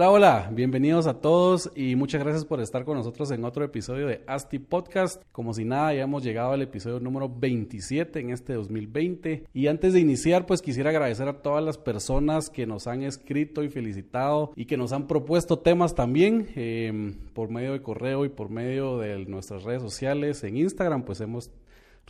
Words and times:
Hola, 0.00 0.10
hola, 0.12 0.50
bienvenidos 0.50 1.06
a 1.06 1.20
todos 1.20 1.70
y 1.76 1.94
muchas 1.94 2.22
gracias 2.22 2.46
por 2.46 2.62
estar 2.62 2.86
con 2.86 2.96
nosotros 2.96 3.30
en 3.32 3.44
otro 3.44 3.66
episodio 3.66 4.06
de 4.06 4.22
ASTI 4.26 4.58
Podcast. 4.58 5.22
Como 5.30 5.52
si 5.52 5.66
nada, 5.66 5.92
ya 5.92 6.04
hemos 6.04 6.24
llegado 6.24 6.52
al 6.52 6.62
episodio 6.62 7.00
número 7.00 7.28
27 7.28 8.18
en 8.18 8.30
este 8.30 8.54
2020. 8.54 9.44
Y 9.52 9.66
antes 9.66 9.92
de 9.92 10.00
iniciar, 10.00 10.46
pues 10.46 10.62
quisiera 10.62 10.88
agradecer 10.88 11.28
a 11.28 11.42
todas 11.42 11.62
las 11.62 11.76
personas 11.76 12.48
que 12.48 12.66
nos 12.66 12.86
han 12.86 13.02
escrito 13.02 13.62
y 13.62 13.68
felicitado 13.68 14.52
y 14.56 14.64
que 14.64 14.78
nos 14.78 14.92
han 14.92 15.06
propuesto 15.06 15.58
temas 15.58 15.94
también 15.94 16.48
eh, 16.56 17.14
por 17.34 17.50
medio 17.50 17.74
de 17.74 17.82
correo 17.82 18.24
y 18.24 18.30
por 18.30 18.48
medio 18.48 18.96
de 18.96 19.26
nuestras 19.26 19.64
redes 19.64 19.82
sociales. 19.82 20.42
En 20.44 20.56
Instagram, 20.56 21.02
pues 21.02 21.20
hemos 21.20 21.50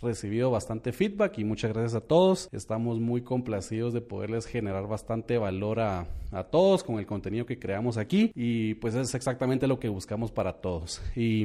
recibido 0.02 0.50
bastante 0.50 0.92
feedback 0.92 1.38
y 1.38 1.44
muchas 1.44 1.72
gracias 1.72 1.94
a 1.94 2.00
todos. 2.00 2.48
Estamos 2.52 3.00
muy 3.00 3.22
complacidos 3.22 3.92
de 3.92 4.00
poderles 4.00 4.46
generar 4.46 4.86
bastante 4.86 5.38
valor 5.38 5.80
a, 5.80 6.06
a 6.32 6.44
todos 6.44 6.84
con 6.84 6.98
el 6.98 7.06
contenido 7.06 7.46
que 7.46 7.58
creamos 7.58 7.96
aquí 7.96 8.32
y 8.34 8.74
pues 8.74 8.94
es 8.94 9.14
exactamente 9.14 9.66
lo 9.66 9.78
que 9.78 9.88
buscamos 9.88 10.30
para 10.30 10.54
todos. 10.54 11.02
Y, 11.16 11.44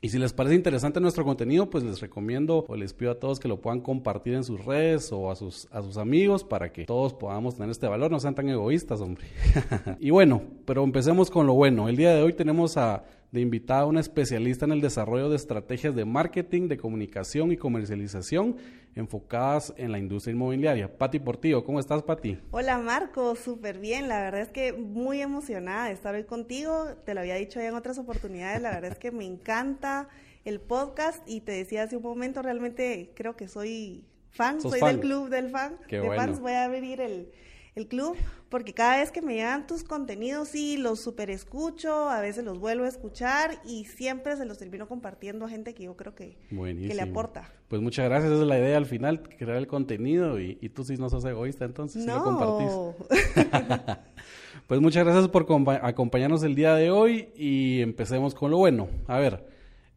y, 0.00 0.08
si 0.08 0.18
les 0.18 0.32
parece 0.32 0.54
interesante 0.54 1.00
nuestro 1.00 1.24
contenido, 1.24 1.70
pues 1.70 1.84
les 1.84 2.00
recomiendo 2.00 2.64
o 2.68 2.76
les 2.76 2.92
pido 2.94 3.12
a 3.12 3.18
todos 3.18 3.38
que 3.38 3.48
lo 3.48 3.60
puedan 3.60 3.80
compartir 3.80 4.34
en 4.34 4.44
sus 4.44 4.64
redes 4.64 5.12
o 5.12 5.30
a 5.30 5.36
sus, 5.36 5.68
a 5.70 5.82
sus 5.82 5.96
amigos 5.96 6.44
para 6.44 6.72
que 6.72 6.84
todos 6.84 7.14
podamos 7.14 7.54
tener 7.54 7.70
este 7.70 7.86
valor, 7.86 8.10
no 8.10 8.20
sean 8.20 8.34
tan 8.34 8.48
egoístas, 8.48 9.00
hombre. 9.00 9.26
y 10.00 10.10
bueno, 10.10 10.42
pero 10.64 10.84
empecemos 10.84 11.30
con 11.30 11.46
lo 11.46 11.54
bueno. 11.54 11.88
El 11.88 11.96
día 11.96 12.14
de 12.14 12.22
hoy 12.22 12.32
tenemos 12.32 12.76
a 12.76 13.04
de 13.32 13.40
invitada 13.40 13.80
a 13.80 13.86
una 13.86 14.00
especialista 14.00 14.66
en 14.66 14.72
el 14.72 14.82
desarrollo 14.82 15.30
de 15.30 15.36
estrategias 15.36 15.94
de 15.96 16.04
marketing, 16.04 16.68
de 16.68 16.76
comunicación 16.76 17.50
y 17.50 17.56
comercialización 17.56 18.56
enfocadas 18.94 19.72
en 19.78 19.90
la 19.90 19.98
industria 19.98 20.34
inmobiliaria. 20.34 20.98
Pati 20.98 21.18
Portillo, 21.18 21.64
¿cómo 21.64 21.80
estás, 21.80 22.02
Pati? 22.02 22.38
Hola, 22.50 22.76
Marco, 22.76 23.34
súper 23.34 23.78
bien. 23.78 24.06
La 24.06 24.20
verdad 24.20 24.42
es 24.42 24.50
que 24.50 24.74
muy 24.74 25.22
emocionada 25.22 25.86
de 25.86 25.94
estar 25.94 26.14
hoy 26.14 26.24
contigo. 26.24 26.88
Te 27.06 27.14
lo 27.14 27.20
había 27.20 27.36
dicho 27.36 27.58
ya 27.58 27.68
en 27.68 27.74
otras 27.74 27.96
oportunidades. 27.98 28.60
La 28.60 28.70
verdad 28.70 28.92
es 28.92 28.98
que 28.98 29.10
me 29.10 29.24
encanta 29.24 30.10
el 30.44 30.60
podcast 30.60 31.26
y 31.26 31.40
te 31.40 31.52
decía 31.52 31.84
hace 31.84 31.96
un 31.96 32.02
momento, 32.02 32.42
realmente 32.42 33.12
creo 33.14 33.34
que 33.34 33.48
soy 33.48 34.04
fan, 34.30 34.60
soy 34.60 34.80
del 34.80 35.00
club 35.00 35.30
del 35.30 35.48
fan. 35.48 35.78
Qué 35.88 35.96
de 35.96 36.06
bueno. 36.06 36.22
fans, 36.22 36.40
voy 36.40 36.52
a 36.52 36.64
abrir 36.64 37.00
el 37.00 37.30
el 37.74 37.86
club, 37.86 38.16
porque 38.50 38.74
cada 38.74 38.98
vez 38.98 39.10
que 39.10 39.22
me 39.22 39.34
llegan 39.34 39.66
tus 39.66 39.82
contenidos, 39.82 40.48
sí, 40.48 40.76
los 40.76 41.00
super 41.00 41.30
escucho, 41.30 42.10
a 42.10 42.20
veces 42.20 42.44
los 42.44 42.58
vuelvo 42.58 42.84
a 42.84 42.88
escuchar 42.88 43.60
y 43.64 43.86
siempre 43.86 44.36
se 44.36 44.44
los 44.44 44.58
termino 44.58 44.86
compartiendo 44.88 45.46
a 45.46 45.48
gente 45.48 45.72
que 45.72 45.84
yo 45.84 45.96
creo 45.96 46.14
que, 46.14 46.36
que 46.50 46.94
le 46.94 47.02
aporta. 47.02 47.50
Pues 47.68 47.80
muchas 47.80 48.04
gracias, 48.04 48.30
esa 48.32 48.42
es 48.42 48.46
la 48.46 48.58
idea 48.58 48.76
al 48.76 48.84
final, 48.84 49.22
crear 49.22 49.56
el 49.56 49.66
contenido 49.66 50.38
y, 50.38 50.58
y 50.60 50.68
tú 50.68 50.84
sí 50.84 50.96
no 50.98 51.08
sos 51.08 51.24
egoísta, 51.24 51.64
entonces 51.64 52.04
no. 52.04 52.16
lo 52.16 52.24
compartís. 52.24 53.16
pues 54.66 54.80
muchas 54.82 55.04
gracias 55.04 55.28
por 55.28 55.46
acompañarnos 55.82 56.42
el 56.42 56.54
día 56.54 56.74
de 56.74 56.90
hoy 56.90 57.30
y 57.34 57.80
empecemos 57.80 58.34
con 58.34 58.50
lo 58.50 58.58
bueno. 58.58 58.88
A 59.06 59.18
ver, 59.18 59.48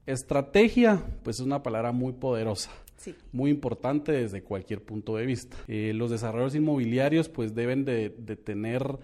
estrategia, 0.05 1.03
pues 1.23 1.41
es 1.41 1.45
una 1.45 1.61
palabra 1.61 1.91
muy 1.91 2.13
poderosa. 2.13 2.71
Sí. 2.97 3.13
muy 3.31 3.51
importante 3.51 4.11
desde 4.11 4.41
cualquier 4.41 4.83
punto 4.83 5.15
de 5.17 5.25
vista. 5.25 5.57
Eh, 5.67 5.93
los 5.93 6.09
desarrollos 6.11 6.55
inmobiliarios 6.55 7.29
pues 7.29 7.53
deben 7.53 7.85
de, 7.85 8.09
de 8.09 8.35
tener 8.35 8.97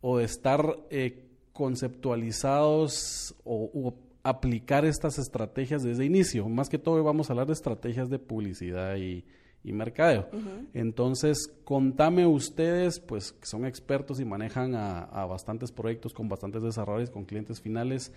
o 0.00 0.18
de 0.18 0.24
estar 0.24 0.78
eh, 0.90 1.24
conceptualizados 1.52 3.34
o, 3.44 3.70
o, 3.74 3.94
aplicar 4.24 4.84
estas 4.84 5.18
estrategias 5.18 5.82
desde 5.82 6.04
inicio. 6.04 6.48
Más 6.48 6.68
que 6.68 6.78
todo 6.78 7.02
vamos 7.02 7.28
a 7.28 7.32
hablar 7.32 7.48
de 7.48 7.54
estrategias 7.54 8.08
de 8.08 8.20
publicidad 8.20 8.94
y, 8.96 9.24
y 9.64 9.72
mercadeo. 9.72 10.28
Uh 10.32 10.36
-huh. 10.36 10.66
Entonces, 10.74 11.48
contame 11.64 12.24
ustedes, 12.26 13.00
pues 13.00 13.32
que 13.32 13.46
son 13.46 13.66
expertos 13.66 14.20
y 14.20 14.24
manejan 14.24 14.76
a, 14.76 15.02
a 15.02 15.26
bastantes 15.26 15.72
proyectos 15.72 16.12
con 16.14 16.28
bastantes 16.28 16.62
desarrollos, 16.62 17.10
con 17.10 17.24
clientes 17.24 17.60
finales, 17.60 18.12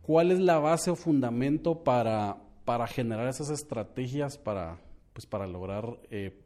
¿cuál 0.00 0.30
es 0.30 0.40
la 0.40 0.58
base 0.58 0.90
o 0.90 0.96
fundamento 0.96 1.84
para 1.84 2.38
para 2.68 2.86
generar 2.86 3.26
esas 3.26 3.48
estrategias 3.48 4.36
para, 4.36 4.78
pues, 5.14 5.24
para 5.24 5.46
lograr 5.46 5.98
eh, 6.10 6.38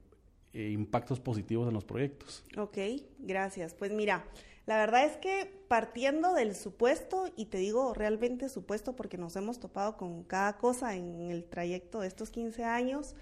eh, 0.52 0.70
impactos 0.70 1.18
positivos 1.18 1.66
en 1.66 1.74
los 1.74 1.84
proyectos. 1.84 2.44
Ok, 2.56 2.78
gracias. 3.18 3.74
Pues 3.74 3.90
mira, 3.90 4.24
la 4.66 4.78
verdad 4.78 5.04
es 5.04 5.16
que 5.16 5.52
partiendo 5.66 6.32
del 6.34 6.54
supuesto, 6.54 7.24
y 7.34 7.46
te 7.46 7.58
digo 7.58 7.92
realmente 7.92 8.48
supuesto 8.48 8.94
porque 8.94 9.18
nos 9.18 9.34
hemos 9.34 9.58
topado 9.58 9.96
con 9.96 10.22
cada 10.22 10.58
cosa 10.58 10.94
en 10.94 11.22
el 11.22 11.42
trayecto 11.42 11.98
de 11.98 12.06
estos 12.06 12.30
15 12.30 12.62
años, 12.62 13.16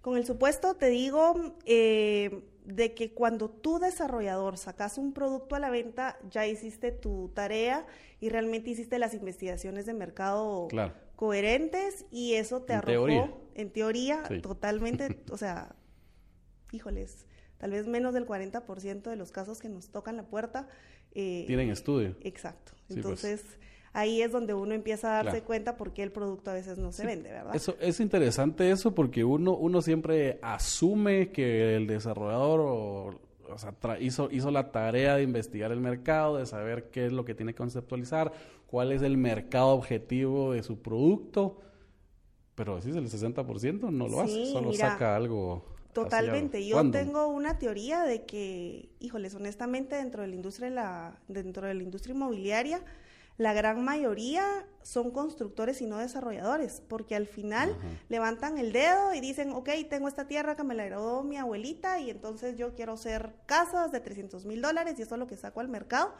con 0.00 0.16
el 0.16 0.24
supuesto 0.24 0.74
te 0.74 0.90
digo 0.90 1.56
eh, 1.64 2.44
de 2.64 2.94
que 2.94 3.14
cuando 3.14 3.50
tú 3.50 3.80
desarrollador 3.80 4.58
sacas 4.58 4.96
un 4.96 5.12
producto 5.12 5.56
a 5.56 5.58
la 5.58 5.70
venta, 5.70 6.20
ya 6.30 6.46
hiciste 6.46 6.92
tu 6.92 7.32
tarea 7.34 7.84
y 8.20 8.28
realmente 8.28 8.70
hiciste 8.70 9.00
las 9.00 9.12
investigaciones 9.12 9.86
de 9.86 9.94
mercado 9.94 10.68
claro. 10.68 11.03
Coherentes 11.16 12.04
y 12.10 12.34
eso 12.34 12.62
te 12.62 12.72
en 12.74 12.78
arrojó, 12.80 12.92
teoría. 13.06 13.34
en 13.54 13.70
teoría, 13.70 14.22
Sí. 14.28 14.40
totalmente, 14.40 15.20
o 15.30 15.36
sea, 15.36 15.74
híjoles, 16.72 17.26
tal 17.58 17.70
vez 17.70 17.86
menos 17.86 18.14
del 18.14 18.26
40% 18.26 19.02
de 19.10 19.16
los 19.16 19.30
casos 19.30 19.60
que 19.60 19.68
nos 19.68 19.90
tocan 19.90 20.16
la 20.16 20.24
puerta. 20.24 20.68
eh, 21.16 21.44
Tienen 21.46 21.70
estudio. 21.70 22.16
Exacto. 22.22 22.72
Sí, 22.74 22.94
pues. 22.94 22.96
Entonces, 22.96 23.44
ahí 23.92 24.20
es 24.20 24.32
donde 24.32 24.52
uno 24.54 24.74
empieza 24.74 25.08
a 25.12 25.14
darse 25.22 25.30
Claro. 25.30 25.44
cuenta 25.46 25.76
por 25.76 25.92
qué 25.92 26.02
el 26.02 26.10
producto 26.10 26.50
a 26.50 26.54
veces 26.54 26.76
no 26.78 26.90
se 26.90 27.02
Sí, 27.02 27.06
vende, 27.06 27.30
¿verdad? 27.30 27.54
Eso 27.54 27.76
es 27.80 28.00
interesante 28.00 28.68
eso 28.70 28.92
porque 28.96 29.22
uno 29.22 29.54
uno 29.56 29.80
siempre 29.80 30.40
asume 30.42 31.30
que 31.30 31.76
el 31.76 31.86
desarrollador 31.86 32.60
o, 32.60 33.20
o 33.48 33.58
sea, 33.58 33.72
hizo 34.00 34.28
hizo 34.32 34.50
la 34.50 34.72
tarea 34.72 35.14
de 35.14 35.22
investigar 35.22 35.70
el 35.70 35.80
mercado, 35.80 36.38
de 36.38 36.46
saber 36.46 36.90
qué 36.90 37.06
es 37.06 37.12
lo 37.12 37.24
que 37.24 37.34
tiene 37.36 37.52
que 37.52 37.58
conceptualizar, 37.58 38.32
cuál 38.74 38.90
es 38.90 39.02
el 39.02 39.16
mercado 39.16 39.68
objetivo 39.68 40.52
de 40.52 40.64
su 40.64 40.82
producto, 40.82 41.60
pero 42.56 42.82
si 42.82 42.90
es 42.90 42.96
el 42.96 43.08
60% 43.08 43.88
no 43.92 44.08
lo 44.08 44.20
hace, 44.20 44.46
solo 44.46 44.70
mira, 44.70 44.90
saca 44.90 45.14
algo 45.14 45.64
Totalmente. 45.92 46.66
Yo 46.66 46.78
random. 46.78 47.04
tengo 47.04 47.28
una 47.28 47.56
teoría 47.56 48.02
de 48.02 48.24
que, 48.24 48.88
híjoles, 48.98 49.32
honestamente, 49.36 49.94
dentro 49.94 50.22
de 50.22 50.28
la 50.28 50.34
industria 50.34 50.70
la, 50.70 51.20
dentro 51.28 51.68
de 51.68 51.74
la 51.74 51.84
industria 51.84 52.16
inmobiliaria, 52.16 52.82
la 53.36 53.52
gran 53.52 53.84
mayoría 53.84 54.66
son 54.82 55.12
constructores 55.12 55.80
y 55.80 55.86
no 55.86 55.98
desarrolladores, 55.98 56.82
porque 56.88 57.14
al 57.14 57.28
final 57.28 57.70
Ajá. 57.78 57.88
levantan 58.08 58.58
el 58.58 58.72
dedo 58.72 59.14
y 59.14 59.20
dicen, 59.20 59.52
ok, 59.52 59.70
tengo 59.88 60.08
esta 60.08 60.26
tierra 60.26 60.56
que 60.56 60.64
me 60.64 60.74
la 60.74 60.84
heredó 60.84 61.22
mi 61.22 61.36
abuelita 61.36 62.00
y 62.00 62.10
entonces 62.10 62.56
yo 62.56 62.74
quiero 62.74 62.94
hacer 62.94 63.36
casas 63.46 63.92
de 63.92 64.00
300 64.00 64.46
mil 64.46 64.60
dólares 64.60 64.96
y 64.98 65.02
eso 65.02 65.14
es 65.14 65.18
lo 65.20 65.28
que 65.28 65.36
saco 65.36 65.60
al 65.60 65.68
mercado. 65.68 66.12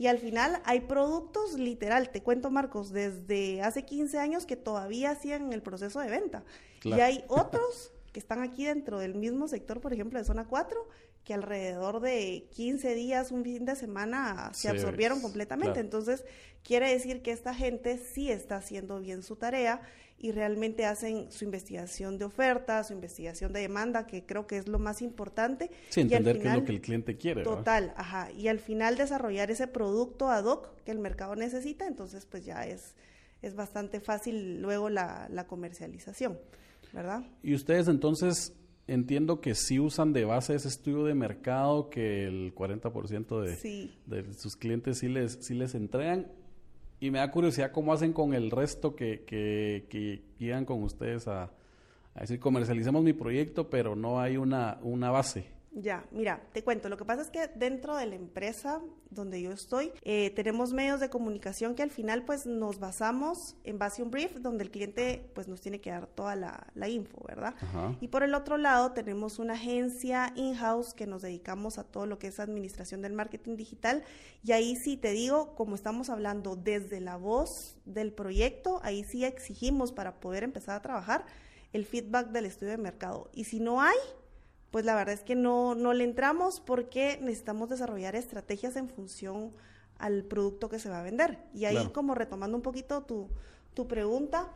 Y 0.00 0.06
al 0.06 0.16
final 0.16 0.62
hay 0.64 0.80
productos, 0.80 1.58
literal, 1.58 2.08
te 2.08 2.22
cuento 2.22 2.50
Marcos, 2.50 2.90
desde 2.90 3.60
hace 3.60 3.84
15 3.84 4.18
años 4.18 4.46
que 4.46 4.56
todavía 4.56 5.10
hacían 5.10 5.52
el 5.52 5.60
proceso 5.60 6.00
de 6.00 6.08
venta. 6.08 6.42
Claro. 6.78 6.96
Y 6.96 7.00
hay 7.02 7.24
otros 7.28 7.92
que 8.12 8.20
están 8.20 8.42
aquí 8.42 8.64
dentro 8.64 8.98
del 8.98 9.14
mismo 9.14 9.48
sector, 9.48 9.80
por 9.80 9.92
ejemplo, 9.92 10.18
de 10.18 10.24
zona 10.24 10.46
4, 10.46 10.88
que 11.24 11.34
alrededor 11.34 12.00
de 12.00 12.46
15 12.50 12.94
días, 12.94 13.30
un 13.30 13.44
fin 13.44 13.64
de 13.64 13.76
semana, 13.76 14.50
se 14.52 14.62
Sí, 14.62 14.68
absorbieron 14.68 15.18
es- 15.18 15.22
completamente. 15.22 15.72
claro. 15.74 15.80
Entonces, 15.80 16.24
quiere 16.64 16.90
decir 16.90 17.22
que 17.22 17.30
esta 17.30 17.54
gente 17.54 17.98
sí 17.98 18.30
está 18.30 18.56
haciendo 18.56 18.98
bien 19.00 19.22
su 19.22 19.36
tarea 19.36 19.80
y 20.18 20.32
realmente 20.32 20.84
hacen 20.84 21.30
su 21.30 21.44
investigación 21.44 22.18
de 22.18 22.24
oferta, 22.26 22.82
su 22.84 22.92
investigación 22.92 23.52
de 23.52 23.60
demanda, 23.60 24.06
que 24.06 24.24
creo 24.26 24.46
que 24.46 24.58
es 24.58 24.68
lo 24.68 24.78
más 24.78 25.00
importante. 25.02 25.70
Sí, 25.90 26.00
entender 26.02 26.34
qué 26.36 26.38
es 26.40 26.44
lo 26.44 26.50
final- 26.50 26.64
que 26.64 26.72
el 26.72 26.80
cliente 26.80 27.16
quiere. 27.16 27.40
¿verdad? 27.42 27.56
Total, 27.58 27.94
ajá. 27.96 28.30
Y 28.32 28.48
al 28.48 28.58
final 28.58 28.96
desarrollar 28.96 29.50
ese 29.50 29.66
producto 29.66 30.28
ad 30.30 30.44
hoc 30.44 30.68
que 30.84 30.90
el 30.90 30.98
mercado 30.98 31.36
necesita, 31.36 31.86
entonces 31.86 32.26
pues 32.26 32.44
ya 32.44 32.66
es, 32.66 32.94
es 33.40 33.54
bastante 33.54 34.00
fácil 34.00 34.60
luego 34.60 34.90
la, 34.90 35.26
la 35.30 35.46
comercialización. 35.46 36.38
¿Verdad? 36.92 37.24
Y 37.42 37.54
ustedes 37.54 37.88
entonces 37.88 38.54
entiendo 38.86 39.40
que 39.40 39.54
sí 39.54 39.78
usan 39.78 40.12
de 40.12 40.24
base 40.24 40.54
ese 40.54 40.68
estudio 40.68 41.04
de 41.04 41.14
mercado 41.14 41.90
que 41.90 42.26
el 42.26 42.54
40% 42.54 43.40
de, 43.40 43.90
de 44.06 44.34
sus 44.34 44.56
clientes 44.56 44.98
sí 44.98 45.08
les, 45.08 45.38
sí 45.44 45.54
les 45.54 45.74
entregan. 45.74 46.26
Y 46.98 47.10
me 47.10 47.18
da 47.18 47.30
curiosidad 47.30 47.72
cómo 47.72 47.92
hacen 47.92 48.12
con 48.12 48.34
el 48.34 48.50
resto 48.50 48.94
que, 48.94 49.24
que, 49.24 49.86
que 49.88 50.22
llegan 50.38 50.64
con 50.64 50.82
ustedes 50.82 51.28
a, 51.28 51.44
a 52.14 52.20
decir, 52.20 52.40
comercialicemos 52.40 53.02
mi 53.02 53.12
proyecto, 53.12 53.70
pero 53.70 53.96
no 53.96 54.20
hay 54.20 54.36
una, 54.36 54.78
una 54.82 55.10
base. 55.10 55.46
Ya, 55.72 56.04
mira, 56.10 56.42
te 56.52 56.64
cuento, 56.64 56.88
lo 56.88 56.96
que 56.96 57.04
pasa 57.04 57.22
es 57.22 57.30
que 57.30 57.46
dentro 57.54 57.96
de 57.96 58.06
la 58.06 58.16
empresa 58.16 58.80
donde 59.10 59.40
yo 59.40 59.52
estoy, 59.52 59.92
eh, 60.02 60.30
tenemos 60.30 60.72
medios 60.72 60.98
de 60.98 61.10
comunicación 61.10 61.76
que 61.76 61.84
al 61.84 61.92
final 61.92 62.24
pues 62.24 62.44
nos 62.44 62.80
basamos 62.80 63.56
en 63.62 63.78
base 63.78 64.02
a 64.02 64.04
un 64.04 64.10
brief 64.10 64.36
donde 64.38 64.64
el 64.64 64.70
cliente 64.72 65.30
pues 65.32 65.46
nos 65.46 65.60
tiene 65.60 65.80
que 65.80 65.90
dar 65.90 66.08
toda 66.08 66.34
la, 66.34 66.66
la 66.74 66.88
info, 66.88 67.24
¿verdad? 67.26 67.54
Y 68.00 68.08
por 68.08 68.24
el 68.24 68.34
otro 68.34 68.56
lado 68.56 68.92
tenemos 68.92 69.38
una 69.38 69.54
agencia 69.54 70.32
in-house 70.34 70.92
que 70.92 71.06
nos 71.06 71.22
dedicamos 71.22 71.78
a 71.78 71.84
todo 71.84 72.06
lo 72.06 72.18
que 72.18 72.28
es 72.28 72.40
administración 72.40 73.00
del 73.00 73.12
marketing 73.12 73.56
digital 73.56 74.02
y 74.42 74.52
ahí 74.52 74.74
sí 74.74 74.96
te 74.96 75.12
digo, 75.12 75.54
como 75.54 75.76
estamos 75.76 76.10
hablando 76.10 76.56
desde 76.56 77.00
la 77.00 77.16
voz 77.16 77.76
del 77.84 78.12
proyecto, 78.12 78.80
ahí 78.82 79.04
sí 79.04 79.24
exigimos 79.24 79.92
para 79.92 80.18
poder 80.18 80.42
empezar 80.42 80.76
a 80.76 80.82
trabajar 80.82 81.26
el 81.72 81.84
feedback 81.86 82.30
del 82.30 82.46
estudio 82.46 82.72
de 82.72 82.78
mercado. 82.78 83.30
Y 83.32 83.44
si 83.44 83.60
no 83.60 83.80
hay, 83.80 83.96
pues 84.70 84.84
la 84.84 84.94
verdad 84.94 85.14
es 85.14 85.22
que 85.22 85.34
no, 85.34 85.74
no 85.74 85.92
le 85.92 86.04
entramos 86.04 86.60
porque 86.60 87.18
necesitamos 87.20 87.68
desarrollar 87.68 88.14
estrategias 88.14 88.76
en 88.76 88.88
función 88.88 89.52
al 89.98 90.24
producto 90.24 90.68
que 90.68 90.78
se 90.78 90.88
va 90.88 91.00
a 91.00 91.02
vender. 91.02 91.38
Y 91.52 91.64
ahí 91.64 91.88
como 91.92 92.14
retomando 92.14 92.56
un 92.56 92.62
poquito 92.62 93.02
tu, 93.02 93.28
tu 93.74 93.86
pregunta, 93.86 94.48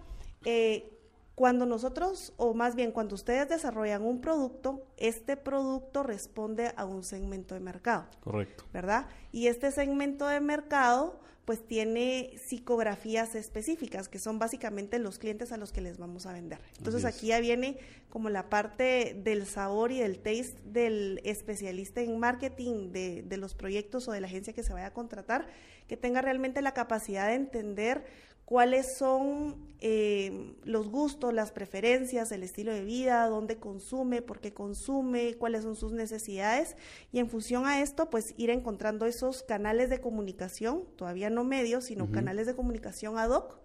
eh, 0.44 0.99
cuando 1.34 1.66
nosotros, 1.66 2.32
o 2.36 2.54
más 2.54 2.76
bien 2.76 2.92
cuando 2.92 3.14
ustedes 3.14 3.48
desarrollan 3.48 4.02
un 4.02 4.20
producto, 4.20 4.86
este 4.96 5.36
producto 5.36 6.02
responde 6.02 6.72
a 6.76 6.84
un 6.84 7.02
segmento 7.02 7.54
de 7.54 7.60
mercado. 7.60 8.06
Correcto. 8.20 8.64
¿Verdad? 8.72 9.08
Y 9.32 9.48
este 9.48 9.72
segmento 9.72 10.28
de 10.28 10.40
mercado 10.40 11.20
pues 11.44 11.66
tiene 11.66 12.38
psicografías 12.42 13.34
específicas, 13.34 14.08
que 14.08 14.19
son 14.19 14.38
básicamente 14.38 14.98
los 14.98 15.19
clientes 15.19 15.52
a 15.52 15.58
los 15.58 15.72
que 15.72 15.82
les 15.82 15.98
vamos 15.98 16.25
a 16.25 16.32
vender. 16.32 16.58
Entonces 16.78 17.04
aquí 17.04 17.26
ya 17.26 17.40
viene 17.40 17.78
como 18.08 18.31
la 18.31 18.48
parte 18.48 19.20
del 19.22 19.44
sabor 19.44 19.92
y 19.92 20.00
del 20.00 20.20
taste 20.20 20.56
del 20.64 21.20
especialista 21.25 22.00
en 22.00 22.19
marketing 22.19 22.92
de, 22.92 23.22
de 23.22 23.36
los 23.36 23.54
proyectos 23.54 24.08
o 24.08 24.12
de 24.12 24.22
la 24.22 24.26
agencia 24.26 24.54
que 24.54 24.62
se 24.62 24.72
vaya 24.72 24.86
a 24.86 24.92
contratar, 24.94 25.46
que 25.86 25.98
tenga 25.98 26.22
realmente 26.22 26.62
la 26.62 26.72
capacidad 26.72 27.28
de 27.28 27.34
entender 27.34 28.06
cuáles 28.44 28.96
son 28.96 29.56
eh, 29.81 30.55
los 30.64 30.88
gustos, 30.88 31.35
las 31.35 31.52
preferencias, 31.52 32.32
el 32.32 32.43
estilo 32.43 32.73
de 32.73 32.85
vida, 32.85 33.26
dónde 33.26 33.58
consume, 33.58 34.23
por 34.23 34.41
qué 34.41 34.52
consume, 34.52 35.35
cuáles 35.35 35.62
son 35.62 35.76
sus 35.76 35.93
necesidades 35.93 36.76
y 37.12 37.19
en 37.19 37.29
función 37.29 37.67
a 37.67 37.82
esto, 37.82 38.11
pues 38.11 38.35
ir 38.37 38.50
encontrando 38.50 39.06
esos 39.06 39.43
canales 39.43 39.91
de 39.91 40.00
comunicación, 40.00 40.85
todavía 40.96 41.31
no 41.31 41.44
medios, 41.44 41.85
sino 41.85 42.11
canales 42.11 42.46
de 42.46 42.56
comunicación 42.56 43.19
ad 43.19 43.31
hoc 43.31 43.58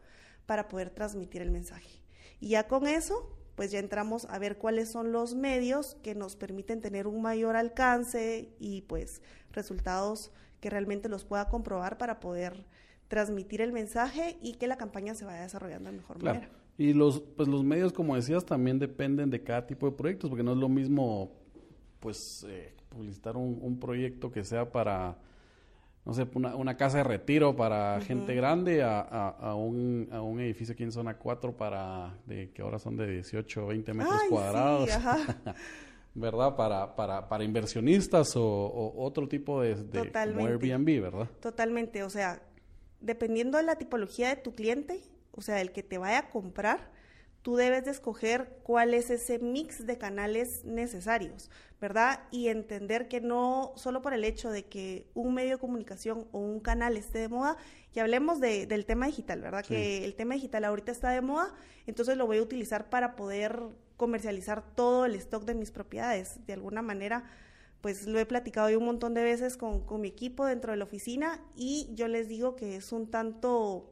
para 0.45 0.67
poder 0.67 0.89
transmitir 0.89 1.41
el 1.41 1.51
mensaje. 1.51 2.01
Y 2.39 2.49
ya 2.49 2.67
con 2.67 2.87
eso, 2.87 3.35
pues 3.55 3.71
ya 3.71 3.79
entramos 3.79 4.25
a 4.29 4.39
ver 4.39 4.57
cuáles 4.57 4.89
son 4.89 5.11
los 5.11 5.35
medios 5.35 5.97
que 6.01 6.15
nos 6.15 6.35
permiten 6.35 6.81
tener 6.81 7.07
un 7.07 7.21
mayor 7.21 7.55
alcance 7.55 8.55
y 8.57 8.81
pues 8.83 9.21
resultados 9.51 10.31
que 10.59 10.69
realmente 10.69 11.09
los 11.09 11.25
pueda 11.25 11.49
comprobar 11.49 11.97
para 11.97 12.19
poder 12.19 12.65
transmitir 13.09 13.59
el 13.59 13.73
mensaje 13.73 14.37
y 14.41 14.53
que 14.53 14.67
la 14.67 14.77
campaña 14.77 15.15
se 15.15 15.25
vaya 15.25 15.41
desarrollando 15.41 15.91
de 15.91 15.97
mejor 15.97 16.23
manera. 16.23 16.47
Y 16.77 16.93
los, 16.93 17.19
pues 17.19 17.49
los 17.49 17.63
medios, 17.65 17.91
como 17.91 18.15
decías, 18.15 18.45
también 18.45 18.79
dependen 18.79 19.29
de 19.29 19.43
cada 19.43 19.67
tipo 19.67 19.89
de 19.89 19.97
proyectos, 19.97 20.29
porque 20.29 20.43
no 20.43 20.53
es 20.53 20.57
lo 20.57 20.69
mismo, 20.69 21.33
pues, 21.99 22.45
eh, 22.47 22.73
publicitar 22.87 23.35
un, 23.35 23.79
proyecto 23.79 24.31
que 24.31 24.45
sea 24.45 24.71
para, 24.71 25.17
no 26.05 26.13
sé, 26.13 26.25
una, 26.33 26.77
casa 26.77 26.99
de 26.99 27.03
retiro 27.03 27.55
para 27.55 27.99
gente 27.99 28.33
grande 28.33 28.81
a, 28.83 29.01
a, 29.01 29.55
un, 29.55 30.07
a 30.11 30.21
un 30.21 30.39
edificio 30.39 30.73
aquí 30.73 30.83
en 30.83 30.93
zona 30.93 31.17
4 31.17 31.57
para, 31.57 32.15
de, 32.25 32.51
que 32.51 32.61
ahora 32.61 32.79
son 32.79 32.95
de 32.95 33.11
18 33.11 33.65
o 33.65 33.67
20 33.67 33.93
metros 33.93 34.21
cuadrados. 34.29 34.89
¿verdad? 36.15 36.55
Para, 36.55 36.95
para, 36.95 37.27
para 37.27 37.43
inversionistas 37.43 38.35
o, 38.35 38.93
otro 38.97 39.27
tipo 39.27 39.61
de, 39.61 39.75
de 39.75 40.11
Airbnb, 40.13 41.01
¿verdad? 41.01 41.27
Totalmente, 41.39 42.03
o 42.03 42.09
sea, 42.09 42.41
dependiendo 43.01 43.57
de 43.57 43.63
la 43.63 43.77
tipología 43.77 44.29
de 44.29 44.41
tu 44.41 44.53
cliente, 44.55 45.01
o 45.31 45.41
sea, 45.41 45.61
el 45.61 45.71
que 45.71 45.83
te 45.83 45.97
vaya 45.97 46.19
a 46.19 46.29
comprar, 46.29 46.91
tú 47.41 47.55
debes 47.55 47.85
de 47.85 47.91
escoger 47.91 48.59
cuál 48.63 48.93
es 48.93 49.09
ese 49.09 49.39
mix 49.39 49.85
de 49.85 49.97
canales 49.97 50.65
necesarios, 50.65 51.49
¿verdad? 51.79 52.21
Y 52.31 52.49
entender 52.49 53.07
que 53.07 53.21
no 53.21 53.71
solo 53.75 54.01
por 54.01 54.13
el 54.13 54.25
hecho 54.25 54.51
de 54.51 54.65
que 54.65 55.07
un 55.13 55.33
medio 55.33 55.51
de 55.51 55.57
comunicación 55.57 56.27
o 56.31 56.39
un 56.39 56.59
canal 56.59 56.97
esté 56.97 57.19
de 57.19 57.29
moda, 57.29 57.55
y 57.95 57.99
hablemos 57.99 58.39
del 58.39 58.85
tema 58.85 59.07
digital, 59.07 59.41
¿verdad? 59.41 59.65
Que 59.65 60.03
el 60.05 60.15
tema 60.15 60.35
digital 60.35 60.65
ahorita 60.65 60.91
está 60.91 61.09
de 61.09 61.21
moda, 61.21 61.55
entonces 61.87 62.17
lo 62.17 62.27
voy 62.27 62.37
a 62.37 62.41
utilizar 62.41 62.89
para 62.89 63.15
poder 63.15 63.59
comercializar 63.97 64.63
todo 64.75 65.05
el 65.05 65.15
stock 65.15 65.43
de 65.43 65.55
mis 65.55 65.71
propiedades. 65.71 66.45
De 66.45 66.53
alguna 66.53 66.81
manera, 66.81 67.23
pues 67.81 68.05
lo 68.07 68.19
he 68.19 68.25
platicado 68.25 68.69
yo 68.69 68.79
un 68.79 68.85
montón 68.85 69.13
de 69.13 69.23
veces 69.23 69.57
con, 69.57 69.83
mi 70.01 70.07
equipo 70.07 70.45
dentro 70.45 70.71
de 70.71 70.77
la 70.77 70.83
oficina 70.83 71.41
y 71.55 71.89
yo 71.93 72.07
les 72.07 72.27
digo 72.27 72.55
que 72.55 72.75
es 72.75 72.91
un 72.91 73.09
tanto 73.09 73.91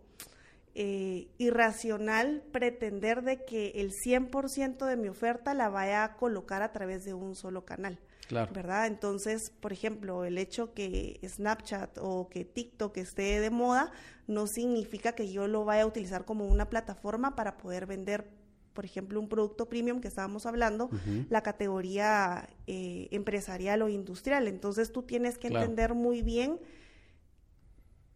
eh, 0.75 1.27
irracional 1.37 2.43
pretender 2.51 3.23
de 3.23 3.45
que 3.45 3.71
el 3.75 3.91
100% 3.91 4.85
de 4.85 4.97
mi 4.97 5.07
oferta 5.07 5.53
la 5.53 5.69
vaya 5.69 6.03
a 6.03 6.15
colocar 6.17 6.61
a 6.61 6.71
través 6.71 7.05
de 7.05 7.13
un 7.13 7.35
solo 7.35 7.65
canal. 7.65 7.99
Claro. 8.27 8.51
¿Verdad? 8.53 8.87
Entonces, 8.87 9.51
por 9.61 9.71
ejemplo, 9.71 10.25
el 10.25 10.37
hecho 10.37 10.73
que 10.73 11.17
Snapchat 11.25 11.97
o 12.01 12.27
que 12.27 12.43
TikTok 12.43 12.97
esté 12.97 13.39
de 13.39 13.49
moda 13.49 13.93
no 14.27 14.47
significa 14.47 15.13
que 15.13 15.31
yo 15.31 15.47
lo 15.47 15.63
vaya 15.63 15.83
a 15.83 15.87
utilizar 15.87 16.25
como 16.25 16.45
una 16.45 16.69
plataforma 16.69 17.35
para 17.35 17.57
poder 17.57 17.85
vender 17.85 18.29
por 18.77 18.85
ejemplo, 18.85 19.19
un 19.19 19.27
producto 19.27 19.65
premium 19.65 20.01
que 20.01 20.07
estábamos 20.07 20.45
hablando, 20.45 20.91
la 21.31 21.41
categoría 21.41 22.47
eh, 22.67 23.07
empresarial 23.09 23.81
o 23.81 23.89
industrial. 23.89 24.47
Entonces 24.47 24.91
tú 24.91 25.01
tienes 25.01 25.39
que 25.39 25.47
entender 25.47 25.95
muy 25.95 26.21
bien 26.21 26.59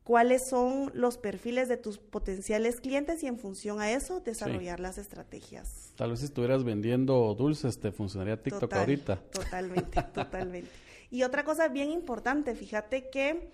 cuáles 0.03 0.43
son 0.47 0.91
los 0.93 1.17
perfiles 1.17 1.67
de 1.67 1.77
tus 1.77 1.97
potenciales 1.97 2.79
clientes 2.79 3.23
y 3.23 3.25
en 3.25 3.39
función 3.39 3.81
a 3.81 3.91
eso 3.91 4.19
desarrollar 4.19 4.79
las 4.79 4.99
estrategias. 4.99 5.93
Tal 5.95 6.11
vez 6.11 6.19
si 6.19 6.25
estuvieras 6.25 6.63
vendiendo 6.63 7.33
dulces 7.33 7.79
te 7.79 7.91
funcionaría 7.91 8.39
TikTok 8.39 8.71
ahorita. 8.71 9.15
Totalmente, 9.31 9.99
totalmente. 10.13 10.69
Y 11.09 11.23
otra 11.23 11.43
cosa 11.43 11.69
bien 11.69 11.89
importante, 11.89 12.53
fíjate 12.53 13.09
que 13.09 13.49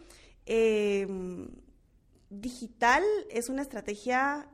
em, 0.45 1.47
digital 2.29 3.01
es 3.29 3.47
una 3.47 3.61
estrategia 3.61 4.49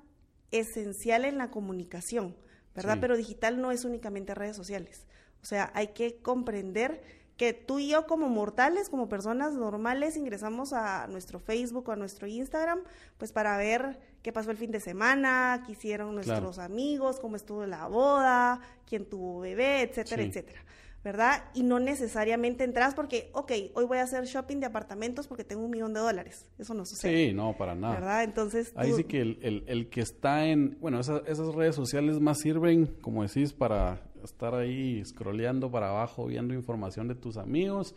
esencial 0.51 1.25
en 1.25 1.39
la 1.39 1.49
comunicación. 1.49 2.35
¿Verdad? 2.75 2.97
Pero 2.99 3.17
digital 3.17 3.61
no 3.61 3.71
es 3.71 3.85
únicamente 3.85 4.33
redes 4.33 4.55
sociales. 4.55 5.05
O 5.41 5.45
sea, 5.45 5.71
hay 5.73 5.87
que 5.89 6.17
comprender 6.21 7.01
que 7.37 7.53
tú 7.53 7.79
y 7.79 7.89
yo 7.89 8.05
como 8.05 8.29
mortales, 8.29 8.89
como 8.89 9.09
personas 9.09 9.53
normales, 9.53 10.17
ingresamos 10.17 10.71
a 10.71 11.07
nuestro 11.07 11.39
Facebook 11.39 11.89
o 11.89 11.91
a 11.91 11.95
nuestro 11.95 12.27
Instagram, 12.27 12.81
pues 13.17 13.31
para 13.31 13.57
ver 13.57 13.99
qué 14.21 14.31
pasó 14.31 14.51
el 14.51 14.57
fin 14.57 14.71
de 14.71 14.79
semana, 14.79 15.63
qué 15.65 15.71
hicieron 15.71 16.13
nuestros 16.13 16.59
amigos, 16.59 17.19
cómo 17.19 17.35
estuvo 17.35 17.65
la 17.65 17.87
boda, 17.87 18.61
quién 18.87 19.05
tuvo 19.09 19.39
bebé, 19.39 19.81
etcétera, 19.81 20.23
etcétera. 20.23 20.63
¿Verdad? 21.03 21.43
Y 21.53 21.63
no 21.63 21.79
necesariamente 21.79 22.63
entras 22.63 22.95
porque, 22.95 23.29
ok, 23.33 23.51
hoy 23.73 23.85
voy 23.85 23.97
a 23.97 24.03
hacer 24.03 24.23
shopping 24.25 24.59
de 24.61 24.67
apartamentos 24.67 25.27
porque 25.27 25.43
tengo 25.43 25.63
un 25.63 25.71
millón 25.71 25.93
de 25.93 25.99
dólares. 25.99 26.47
Eso 26.57 26.73
no 26.73 26.85
sucede. 26.85 27.27
Sí, 27.27 27.33
no, 27.33 27.57
para 27.57 27.75
nada. 27.75 27.95
¿Verdad? 27.95 28.23
Entonces... 28.23 28.71
Ahí 28.75 28.93
sí 28.93 29.03
que 29.03 29.21
el, 29.21 29.63
el, 29.67 29.89
que 29.89 30.01
está 30.01 30.45
en... 30.45 30.77
Bueno, 30.79 30.99
esas, 30.99 31.21
esas 31.27 31.53
redes 31.53 31.75
sociales 31.75 32.21
más 32.21 32.39
sirven, 32.39 32.85
como 33.01 33.23
decís, 33.23 33.51
para 33.51 34.01
estar 34.23 34.55
ahí 34.55 35.03
scrolleando 35.03 35.69
para 35.69 35.89
abajo, 35.89 36.25
viendo 36.27 36.53
información 36.53 37.09
de 37.09 37.15
tus 37.15 37.35
amigos. 37.35 37.95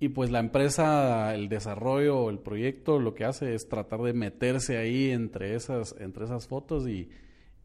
Y 0.00 0.08
pues 0.10 0.30
la 0.30 0.40
empresa, 0.40 1.34
el 1.34 1.48
desarrollo, 1.48 2.30
el 2.30 2.38
proyecto, 2.40 2.98
lo 2.98 3.14
que 3.14 3.24
hace 3.24 3.54
es 3.54 3.68
tratar 3.68 4.00
de 4.02 4.12
meterse 4.12 4.76
ahí 4.76 5.10
entre 5.10 5.54
esas, 5.54 5.94
entre 5.98 6.24
esas 6.24 6.48
fotos 6.48 6.88
y 6.88 7.10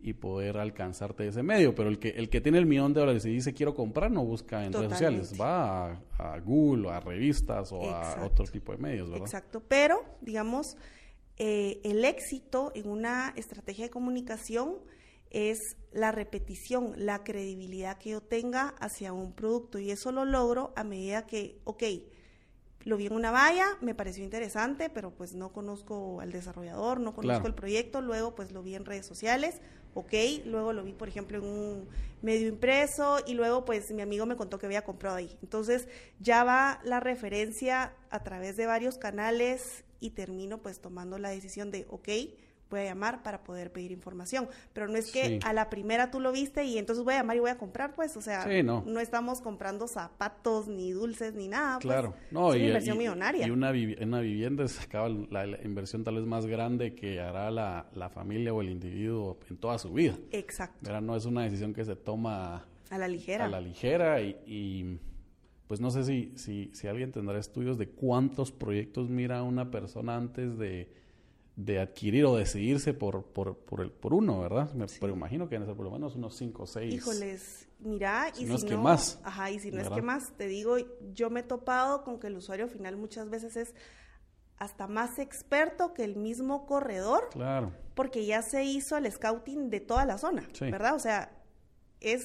y 0.03 0.13
poder 0.13 0.57
alcanzarte 0.57 1.25
ese 1.27 1.41
medio. 1.41 1.74
Pero 1.74 1.89
el 1.89 1.98
que, 1.98 2.10
el 2.10 2.29
que 2.29 2.41
tiene 2.41 2.57
el 2.57 2.65
millón 2.65 2.93
de 2.93 3.00
dólares 3.00 3.25
y 3.25 3.29
dice 3.29 3.53
quiero 3.53 3.74
comprar, 3.74 4.12
no 4.12 4.24
busca 4.25 4.65
en 4.65 4.74
redes 4.74 4.91
sociales, 4.91 5.33
va 5.39 5.91
a, 5.91 6.01
a, 6.17 6.39
Google, 6.39 6.89
a 6.91 7.00
revistas 7.00 7.72
o 7.72 7.89
a 7.89 8.25
otro 8.25 8.45
tipo 8.45 8.74
de 8.74 8.77
medios, 8.77 9.10
¿verdad? 9.10 9.25
Exacto, 9.25 9.63
pero 9.67 10.03
digamos, 10.22 10.75
eh, 11.38 11.79
el 11.83 12.03
éxito 12.05 12.72
en 12.75 12.89
una 12.89 13.33
estrategia 13.38 13.86
de 13.86 13.89
comunicación 13.89 14.75
es 15.31 15.57
la 15.91 16.12
repetición, 16.12 16.93
la 16.98 17.24
credibilidad 17.24 17.98
que 17.98 18.12
yo 18.12 18.22
tenga 18.22 18.75
hacia 18.79 19.13
un 19.13 19.33
producto 19.33 19.79
y 19.79 19.89
eso 19.89 20.12
lo 20.12 20.25
logro 20.25 20.74
a 20.75 20.83
medida 20.83 21.25
que, 21.25 21.60
ok, 21.63 21.83
lo 22.86 22.98
vi 22.98 23.07
en 23.07 23.13
una 23.13 23.31
valla, 23.31 23.65
me 23.81 23.95
pareció 23.95 24.24
interesante, 24.24 24.89
pero 24.89 25.12
pues 25.12 25.33
no 25.33 25.51
conozco 25.53 26.19
al 26.22 26.31
desarrollador, 26.31 27.00
no 27.00 27.13
conozco 27.13 27.39
Claro. 27.39 27.48
el 27.48 27.55
proyecto, 27.55 28.01
luego 28.01 28.36
pues 28.36 28.51
lo 28.51 28.62
vi 28.62 28.75
en 28.75 28.86
redes 28.86 29.07
sociales, 29.07 29.62
ok, 29.93 30.13
luego 30.45 30.73
lo 30.73 30.83
vi 30.83 30.93
por 30.93 31.07
ejemplo 31.07 31.38
en 31.38 31.45
un 31.45 31.88
medio 32.21 32.47
impreso 32.47 33.17
y 33.25 33.33
luego 33.33 33.65
pues 33.65 33.91
mi 33.91 34.01
amigo 34.01 34.25
me 34.25 34.35
contó 34.35 34.57
que 34.59 34.65
había 34.65 34.83
comprado 34.83 35.17
ahí. 35.17 35.38
Entonces 35.41 35.88
ya 36.19 36.43
va 36.43 36.79
la 36.83 37.00
referencia 37.00 37.93
a 38.09 38.23
través 38.23 38.57
de 38.57 38.65
varios 38.65 38.97
canales 38.97 39.83
y 40.00 40.12
termino 40.12 40.62
pues 40.62 40.79
tomando 40.79 41.17
la 41.17 41.29
decisión 41.29 41.71
de, 41.71 41.85
ok, 41.89 42.09
voy 42.74 42.82
a 42.82 42.86
llamar 42.86 43.22
para 43.24 43.44
poder 43.44 43.72
pedir 43.72 43.92
información, 43.92 44.48
pero 44.74 44.88
no 44.88 44.98
es 44.98 45.12
que 45.12 45.24
Sí. 45.27 45.39
a 45.46 45.53
la 45.53 45.70
primera 45.70 46.10
tú 46.12 46.20
lo 46.20 46.32
viste 46.32 46.63
y 46.65 46.77
entonces 46.77 47.03
voy 47.03 47.13
a 47.13 47.18
llamar 47.18 47.38
y 47.38 47.39
voy 47.39 47.50
a 47.51 47.58
comprar, 47.58 47.94
pues, 47.94 48.18
o 48.18 48.22
sea, 48.22 48.44
Sí, 48.48 48.63
no. 48.63 48.84
estamos 49.00 49.42
comprando 49.42 49.88
zapatos, 49.88 50.68
ni 50.68 50.92
dulces, 50.92 51.34
ni 51.36 51.48
nada. 51.48 51.75
pues. 51.80 51.86
Claro, 51.86 52.15
no, 52.32 52.50
es 52.53 52.58
una 52.60 52.65
inversión 52.68 52.96
y- 52.96 53.00
millonaria. 53.00 53.48
y 53.48 53.51
una, 53.51 53.72
vivi- 53.72 54.01
una 54.03 54.20
vivienda 54.22 54.63
es 54.63 54.80
acaba 54.82 55.10
la, 55.10 55.46
la 55.46 55.62
inversión 55.63 56.03
tal 56.03 56.15
vez 56.15 56.25
más 56.25 56.46
grande 56.46 56.96
que 56.96 57.20
hará 57.22 57.51
la, 57.51 57.89
la 57.94 58.10
familia 58.10 58.53
o 58.53 58.62
el 58.62 58.70
individuo 58.70 59.38
en 59.50 59.58
toda 59.58 59.77
su 59.77 59.94
vida. 59.94 60.15
Exacto, 60.32 60.80
¿verdad? 60.82 61.01
No 61.01 61.15
es 61.15 61.25
una 61.25 61.44
decisión 61.44 61.74
que 61.74 61.86
se 61.86 61.96
toma 61.96 62.65
a 62.89 62.98
la 62.98 63.08
ligera. 63.08 63.46
a 63.46 63.48
la 63.50 63.62
ligera 63.62 64.22
y, 64.22 64.36
y, 64.46 65.00
pues 65.68 65.80
no 65.80 65.89
sé 65.92 66.03
si, 66.03 66.34
si, 66.36 66.70
si 66.74 66.88
alguien 66.88 67.12
tendrá 67.12 67.39
estudios 67.39 67.77
de 67.77 67.88
cuántos 67.89 68.51
proyectos 68.51 69.10
mira 69.10 69.42
una 69.44 69.72
persona 69.72 70.15
antes 70.15 70.58
de, 70.58 70.92
de 71.55 71.79
adquirir 71.79 72.25
o 72.25 72.36
decidirse 72.36 72.93
por, 72.93 73.25
por, 73.25 73.57
por, 73.57 73.81
el, 73.81 73.91
por 73.91 74.13
uno, 74.13 74.39
¿verdad? 74.41 74.74
Me, 74.74 74.88
Pero 75.00 75.13
imagino 75.13 75.48
que 75.48 75.55
deben 75.55 75.67
ser 75.67 75.75
por 75.75 75.86
lo 75.86 75.91
menos 75.91 76.15
unos 76.15 76.36
5 76.36 76.63
o 76.63 76.65
6. 76.65 76.93
Híjoles, 76.93 77.67
mira, 77.79 78.31
Si 78.33 78.43
y 78.43 78.45
no 78.48 78.57
si 78.57 78.63
es 78.65 78.69
que 78.72 78.75
no, 78.75 78.81
más, 78.81 79.19
Ajá, 79.24 79.51
y 79.51 79.60
si 79.60 79.69
no 79.72 79.79
es 79.81 79.89
que 79.89 80.01
más, 80.01 80.33
te 80.36 80.48
digo, 80.48 80.77
yo 81.13 81.29
me 81.29 81.41
he 81.41 81.43
topado 81.43 82.03
con 82.03 82.19
que 82.19 82.27
el 82.27 82.38
usuario 82.38 82.67
final 82.67 82.98
muchas 82.98 83.29
veces 83.29 83.55
es 83.55 83.75
hasta 84.57 84.88
más 84.88 85.19
experto 85.19 85.93
que 85.93 86.03
el 86.03 86.15
mismo 86.15 86.65
corredor, 86.65 87.29
Claro, 87.31 87.72
porque 87.95 88.25
ya 88.25 88.41
se 88.41 88.63
hizo 88.63 88.98
el 88.98 89.12
scouting 89.12 89.69
de 89.69 89.79
toda 89.79 90.05
la 90.05 90.17
zona, 90.17 90.48
Sí. 90.53 90.72
¿verdad? 90.72 90.95
O 90.95 91.00
sea, 91.00 91.31
es 92.00 92.24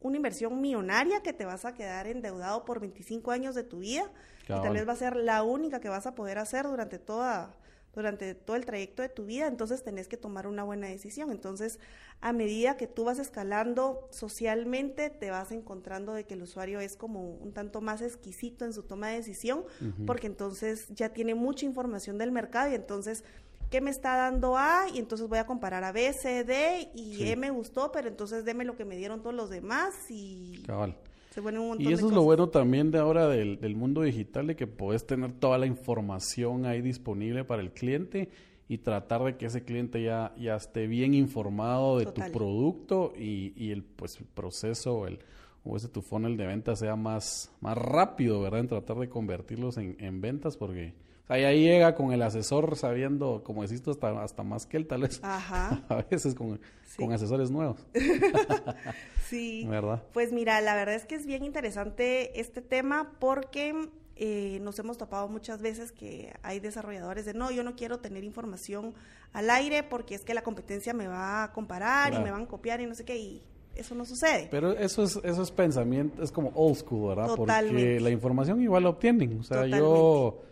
una 0.00 0.16
inversión 0.16 0.60
millonaria 0.60 1.22
que 1.22 1.32
te 1.32 1.44
vas 1.44 1.64
a 1.64 1.74
quedar 1.74 2.06
endeudado 2.06 2.64
por 2.64 2.78
25 2.78 3.30
años 3.32 3.54
de 3.56 3.64
tu 3.64 3.78
vida 3.78 4.12
y 4.42 4.46
Cabal. 4.46 4.62
tal 4.62 4.72
vez 4.74 4.86
va 4.88 4.92
a 4.92 4.96
ser 4.96 5.16
la 5.16 5.42
única 5.42 5.80
que 5.80 5.88
vas 5.88 6.06
a 6.06 6.14
poder 6.14 6.38
hacer 6.38 6.66
durante 6.66 6.98
toda 6.98 7.54
durante 7.94 8.34
todo 8.34 8.56
el 8.56 8.64
trayecto 8.64 9.02
de 9.02 9.08
tu 9.08 9.24
vida, 9.24 9.46
entonces 9.46 9.82
tenés 9.82 10.08
que 10.08 10.16
tomar 10.16 10.46
una 10.46 10.64
buena 10.64 10.88
decisión. 10.88 11.30
Entonces, 11.30 11.78
a 12.20 12.32
medida 12.32 12.76
que 12.76 12.86
tú 12.86 13.04
vas 13.04 13.18
escalando 13.18 14.08
socialmente, 14.10 15.10
te 15.10 15.30
vas 15.30 15.52
encontrando 15.52 16.14
de 16.14 16.24
que 16.24 16.34
el 16.34 16.42
usuario 16.42 16.80
es 16.80 16.96
como 16.96 17.30
un 17.30 17.52
tanto 17.52 17.80
más 17.80 18.02
exquisito 18.02 18.64
en 18.64 18.72
su 18.72 18.82
toma 18.82 19.08
de 19.08 19.16
decisión, 19.16 19.64
porque 20.06 20.26
entonces 20.26 20.86
ya 20.90 21.10
tiene 21.10 21.34
mucha 21.34 21.66
información 21.66 22.18
del 22.18 22.32
mercado 22.32 22.70
y 22.70 22.74
entonces 22.74 23.24
¿qué 23.70 23.80
me 23.80 23.90
está 23.90 24.16
dando 24.16 24.56
A? 24.56 24.86
Y 24.92 24.98
entonces 24.98 25.28
voy 25.28 25.38
a 25.38 25.46
comparar 25.46 25.82
a 25.84 25.92
B, 25.92 26.12
C, 26.12 26.44
D 26.44 26.90
y 26.94 27.16
Sí. 27.16 27.28
E 27.28 27.36
me 27.36 27.50
gustó, 27.50 27.90
pero 27.90 28.08
entonces 28.08 28.44
deme 28.44 28.64
lo 28.64 28.76
que 28.76 28.84
me 28.84 28.96
dieron 28.96 29.20
todos 29.20 29.34
los 29.34 29.50
demás 29.50 29.94
y 30.10 30.62
cabal. 30.66 30.96
Se 31.34 31.40
un 31.40 31.68
montón 31.68 31.80
Y 31.80 31.88
de 31.88 31.94
eso 31.94 32.06
es 32.06 32.12
lo 32.12 32.22
bueno 32.22 32.48
también 32.48 32.92
de 32.92 32.98
ahora 32.98 33.26
del, 33.26 33.58
del 33.60 33.74
mundo 33.74 34.02
digital, 34.02 34.46
de 34.46 34.54
que 34.54 34.68
puedes 34.68 35.04
tener 35.04 35.32
toda 35.32 35.58
la 35.58 35.66
información 35.66 36.64
ahí 36.64 36.80
disponible 36.80 37.44
para 37.44 37.60
el 37.60 37.72
cliente 37.72 38.30
y 38.68 38.78
tratar 38.78 39.24
de 39.24 39.36
que 39.36 39.46
ese 39.46 39.64
cliente 39.64 40.00
ya, 40.02 40.32
ya 40.38 40.54
esté 40.54 40.86
bien 40.86 41.12
informado 41.12 41.98
de 41.98 42.04
Total. 42.04 42.30
tu 42.30 42.38
producto 42.38 43.12
y, 43.18 43.52
y 43.56 43.72
el 43.72 43.82
pues 43.82 44.18
el 44.18 44.26
proceso 44.26 44.94
o 44.94 45.06
el 45.06 45.18
o 45.64 45.76
ese 45.76 45.88
tu 45.88 46.02
funnel 46.02 46.36
de 46.36 46.46
venta 46.46 46.76
sea 46.76 46.94
más, 46.94 47.50
más 47.60 47.76
rápido, 47.76 48.40
¿verdad? 48.40 48.60
En 48.60 48.68
tratar 48.68 48.98
de 48.98 49.08
convertirlos 49.08 49.76
en, 49.78 49.96
en 49.98 50.20
ventas 50.20 50.56
porque 50.56 50.94
o 51.24 51.26
sea, 51.26 51.38
y 51.38 51.44
ahí 51.44 51.62
llega 51.64 51.94
con 51.94 52.12
el 52.12 52.22
asesor 52.22 52.76
sabiendo, 52.76 53.42
como 53.44 53.62
decís 53.62 53.82
tú, 53.82 53.90
hasta, 53.90 54.22
hasta 54.22 54.42
más 54.42 54.66
que 54.66 54.76
él 54.76 54.86
tal 54.86 55.02
vez. 55.02 55.20
Ajá. 55.22 55.82
A 55.88 56.02
veces 56.10 56.34
con, 56.34 56.60
Sí. 56.86 56.96
con 57.02 57.12
asesores 57.12 57.50
nuevos, 57.50 57.84
Sí. 59.28 59.66
¿verdad? 59.68 60.02
Pues 60.12 60.32
mira, 60.32 60.60
la 60.60 60.74
verdad 60.74 60.94
es 60.94 61.06
que 61.06 61.14
es 61.14 61.26
bien 61.26 61.44
interesante 61.44 62.38
este 62.40 62.60
tema 62.60 63.12
porque 63.18 63.88
eh, 64.16 64.58
nos 64.62 64.78
hemos 64.78 64.96
topado 64.98 65.28
muchas 65.28 65.60
veces 65.60 65.90
que 65.92 66.32
hay 66.42 66.60
desarrolladores 66.60 67.24
de 67.24 67.34
no, 67.34 67.50
yo 67.50 67.64
no 67.64 67.74
quiero 67.74 67.98
tener 67.98 68.22
información 68.22 68.94
al 69.32 69.50
aire 69.50 69.82
porque 69.82 70.14
es 70.14 70.24
que 70.24 70.34
la 70.34 70.42
competencia 70.42 70.94
me 70.94 71.08
va 71.08 71.44
a 71.44 71.52
comparar 71.52 72.10
Claro. 72.10 72.22
y 72.22 72.24
me 72.24 72.30
van 72.30 72.42
a 72.42 72.46
copiar 72.46 72.80
y 72.80 72.86
no 72.86 72.94
sé 72.94 73.04
qué, 73.04 73.16
y 73.16 73.42
eso 73.74 73.96
no 73.96 74.04
sucede. 74.04 74.46
Pero 74.52 74.70
eso 74.72 75.02
es, 75.02 75.18
eso 75.24 75.42
es 75.42 75.50
pensamiento, 75.50 76.22
es 76.22 76.30
como 76.30 76.50
old 76.54 76.76
school, 76.76 77.08
¿verdad? 77.08 77.26
Porque 77.34 77.40
Totalmente. 77.40 78.00
la 78.00 78.10
información 78.10 78.62
igual 78.62 78.84
la 78.84 78.90
obtienen. 78.90 79.40
O 79.40 79.42
sea, 79.42 79.66
yo 79.66 80.42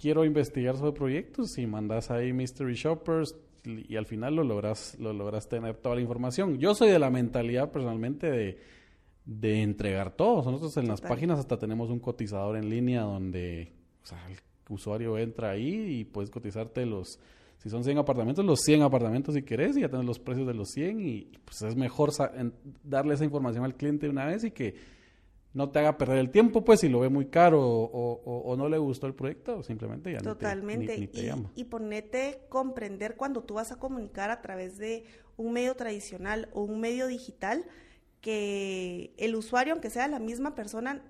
quiero 0.00 0.24
investigar 0.24 0.76
sobre 0.76 0.92
proyectos 0.92 1.58
y 1.58 1.66
mandas 1.66 2.10
ahí 2.10 2.32
Mystery 2.32 2.74
Shoppers 2.74 3.36
y 3.64 3.96
al 3.96 4.06
final 4.06 4.36
lo 4.36 4.44
logras, 4.44 4.96
lo 4.98 5.12
logras 5.12 5.48
tener 5.48 5.76
toda 5.76 5.96
la 5.96 6.00
información. 6.00 6.58
Yo 6.58 6.74
soy 6.74 6.88
de 6.88 6.98
la 6.98 7.10
mentalidad 7.10 7.70
personalmente 7.70 8.30
de, 8.30 8.58
de 9.26 9.62
entregar 9.62 10.12
todo. 10.12 10.36
Nosotros 10.36 10.76
en 10.78 10.88
las 10.88 11.00
Total. 11.00 11.16
páginas 11.16 11.38
hasta 11.38 11.58
tenemos 11.58 11.90
un 11.90 12.00
cotizador 12.00 12.56
en 12.56 12.70
línea 12.70 13.02
donde 13.02 13.72
o 14.02 14.06
sea, 14.06 14.18
el 14.28 14.38
usuario 14.70 15.18
entra 15.18 15.50
ahí 15.50 15.98
y 16.00 16.04
puedes 16.04 16.30
cotizarte 16.30 16.86
los... 16.86 17.18
Si 17.58 17.68
son 17.68 17.84
100 17.84 17.98
apartamentos, 17.98 18.42
los 18.42 18.60
100 18.60 18.80
apartamentos 18.80 19.34
si 19.34 19.42
querés 19.42 19.76
y 19.76 19.82
ya 19.82 19.90
tenés 19.90 20.06
los 20.06 20.18
precios 20.18 20.46
de 20.46 20.54
los 20.54 20.70
100 20.70 21.00
y 21.00 21.30
pues 21.44 21.60
es 21.60 21.76
mejor 21.76 22.10
darle 22.82 23.12
esa 23.12 23.24
información 23.24 23.64
al 23.64 23.74
cliente 23.74 24.06
de 24.06 24.10
una 24.10 24.24
vez 24.24 24.44
y 24.44 24.50
que 24.50 24.74
no 25.52 25.70
te 25.70 25.78
haga 25.80 25.98
perder 25.98 26.18
el 26.18 26.30
tiempo, 26.30 26.64
pues 26.64 26.80
si 26.80 26.88
lo 26.88 27.00
ve 27.00 27.08
muy 27.08 27.26
caro 27.26 27.60
o, 27.60 27.84
o- 28.24 28.38
o 28.52 28.56
no 28.56 28.68
le 28.68 28.78
gustó 28.78 29.06
el 29.06 29.14
proyecto, 29.14 29.62
simplemente 29.62 30.10
ya 30.12 30.18
ni 30.18 30.22
te- 30.24 30.28
Totalmente. 30.30 30.94
ni, 30.94 31.00
ni 31.02 31.08
te 31.08 31.20
y, 31.22 31.26
llama. 31.26 31.50
y 31.56 31.64
ponete 31.64 32.42
comprender 32.48 33.16
cuando 33.16 33.42
tú 33.42 33.54
vas 33.54 33.72
a 33.72 33.76
comunicar 33.76 34.30
a 34.30 34.42
través 34.42 34.78
de 34.78 35.04
un 35.36 35.52
medio 35.52 35.74
tradicional 35.74 36.48
o 36.52 36.62
un 36.62 36.80
medio 36.80 37.06
digital 37.08 37.64
que 38.20 39.14
el 39.16 39.34
usuario, 39.34 39.72
aunque 39.72 39.90
sea 39.90 40.06
la 40.08 40.18
misma 40.18 40.54
persona, 40.54 41.02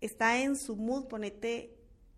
está 0.00 0.40
en 0.42 0.56
su 0.56 0.76
mood, 0.76 1.06
ponete, 1.06 1.74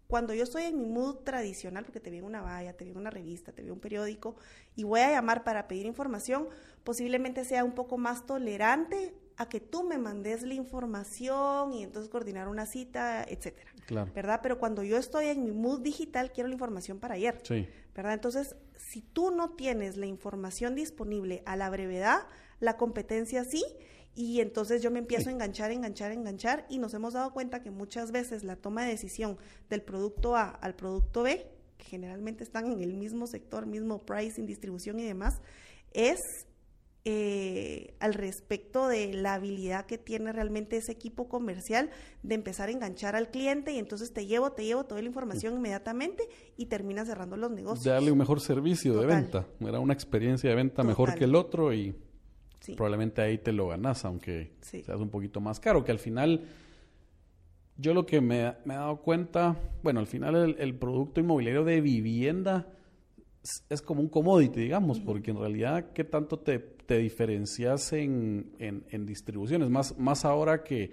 cuando 0.08 0.34
yo 0.34 0.42
estoy 0.42 0.64
en 0.64 0.78
mi 0.78 0.86
mood 0.88 1.16
tradicional, 1.24 1.84
porque 1.84 2.00
te 2.00 2.10
vi 2.10 2.18
en 2.18 2.24
una 2.24 2.42
valla, 2.42 2.72
te 2.76 2.84
vi 2.84 2.90
en 2.90 2.96
una 2.96 3.10
revista, 3.10 3.52
te 3.52 3.62
vi 3.62 3.68
en 3.68 3.74
un 3.74 3.80
periódico, 3.80 4.36
y 4.74 4.82
voy 4.84 5.00
a 5.00 5.10
llamar 5.10 5.44
para 5.44 5.68
pedir 5.68 5.86
información, 5.86 6.48
posiblemente 6.84 7.44
sea 7.44 7.64
un 7.64 7.72
poco 7.72 7.98
más 7.98 8.26
tolerante 8.26 9.14
a 9.38 9.48
que 9.48 9.60
tú 9.60 9.82
me 9.84 9.98
mandes 9.98 10.42
la 10.42 10.54
información 10.54 11.72
y 11.72 11.82
entonces 11.82 12.10
coordinar 12.10 12.48
una 12.48 12.66
cita, 12.66 13.22
etcétera. 13.22 13.70
Claro. 13.86 14.10
¿Verdad? 14.14 14.40
Pero 14.42 14.58
cuando 14.58 14.82
yo 14.82 14.96
estoy 14.96 15.26
en 15.26 15.44
mi 15.44 15.52
mood 15.52 15.80
digital, 15.80 16.32
quiero 16.32 16.48
la 16.48 16.54
información 16.54 16.98
para 16.98 17.14
ayer. 17.14 17.40
Sí. 17.42 17.68
¿verdad? 17.94 18.12
Entonces, 18.14 18.56
si 18.76 19.00
tú 19.00 19.30
no 19.30 19.50
tienes 19.50 19.96
la 19.96 20.06
información 20.06 20.74
disponible 20.74 21.42
a 21.46 21.56
la 21.56 21.70
brevedad, 21.70 22.26
la 22.60 22.76
competencia 22.76 23.44
sí, 23.44 23.64
y 24.14 24.40
entonces 24.40 24.82
yo 24.82 24.90
me 24.90 24.98
empiezo 24.98 25.24
Sí. 25.24 25.28
a 25.30 25.32
enganchar, 25.32 25.70
enganchar, 25.70 26.12
enganchar, 26.12 26.66
y 26.68 26.78
nos 26.78 26.94
hemos 26.94 27.14
dado 27.14 27.32
cuenta 27.32 27.62
que 27.62 27.70
muchas 27.70 28.12
veces 28.12 28.44
la 28.44 28.56
toma 28.56 28.84
de 28.84 28.90
decisión 28.90 29.38
del 29.68 29.82
producto 29.82 30.36
A 30.36 30.50
al 30.50 30.74
producto 30.74 31.22
B, 31.22 31.46
que 31.78 31.84
generalmente 31.84 32.42
están 32.42 32.70
en 32.70 32.80
el 32.82 32.94
mismo 32.94 33.26
sector, 33.26 33.66
mismo 33.66 34.02
pricing, 34.04 34.46
distribución 34.46 34.98
y 34.98 35.04
demás, 35.04 35.40
es 35.92 36.20
eh, 37.08 37.94
al 38.00 38.14
respecto 38.14 38.88
de 38.88 39.14
la 39.14 39.34
habilidad 39.34 39.86
que 39.86 39.96
tiene 39.96 40.32
realmente 40.32 40.76
ese 40.76 40.90
equipo 40.90 41.28
comercial 41.28 41.88
de 42.24 42.34
empezar 42.34 42.68
a 42.68 42.72
enganchar 42.72 43.14
al 43.14 43.30
cliente 43.30 43.70
y 43.72 43.78
entonces 43.78 44.12
te 44.12 44.26
llevo, 44.26 44.50
te 44.52 44.64
llevo 44.64 44.86
toda 44.86 45.00
la 45.00 45.06
información 45.06 45.54
inmediatamente 45.54 46.24
y 46.56 46.66
terminas 46.66 47.06
cerrando 47.06 47.36
los 47.36 47.52
negocios. 47.52 47.84
Darle 47.84 48.10
un 48.10 48.18
mejor 48.18 48.40
servicio 48.40 48.98
de 48.98 49.06
venta. 49.06 49.46
Era 49.60 49.78
una 49.78 49.92
experiencia 49.92 50.50
de 50.50 50.56
venta 50.56 50.82
mejor 50.82 51.14
que 51.14 51.24
el 51.24 51.36
otro 51.36 51.72
y 51.72 51.94
Sí. 52.58 52.74
probablemente 52.74 53.22
ahí 53.22 53.38
te 53.38 53.52
lo 53.52 53.68
ganas, 53.68 54.04
aunque 54.04 54.50
Sí. 54.60 54.82
seas 54.82 54.98
un 54.98 55.08
poquito 55.10 55.40
más 55.40 55.60
caro, 55.60 55.84
que 55.84 55.92
al 55.92 56.00
final 56.00 56.44
yo 57.76 57.94
lo 57.94 58.04
que 58.04 58.20
me, 58.20 58.54
me 58.64 58.74
he 58.74 58.76
dado 58.76 58.96
cuenta, 59.02 59.56
bueno, 59.84 60.00
al 60.00 60.08
final 60.08 60.34
el, 60.34 60.56
el 60.58 60.74
producto 60.74 61.20
inmobiliario 61.20 61.62
de 61.64 61.80
vivienda 61.80 62.66
es, 63.68 63.82
como 63.82 64.00
un 64.00 64.08
commodity, 64.08 64.60
digamos, 64.60 65.00
porque 65.00 65.30
en 65.30 65.38
realidad, 65.38 65.92
¿qué 65.92 66.04
tanto 66.04 66.38
te, 66.38 66.58
te 66.58 66.98
diferencias 66.98 67.92
en, 67.92 68.52
en, 68.58 68.84
en 68.90 69.06
distribuciones? 69.06 69.70
Más, 69.70 69.98
más 69.98 70.24
ahora 70.24 70.62
que, 70.62 70.90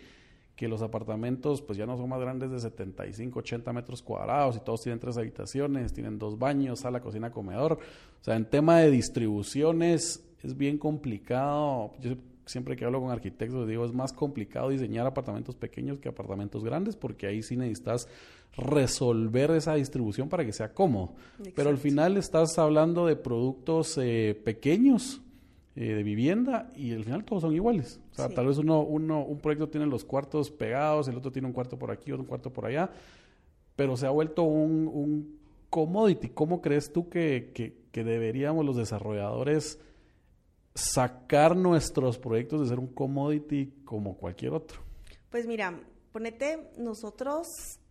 que 0.55 0.67
los 0.67 0.81
apartamentos 0.81 1.61
pues 1.61 1.77
ya 1.77 1.85
no 1.85 1.97
son 1.97 2.09
más 2.09 2.21
grandes 2.21 2.51
de 2.51 2.59
75, 2.59 3.39
80 3.39 3.73
metros 3.73 4.01
cuadrados 4.01 4.55
y 4.55 4.59
todos 4.59 4.81
tienen 4.81 4.99
tres 4.99 5.17
habitaciones, 5.17 5.93
tienen 5.93 6.19
dos 6.19 6.37
baños, 6.37 6.81
sala, 6.81 7.01
cocina, 7.01 7.31
comedor. 7.31 7.79
O 8.21 8.23
sea, 8.23 8.35
en 8.35 8.45
tema 8.45 8.79
de 8.79 8.91
distribuciones 8.91 10.23
es 10.43 10.57
bien 10.57 10.77
complicado. 10.77 11.93
Yo 11.99 12.15
siempre 12.45 12.75
que 12.75 12.85
hablo 12.85 13.01
con 13.01 13.11
arquitectos 13.11 13.67
digo, 13.67 13.85
es 13.85 13.93
más 13.93 14.13
complicado 14.13 14.69
diseñar 14.69 15.05
apartamentos 15.07 15.55
pequeños 15.55 15.99
que 15.99 16.09
apartamentos 16.09 16.63
grandes 16.63 16.95
porque 16.95 17.27
ahí 17.27 17.41
sí 17.41 17.55
necesitas 17.57 18.07
resolver 18.55 19.51
esa 19.51 19.75
distribución 19.75 20.29
para 20.29 20.45
que 20.45 20.53
sea 20.53 20.73
cómodo. 20.73 21.13
Pero 21.55 21.69
al 21.69 21.77
final 21.77 22.17
estás 22.17 22.57
hablando 22.59 23.05
de 23.07 23.15
productos 23.15 23.97
eh, 23.97 24.39
pequeños 24.43 25.21
eh, 25.75 25.93
de 25.93 26.03
vivienda 26.03 26.69
y 26.75 26.91
al 26.93 27.03
final 27.03 27.25
todos 27.25 27.41
son 27.41 27.53
iguales. 27.53 27.99
O 28.11 28.15
sea, 28.15 28.29
Sí. 28.29 28.35
tal 28.35 28.47
vez 28.47 28.57
uno, 28.59 28.81
uno, 28.81 29.23
un 29.25 29.39
proyecto 29.39 29.69
tiene 29.69 29.87
los 29.87 30.05
cuartos 30.05 30.51
pegados, 30.51 31.07
el 31.07 31.17
otro 31.17 31.31
tiene 31.31 31.47
un 31.47 31.53
cuarto 31.53 31.77
por 31.79 31.89
aquí, 31.91 32.11
otro 32.11 32.25
cuarto 32.25 32.51
por 32.53 32.65
allá. 32.65 32.89
pero 33.75 33.97
se 33.97 34.05
ha 34.05 34.11
vuelto 34.11 34.43
un, 34.43 34.87
un 34.87 35.39
commodity. 35.71 36.29
¿Cómo 36.29 36.61
crees 36.61 36.93
tú 36.93 37.09
que, 37.09 37.49
que, 37.55 37.75
que 37.91 38.03
deberíamos 38.03 38.63
los 38.63 38.75
desarrolladores 38.77 39.79
sacar 40.75 41.55
nuestros 41.55 42.17
proyectos 42.17 42.61
de 42.61 42.67
ser 42.67 42.79
un 42.79 42.87
commodity 42.87 43.73
como 43.85 44.17
cualquier 44.17 44.53
otro? 44.53 44.81
Pues 45.29 45.47
mira, 45.47 45.79
ponete 46.11 46.69
nosotros 46.77 47.47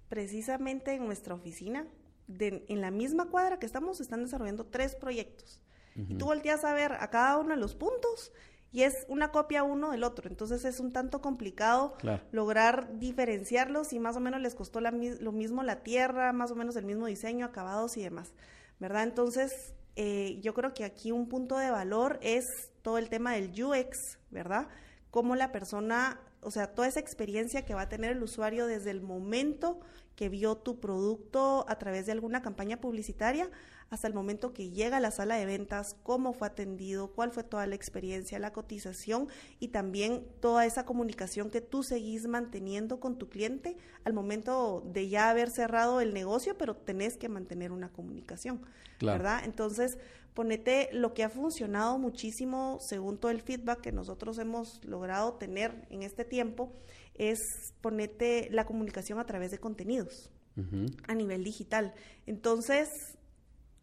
precisamente 0.08 0.94
en 0.94 1.06
nuestra 1.06 1.34
oficina, 1.34 1.86
de, 2.26 2.64
en 2.68 2.80
la 2.80 2.90
misma 2.90 3.30
cuadra 3.30 3.58
que 3.58 3.66
estamos, 3.66 4.00
están 4.00 4.22
desarrollando 4.22 4.66
tres 4.66 4.94
proyectos. 4.94 5.60
Y 5.94 6.14
tú 6.14 6.24
volteas 6.24 6.64
a 6.64 6.72
ver 6.72 6.92
a 6.92 7.10
cada 7.10 7.36
uno 7.36 7.50
de 7.50 7.60
los 7.60 7.74
puntos 7.74 8.32
y 8.72 8.82
es 8.82 8.94
una 9.08 9.30
copia 9.30 9.62
uno 9.62 9.90
del 9.90 10.04
otro. 10.04 10.30
Entonces 10.30 10.64
es 10.64 10.80
un 10.80 10.92
tanto 10.92 11.20
complicado 11.20 11.94
lograr 12.30 12.98
diferenciarlos 12.98 13.92
y 13.92 13.98
más 13.98 14.16
o 14.16 14.20
menos 14.20 14.40
les 14.40 14.54
costó 14.54 14.80
la, 14.80 14.90
lo 14.90 15.32
mismo 15.32 15.62
la 15.62 15.82
tierra, 15.82 16.32
más 16.32 16.50
o 16.50 16.54
menos 16.54 16.76
el 16.76 16.86
mismo 16.86 17.06
diseño, 17.06 17.44
acabados 17.44 17.98
y 17.98 18.02
demás. 18.02 18.32
¿Verdad? 18.80 19.02
Entonces 19.02 19.74
eh, 19.96 20.38
yo 20.40 20.54
creo 20.54 20.74
que 20.74 20.84
aquí 20.84 21.12
un 21.12 21.28
punto 21.28 21.58
de 21.58 21.70
valor 21.70 22.18
es 22.22 22.44
todo 22.82 22.98
el 22.98 23.08
tema 23.08 23.32
del 23.32 23.52
UX, 23.62 24.18
¿verdad? 24.30 24.68
Cómo 25.10 25.36
la 25.36 25.52
persona, 25.52 26.20
o 26.40 26.50
sea, 26.50 26.74
toda 26.74 26.88
esa 26.88 27.00
experiencia 27.00 27.64
que 27.64 27.74
va 27.74 27.82
a 27.82 27.88
tener 27.88 28.12
el 28.12 28.22
usuario 28.22 28.66
desde 28.66 28.90
el 28.90 29.02
momento 29.02 29.80
que 30.16 30.28
vio 30.28 30.56
tu 30.56 30.80
producto 30.80 31.64
a 31.68 31.78
través 31.78 32.06
de 32.06 32.12
alguna 32.12 32.42
campaña 32.42 32.80
publicitaria 32.80 33.50
hasta 33.92 34.06
el 34.06 34.14
momento 34.14 34.54
que 34.54 34.70
llega 34.70 34.96
a 34.96 35.00
la 35.00 35.10
sala 35.10 35.36
de 35.36 35.44
ventas, 35.44 35.96
cómo 36.02 36.32
fue 36.32 36.46
atendido, 36.48 37.12
cuál 37.12 37.30
fue 37.30 37.44
toda 37.44 37.66
la 37.66 37.74
experiencia, 37.74 38.38
la 38.38 38.52
cotización 38.52 39.28
y 39.60 39.68
también 39.68 40.26
toda 40.40 40.64
esa 40.64 40.86
comunicación 40.86 41.50
que 41.50 41.60
tú 41.60 41.82
seguís 41.82 42.26
manteniendo 42.26 43.00
con 43.00 43.18
tu 43.18 43.28
cliente 43.28 43.76
al 44.04 44.14
momento 44.14 44.82
de 44.86 45.10
ya 45.10 45.28
haber 45.28 45.50
cerrado 45.50 46.00
el 46.00 46.14
negocio, 46.14 46.56
pero 46.56 46.74
tenés 46.74 47.18
que 47.18 47.28
mantener 47.28 47.70
una 47.70 47.90
comunicación, 47.90 48.62
¿verdad? 49.00 49.42
Entonces, 49.44 49.98
ponete 50.32 50.88
lo 50.92 51.12
que 51.12 51.24
ha 51.24 51.28
funcionado 51.28 51.98
muchísimo 51.98 52.78
según 52.80 53.18
todo 53.18 53.30
el 53.30 53.42
feedback 53.42 53.82
que 53.82 53.92
nosotros 53.92 54.38
hemos 54.38 54.82
logrado 54.84 55.34
tener 55.34 55.86
en 55.90 56.02
este 56.02 56.24
tiempo 56.24 56.72
es 57.14 57.38
ponete 57.80 58.48
la 58.50 58.66
comunicación 58.66 59.18
a 59.18 59.26
través 59.26 59.50
de 59.50 59.58
contenidos 59.58 60.30
a 61.08 61.14
nivel 61.14 61.44
digital. 61.44 61.94
Entonces, 62.26 62.88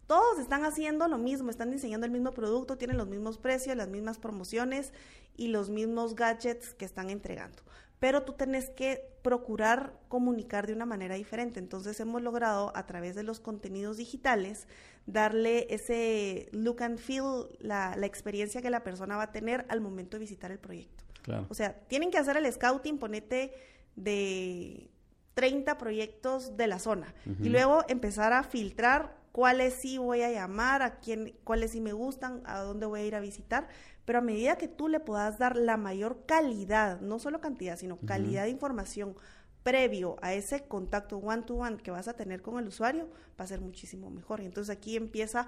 todos 0.05 0.39
están 0.39 0.65
haciendo 0.65 1.07
lo 1.07 1.17
mismo, 1.17 1.49
están 1.49 1.71
diseñando 1.71 2.05
el 2.05 2.11
mismo 2.11 2.31
producto, 2.31 2.77
tienen 2.77 2.97
los 2.97 3.07
mismos 3.07 3.37
precios, 3.37 3.75
las 3.75 3.89
mismas 3.89 4.19
promociones 4.19 4.93
y 5.35 5.47
los 5.47 5.69
mismos 5.69 6.15
gadgets 6.15 6.73
que 6.73 6.85
están 6.85 7.09
entregando. 7.09 7.63
Pero 7.99 8.23
tú 8.23 8.33
tenés 8.33 8.69
que 8.69 9.09
procurar 9.21 9.93
comunicar 10.07 10.67
de 10.67 10.73
una 10.73 10.85
manera 10.85 11.15
diferente. 11.15 11.59
Entonces 11.59 11.99
hemos 11.99 12.21
logrado 12.21 12.71
a 12.75 12.85
través 12.85 13.15
de 13.15 13.23
los 13.23 13.39
contenidos 13.39 13.97
digitales 13.97 14.67
darle 15.05 15.67
ese 15.69 16.49
look 16.53 16.81
and 16.81 16.97
feel, 16.97 17.47
la, 17.59 17.95
experiencia 18.01 18.61
que 18.61 18.69
la 18.69 18.83
persona 18.83 19.17
va 19.17 19.23
a 19.23 19.31
tener 19.31 19.65
al 19.69 19.81
momento 19.81 20.17
de 20.17 20.21
visitar 20.21 20.51
el 20.51 20.59
proyecto. 20.59 21.03
O 21.49 21.53
sea, 21.53 21.73
tienen 21.87 22.11
que 22.11 22.17
hacer 22.17 22.37
el 22.37 22.51
scouting, 22.51 22.97
ponete 22.97 23.53
de 23.95 24.89
30 25.33 25.77
proyectos 25.77 26.57
de 26.57 26.67
la 26.67 26.79
zona. 26.79 27.13
Y 27.41 27.49
luego 27.49 27.83
empezar 27.87 28.33
a 28.33 28.43
filtrar 28.43 29.17
cuáles 29.31 29.73
sí 29.73 29.97
voy 29.97 30.21
a 30.21 30.31
llamar, 30.31 30.81
a 30.81 30.99
quién, 30.99 31.35
cuáles 31.43 31.71
sí 31.71 31.81
me 31.81 31.93
gustan, 31.93 32.41
a 32.45 32.59
dónde 32.59 32.85
voy 32.85 33.01
a 33.01 33.05
ir 33.05 33.15
a 33.15 33.19
visitar, 33.19 33.67
pero 34.05 34.19
a 34.19 34.21
medida 34.21 34.57
que 34.57 34.67
tú 34.67 34.87
le 34.87 34.99
puedas 34.99 35.37
dar 35.37 35.55
la 35.55 35.77
mayor 35.77 36.25
calidad, 36.25 36.99
no 36.99 37.19
solo 37.19 37.39
cantidad, 37.39 37.77
sino 37.77 37.97
calidad 37.97 38.43
de 38.43 38.49
información 38.49 39.15
previo 39.63 40.15
a 40.21 40.33
ese 40.33 40.63
contacto 40.63 41.17
one 41.17 41.43
to 41.43 41.55
one 41.55 41.77
que 41.77 41.91
vas 41.91 42.07
a 42.07 42.13
tener 42.13 42.41
con 42.41 42.59
el 42.59 42.67
usuario, 42.67 43.07
va 43.39 43.43
a 43.43 43.47
ser 43.47 43.61
muchísimo 43.61 44.09
mejor. 44.09 44.41
Y 44.41 44.45
entonces 44.45 44.75
aquí 44.75 44.95
empieza 44.95 45.47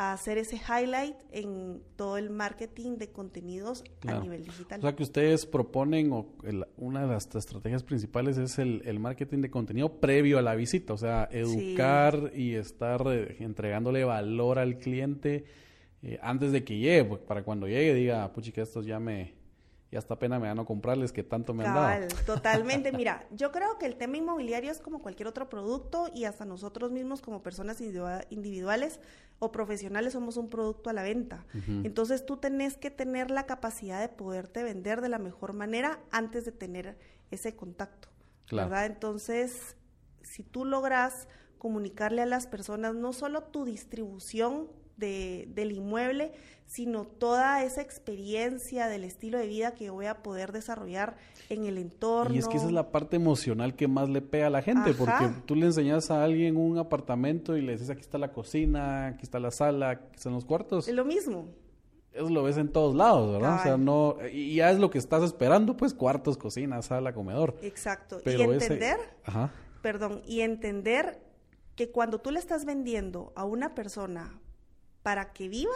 a 0.00 0.14
hacer 0.14 0.38
ese 0.38 0.56
highlight 0.56 1.14
en 1.30 1.82
todo 1.94 2.16
el 2.16 2.30
marketing 2.30 2.96
de 2.96 3.12
contenidos 3.12 3.84
a 4.08 4.18
nivel 4.18 4.46
digital. 4.46 4.80
O 4.80 4.82
sea 4.82 4.96
que 4.96 5.02
ustedes 5.02 5.44
proponen, 5.44 6.10
o 6.10 6.26
una 6.78 7.02
de 7.02 7.08
las 7.08 7.34
estrategias 7.36 7.82
principales 7.82 8.38
es 8.38 8.58
el, 8.58 8.98
marketing 8.98 9.42
de 9.42 9.50
contenido 9.50 10.00
previo 10.00 10.38
a 10.38 10.42
la 10.42 10.54
visita, 10.54 10.94
o 10.94 10.96
sea, 10.96 11.28
educar 11.30 12.32
y 12.34 12.54
estar 12.54 13.02
eh, 13.08 13.36
entregándole 13.40 14.02
valor 14.04 14.58
al 14.58 14.78
cliente 14.78 15.44
eh, 16.02 16.18
antes 16.22 16.50
de 16.50 16.64
que 16.64 16.78
llegue, 16.78 17.04
pues, 17.04 17.20
para 17.20 17.42
cuando 17.42 17.68
llegue 17.68 17.92
diga, 17.92 18.32
puchica, 18.32 18.62
estos 18.62 18.86
ya 18.86 18.98
me, 18.98 19.34
y 19.92 19.96
hasta 19.96 20.18
pena 20.18 20.38
me 20.38 20.46
dan 20.46 20.60
a 20.60 20.64
comprarles 20.64 21.12
que 21.12 21.24
tanto 21.24 21.52
me 21.52 21.66
han 21.66 21.74
dado. 21.74 22.06
Totalmente. 22.26 22.92
Mira, 22.92 23.26
yo 23.32 23.50
creo 23.50 23.76
que 23.78 23.86
el 23.86 23.96
tema 23.96 24.16
inmobiliario 24.16 24.70
es 24.70 24.80
como 24.80 25.00
cualquier 25.00 25.26
otro 25.26 25.48
producto 25.48 26.08
y 26.14 26.24
hasta 26.24 26.44
nosotros 26.44 26.92
mismos 26.92 27.20
como 27.20 27.42
personas 27.42 27.80
individuales 27.80 29.00
o 29.40 29.50
profesionales 29.50 30.12
somos 30.12 30.36
un 30.36 30.48
producto 30.48 30.90
a 30.90 30.92
la 30.92 31.02
venta. 31.02 31.44
Entonces 31.82 32.24
tú 32.24 32.36
tenés 32.36 32.76
que 32.76 32.90
tener 32.90 33.30
la 33.30 33.46
capacidad 33.46 34.00
de 34.00 34.08
poderte 34.08 34.62
vender 34.62 35.00
de 35.00 35.08
la 35.08 35.18
mejor 35.18 35.54
manera 35.54 35.98
antes 36.12 36.44
de 36.44 36.52
tener 36.52 36.96
ese 37.30 37.56
contacto. 37.56 38.08
¿Verdad? 38.52 38.86
Entonces, 38.86 39.76
si 40.22 40.42
tú 40.42 40.64
logras 40.64 41.28
comunicarle 41.58 42.22
a 42.22 42.26
las 42.26 42.46
personas 42.46 42.94
no 42.94 43.12
solo 43.12 43.44
tu 43.44 43.64
distribución 43.64 44.68
de, 45.00 45.48
del 45.52 45.72
inmueble, 45.72 46.32
sino 46.70 47.04
toda 47.04 47.64
esa 47.64 47.82
experiencia 47.82 48.86
del 48.86 49.02
estilo 49.02 49.38
de 49.38 49.48
vida 49.48 49.74
que 49.74 49.90
voy 49.90 50.06
a 50.06 50.22
poder 50.22 50.52
desarrollar 50.52 51.16
en 51.48 51.64
el 51.64 51.78
entorno. 51.78 52.32
Y 52.32 52.38
es 52.38 52.46
que 52.46 52.58
esa 52.58 52.66
es 52.66 52.72
la 52.72 52.92
parte 52.92 53.16
emocional 53.16 53.74
que 53.74 53.88
más 53.88 54.08
le 54.08 54.22
pega 54.22 54.46
a 54.46 54.50
la 54.50 54.62
gente, 54.62 54.94
porque 54.94 55.30
tú 55.46 55.56
le 55.56 55.66
enseñas 55.66 56.12
a 56.12 56.22
alguien 56.22 56.56
un 56.56 56.78
apartamento 56.78 57.56
y 57.56 57.62
le 57.62 57.72
dices 57.72 57.90
aquí 57.90 58.02
está 58.02 58.18
la 58.18 58.30
cocina, 58.30 59.08
aquí 59.08 59.24
está 59.24 59.40
la 59.40 59.50
sala, 59.50 59.90
aquí 59.90 60.14
están 60.14 60.32
los 60.32 60.44
cuartos. 60.44 60.86
Es 60.86 60.94
lo 60.94 61.04
mismo. 61.04 61.48
Eso 62.12 62.28
lo 62.28 62.44
ves 62.44 62.56
en 62.56 62.68
todos 62.68 62.94
lados, 62.94 63.32
¿verdad? 63.32 63.58
O 63.58 63.62
sea, 63.64 63.76
no, 63.76 64.16
y 64.32 64.54
ya 64.54 64.70
es 64.70 64.78
lo 64.78 64.90
que 64.90 64.98
estás 64.98 65.24
esperando, 65.24 65.76
pues 65.76 65.92
cuartos, 65.92 66.36
cocina, 66.36 66.82
sala, 66.82 67.12
comedor. 67.12 67.56
Exacto. 67.62 68.20
y 68.24 68.30
entender, 68.30 68.98
Ajá. 69.24 69.52
perdón, 69.82 70.22
y 70.24 70.42
entender 70.42 71.20
que 71.74 71.90
cuando 71.90 72.20
tú 72.20 72.30
le 72.30 72.38
estás 72.38 72.64
vendiendo 72.64 73.32
a 73.34 73.44
una 73.44 73.74
persona 73.74 74.40
para 75.02 75.32
que 75.32 75.48
viva, 75.48 75.74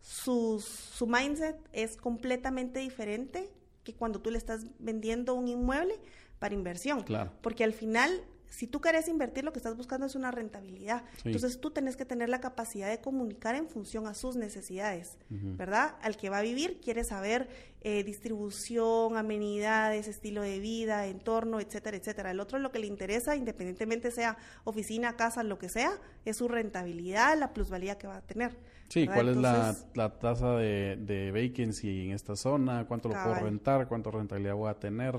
su, 0.00 0.60
su 0.60 1.06
mindset 1.06 1.56
es 1.72 1.96
completamente 1.96 2.80
diferente 2.80 3.50
que 3.82 3.94
cuando 3.94 4.20
tú 4.20 4.30
le 4.30 4.38
estás 4.38 4.66
vendiendo 4.78 5.34
un 5.34 5.48
inmueble 5.48 5.98
para 6.38 6.54
inversión. 6.54 7.02
Claro. 7.02 7.32
Porque 7.40 7.64
al 7.64 7.72
final 7.72 8.24
si 8.48 8.66
tú 8.66 8.80
quieres 8.80 9.08
invertir, 9.08 9.44
lo 9.44 9.52
que 9.52 9.58
estás 9.58 9.76
buscando 9.76 10.06
es 10.06 10.14
una 10.14 10.30
rentabilidad. 10.30 11.04
Entonces 11.24 11.60
tú 11.60 11.70
tenés 11.70 11.96
que 11.96 12.04
tener 12.04 12.28
la 12.28 12.40
capacidad 12.40 12.88
de 12.88 13.00
comunicar 13.00 13.54
en 13.54 13.68
función 13.68 14.06
a 14.06 14.14
sus 14.14 14.36
necesidades, 14.36 15.18
¿verdad? 15.28 15.96
Al 16.02 16.16
que 16.16 16.30
va 16.30 16.38
a 16.38 16.42
vivir 16.42 16.80
quiere 16.80 17.04
saber 17.04 17.48
eh, 17.82 18.02
distribución, 18.02 19.16
amenidades, 19.16 20.08
estilo 20.08 20.42
de 20.42 20.58
vida, 20.58 21.06
entorno, 21.06 21.60
etcétera, 21.60 21.96
etcétera. 21.96 22.30
El 22.30 22.40
otro 22.40 22.58
lo 22.58 22.72
que 22.72 22.78
le 22.78 22.86
interesa, 22.86 23.36
independientemente 23.36 24.10
sea 24.10 24.36
oficina, 24.64 25.16
casa, 25.16 25.42
lo 25.42 25.58
que 25.58 25.68
sea, 25.68 26.00
es 26.24 26.38
su 26.38 26.48
rentabilidad, 26.48 27.38
la 27.38 27.52
plusvalía 27.52 27.98
que 27.98 28.06
va 28.06 28.16
a 28.16 28.22
tener. 28.22 28.56
Sí, 28.88 29.06
cuál 29.06 29.28
es 29.28 29.36
la, 29.36 29.74
tasa 30.20 30.56
de, 30.56 30.96
de, 30.96 31.32
vacancy 31.32 32.06
en 32.06 32.12
esta 32.12 32.36
zona, 32.36 32.86
cuánto 32.86 33.08
lo 33.08 33.14
puedo 33.14 33.34
rentar, 33.34 33.88
cuánto 33.88 34.10
rentabilidad 34.10 34.54
voy 34.54 34.70
a 34.70 34.78
tener, 34.78 35.14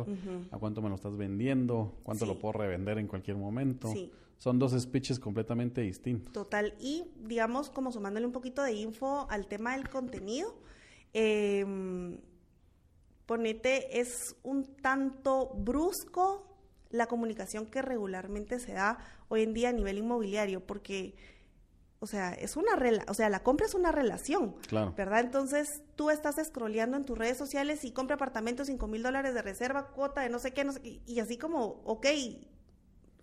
a 0.52 0.58
cuánto 0.58 0.82
me 0.82 0.90
lo 0.90 0.96
estás 0.96 1.18
vendiendo, 1.18 1.96
cuánto 2.04 2.26
lo 2.26 2.40
puedo 2.40 2.54
revender 2.54 2.98
en 2.98 3.08
cualquier 3.08 3.38
momento. 3.38 3.94
Son 4.38 4.60
dos 4.60 4.80
speeches 4.80 5.20
completamente 5.20 5.82
distintos. 5.82 6.32
Total. 6.32 6.76
Y 6.80 7.06
digamos, 7.26 7.70
como 7.70 7.92
sumándole 7.92 8.26
un 8.26 8.32
poquito 8.32 8.62
de 8.62 8.74
info 8.74 9.28
al 9.32 9.48
tema 9.48 9.76
del 9.76 9.90
contenido, 9.90 10.56
eh, 11.14 11.66
ponete, 13.26 14.00
es 14.00 14.36
un 14.44 14.64
tanto 14.76 15.52
brusco 15.56 16.48
la 16.90 17.08
comunicación 17.08 17.66
que 17.66 17.82
regularmente 17.82 18.60
se 18.60 18.74
da 18.74 18.98
hoy 19.28 19.42
en 19.42 19.54
día 19.54 19.70
a 19.70 19.74
nivel 19.74 19.98
inmobiliario, 19.98 20.66
porque 20.66 21.16
o 22.00 22.08
sea, 22.08 22.34
es 22.34 22.58
una 22.58 22.76
rela 22.76 23.04
o 23.08 23.14
sea, 23.14 23.30
la 23.30 23.42
compra 23.42 23.66
es 23.66 23.74
una 23.74 23.92
relación, 23.92 24.56
claro. 24.68 24.94
¿verdad? 24.96 25.22
Entonces, 25.22 25.82
tú 25.96 26.10
estás 26.10 26.36
scrolleando 26.44 26.98
en 26.98 27.06
tus 27.06 27.18
redes 27.18 27.38
sociales 27.38 27.84
y 27.84 27.92
compra 27.92 28.16
apartamentos, 28.16 28.68
cinco 28.68 28.88
mil 28.88 29.04
dólares 29.04 29.34
de 29.34 29.42
reserva, 29.42 29.88
cuota 29.88 30.22
de 30.22 30.30
no 30.30 30.40
sé 30.40 30.54
qué, 30.54 30.64
no 30.64 30.74
sé 30.74 30.82
qué, 30.82 31.02
y 31.06 31.20
así 31.20 31.38
como, 31.38 31.82
ok, 31.86 32.06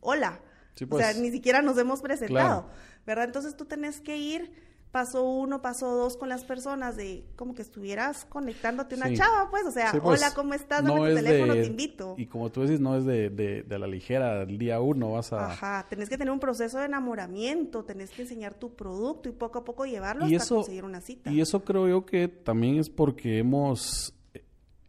hola. 0.01 0.41
O 0.75 0.99
sea, 0.99 1.13
pues. 1.13 1.19
ni 1.19 1.31
siquiera 1.31 1.63
nos 1.63 1.79
hemos 1.79 2.03
presentado, 2.03 2.69
¿verdad? 3.07 3.27
Entonces 3.27 3.57
tú 3.57 3.65
tenés 3.65 4.01
que 4.01 4.17
ir 4.17 4.53
paso 4.95 5.25
uno, 5.25 5.61
paso 5.61 5.93
dos 5.97 6.17
con 6.17 6.29
las 6.29 6.45
personas, 6.45 6.95
de 6.97 7.25
como 7.35 7.53
que 7.53 7.63
estuvieras 7.63 8.25
conectándote 8.27 8.95
una 8.95 9.13
chava, 9.13 9.51
pues, 9.51 9.67
o 9.67 9.73
sea, 9.73 9.91
pues, 9.91 10.23
hola, 10.23 10.33
¿cómo 10.37 10.55
estás? 10.55 10.85
Dame 10.85 11.11
tu 11.11 11.17
teléfono, 11.17 11.55
te 11.55 11.67
invito. 11.67 12.15
Y 12.17 12.27
como 12.27 12.53
tú 12.53 12.61
dices, 12.61 12.79
no 12.79 12.97
es 12.97 13.05
de, 13.05 13.29
de, 13.29 13.65
de 13.65 13.79
la 13.81 13.89
ligera, 13.89 14.43
el 14.43 14.57
día 14.57 14.81
uno 14.81 15.11
vas 15.11 15.33
a... 15.33 15.47
Ajá, 15.47 15.85
tenés 15.91 16.09
que 16.09 16.17
tener 16.17 16.31
un 16.33 16.39
proceso 16.39 16.79
de 16.79 16.85
enamoramiento, 16.85 17.85
tenés 17.85 18.11
que 18.11 18.23
enseñar 18.23 18.55
tu 18.55 18.77
producto 18.77 19.29
y 19.29 19.33
poco 19.33 19.59
a 19.59 19.65
poco 19.65 19.85
llevarlo 19.85 20.27
hasta 20.27 20.55
conseguir 20.55 20.85
una 20.85 21.01
cita. 21.01 21.29
Y 21.29 21.41
eso 21.41 21.65
creo 21.65 21.89
yo 21.89 22.07
que 22.07 22.29
también 22.29 22.79
es 22.79 22.89
porque 22.89 23.39
hemos... 23.39 24.15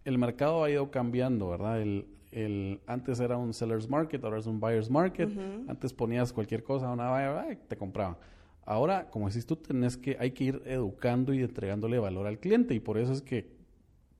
El 0.04 0.20
mercado 0.20 0.64
ha 0.64 0.70
ido 0.70 0.92
cambiando, 0.92 1.50
¿verdad? 1.50 1.82
El, 1.82 2.08
el, 2.32 2.80
antes 2.86 3.20
era 3.20 3.38
un 3.38 3.56
seller's 3.56 3.90
market, 3.90 4.24
ahora 4.24 4.38
es 4.38 4.46
un 4.46 4.60
buyer's 4.60 4.92
market. 4.92 5.32
Antes 5.68 5.94
ponías 5.94 6.32
cualquier 6.32 6.64
cosa, 6.64 6.92
una 6.92 7.10
buyer, 7.10 7.58
te 7.68 7.76
compraban. 7.76 8.18
Ahora, 8.66 9.10
como 9.12 9.28
decís 9.28 9.46
tú, 9.46 9.56
tenés 9.56 9.96
que, 9.96 10.18
hay 10.20 10.32
que 10.32 10.46
ir 10.46 10.62
educando 10.66 11.34
y 11.34 11.42
entregándole 11.42 12.00
valor 12.00 12.26
al 12.26 12.40
cliente 12.40 12.74
y 12.74 12.80
por 12.80 12.98
eso 12.98 13.14
es 13.14 13.22
que, 13.22 13.48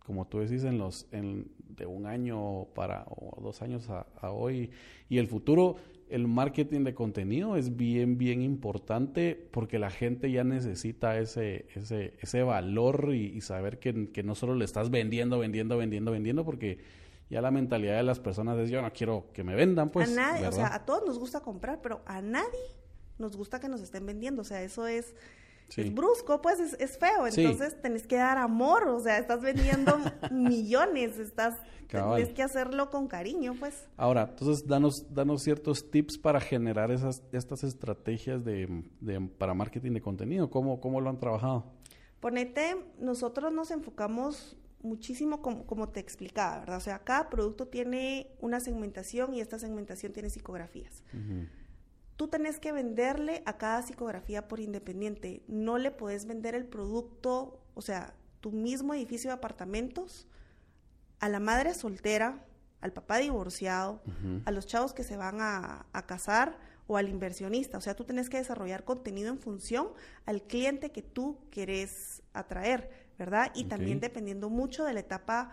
como 0.06 0.28
tú 0.28 0.40
decís, 0.40 0.64
en 0.64 0.78
los, 0.78 1.08
en, 1.12 1.52
de 1.68 1.88
un 1.88 2.06
año 2.06 2.66
para, 2.76 3.06
o 3.10 3.42
dos 3.42 3.64
años 3.64 3.90
a, 3.90 4.06
hoy 4.32 4.70
y 5.10 5.18
el 5.18 5.28
futuro, 5.28 5.78
el 6.10 6.28
marketing 6.28 6.84
de 6.84 6.94
contenido 6.94 7.58
es 7.58 7.76
bien, 7.76 8.20
bien 8.20 8.44
importante 8.44 9.50
porque 9.52 9.80
la 9.80 9.90
gente 9.90 10.30
ya 10.30 10.44
necesita 10.44 11.18
ese, 11.18 11.66
ese, 11.74 12.14
ese 12.20 12.44
valor 12.44 13.16
y, 13.16 13.42
saber 13.42 13.80
que, 13.80 14.12
que, 14.12 14.22
no 14.22 14.36
solo 14.36 14.54
le 14.54 14.66
estás 14.66 14.92
vendiendo, 14.92 15.40
vendiendo, 15.40 15.76
vendiendo, 15.76 16.12
vendiendo, 16.12 16.46
porque 16.46 16.78
ya 17.32 17.42
la 17.42 17.50
mentalidad 17.50 17.98
de 17.98 18.04
las 18.04 18.20
personas 18.20 18.60
es 18.60 18.70
yo 18.70 18.84
no 18.84 18.94
quiero 18.94 19.32
que 19.34 19.44
me 19.44 19.56
vendan, 19.56 19.90
pues. 19.90 20.12
A 20.12 20.16
nadie, 20.16 20.48
o 20.48 20.52
sea, 20.52 20.76
a 20.76 20.86
todos 20.86 21.04
nos 21.04 21.18
gusta 21.18 21.40
comprar, 21.40 21.82
pero 21.82 22.04
a 22.06 22.22
nadie 22.22 22.85
nos 23.18 23.36
gusta 23.36 23.60
que 23.60 23.70
nos 23.70 23.82
estén 23.82 24.06
vendiendo, 24.06 24.42
o 24.42 24.46
sea, 24.46 24.62
eso 24.62 24.88
es, 24.88 25.14
brusco, 25.94 26.42
pues 26.42 26.60
es, 26.60 26.98
feo, 26.98 27.28
entonces 27.28 27.82
tenés 27.82 28.06
que 28.06 28.18
dar 28.18 28.38
amor, 28.38 28.88
o 28.88 29.00
sea, 29.00 29.18
estás 29.18 29.42
vendiendo 29.42 29.98
millones, 30.32 31.18
estás, 31.18 31.58
tienes 31.88 32.30
que 32.30 32.44
hacerlo 32.44 32.90
con 32.90 33.08
cariño, 33.08 33.56
pues. 33.60 33.88
Ahora, 33.98 34.28
entonces 34.30 34.68
danos, 34.68 35.06
danos 35.14 35.44
ciertos 35.44 35.90
tips 35.90 36.18
para 36.18 36.40
generar 36.40 36.92
esas, 36.92 37.24
estas 37.32 37.64
estrategias 37.64 38.44
de, 38.44 38.84
para 39.38 39.54
marketing 39.54 39.94
de 39.94 40.02
contenido, 40.02 40.50
¿Cómo, 40.50 40.80
¿cómo 40.80 41.02
lo 41.02 41.10
han 41.10 41.20
trabajado? 41.20 41.66
Ponete, 42.20 42.76
nosotros 43.00 43.52
nos 43.52 43.72
enfocamos 43.72 44.58
muchísimo 44.82 45.42
como, 45.42 45.66
como, 45.66 45.90
te 45.90 46.00
explicaba, 46.00 46.60
¿verdad? 46.60 46.78
O 46.78 46.82
sea, 46.82 47.00
cada 47.00 47.30
producto 47.30 47.68
tiene 47.68 48.28
una 48.40 48.60
segmentación 48.60 49.34
y 49.34 49.42
esta 49.42 49.58
segmentación 49.58 50.14
tiene 50.14 50.30
psicografías 50.30 51.04
tú 52.16 52.28
tenés 52.28 52.60
que 52.60 52.72
venderle 52.72 53.44
a 53.46 53.58
cada 53.58 53.82
psicografía 53.82 54.48
por 54.48 54.60
independiente. 54.60 55.44
No 55.48 55.78
le 55.78 55.92
puedes 55.92 56.26
vender 56.26 56.56
el 56.56 56.66
producto, 56.66 57.60
o 57.74 57.82
sea, 57.82 58.16
tu 58.42 58.52
mismo 58.52 58.94
edificio 58.94 59.30
de 59.30 59.36
apartamentos 59.36 60.28
a 61.20 61.30
la 61.30 61.40
madre 61.40 61.74
soltera, 61.74 62.46
al 62.82 62.94
papá 62.94 63.18
divorciado, 63.18 64.02
a 64.46 64.52
los 64.52 64.68
chavos 64.68 64.94
que 64.94 65.04
se 65.04 65.18
van 65.18 65.38
a, 65.40 65.88
casar 66.06 66.58
o 66.88 66.98
al 66.98 67.10
inversionista. 67.10 67.78
O 67.78 67.82
sea, 67.82 67.96
tú 67.96 68.04
tenés 68.04 68.30
que 68.30 68.38
desarrollar 68.38 68.84
contenido 68.84 69.30
en 69.32 69.40
función 69.40 69.90
al 70.26 70.44
cliente 70.44 70.92
que 70.92 71.02
tú 71.02 71.40
querés 71.50 72.22
atraer, 72.34 72.92
¿verdad? 73.18 73.52
Y 73.56 73.64
también 73.64 74.00
dependiendo 74.00 74.50
mucho 74.50 74.84
de 74.84 74.94
la 74.94 75.00
etapa 75.00 75.52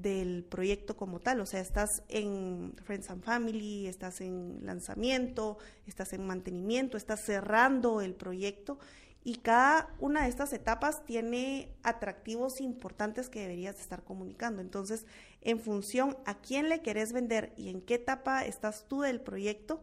del 0.00 0.44
proyecto 0.44 0.96
como 0.96 1.20
tal, 1.20 1.40
o 1.40 1.46
sea, 1.46 1.60
estás 1.60 2.02
en 2.08 2.74
Friends 2.84 3.10
and 3.10 3.22
Family, 3.22 3.86
estás 3.86 4.20
en 4.20 4.60
lanzamiento, 4.64 5.58
estás 5.86 6.12
en 6.12 6.26
mantenimiento, 6.26 6.96
estás 6.96 7.20
cerrando 7.24 8.00
el 8.00 8.14
proyecto 8.14 8.78
y 9.24 9.36
cada 9.36 9.94
una 10.00 10.22
de 10.22 10.28
estas 10.28 10.52
etapas 10.52 11.04
tiene 11.04 11.72
atractivos 11.82 12.60
importantes 12.60 13.28
que 13.28 13.40
deberías 13.40 13.78
estar 13.78 14.02
comunicando. 14.02 14.60
Entonces, 14.60 15.06
en 15.42 15.60
función 15.60 16.16
a 16.24 16.40
quién 16.40 16.68
le 16.68 16.82
querés 16.82 17.12
vender 17.12 17.52
y 17.56 17.68
en 17.68 17.82
qué 17.82 17.94
etapa 17.94 18.44
estás 18.44 18.86
tú 18.88 19.02
del 19.02 19.20
proyecto, 19.20 19.80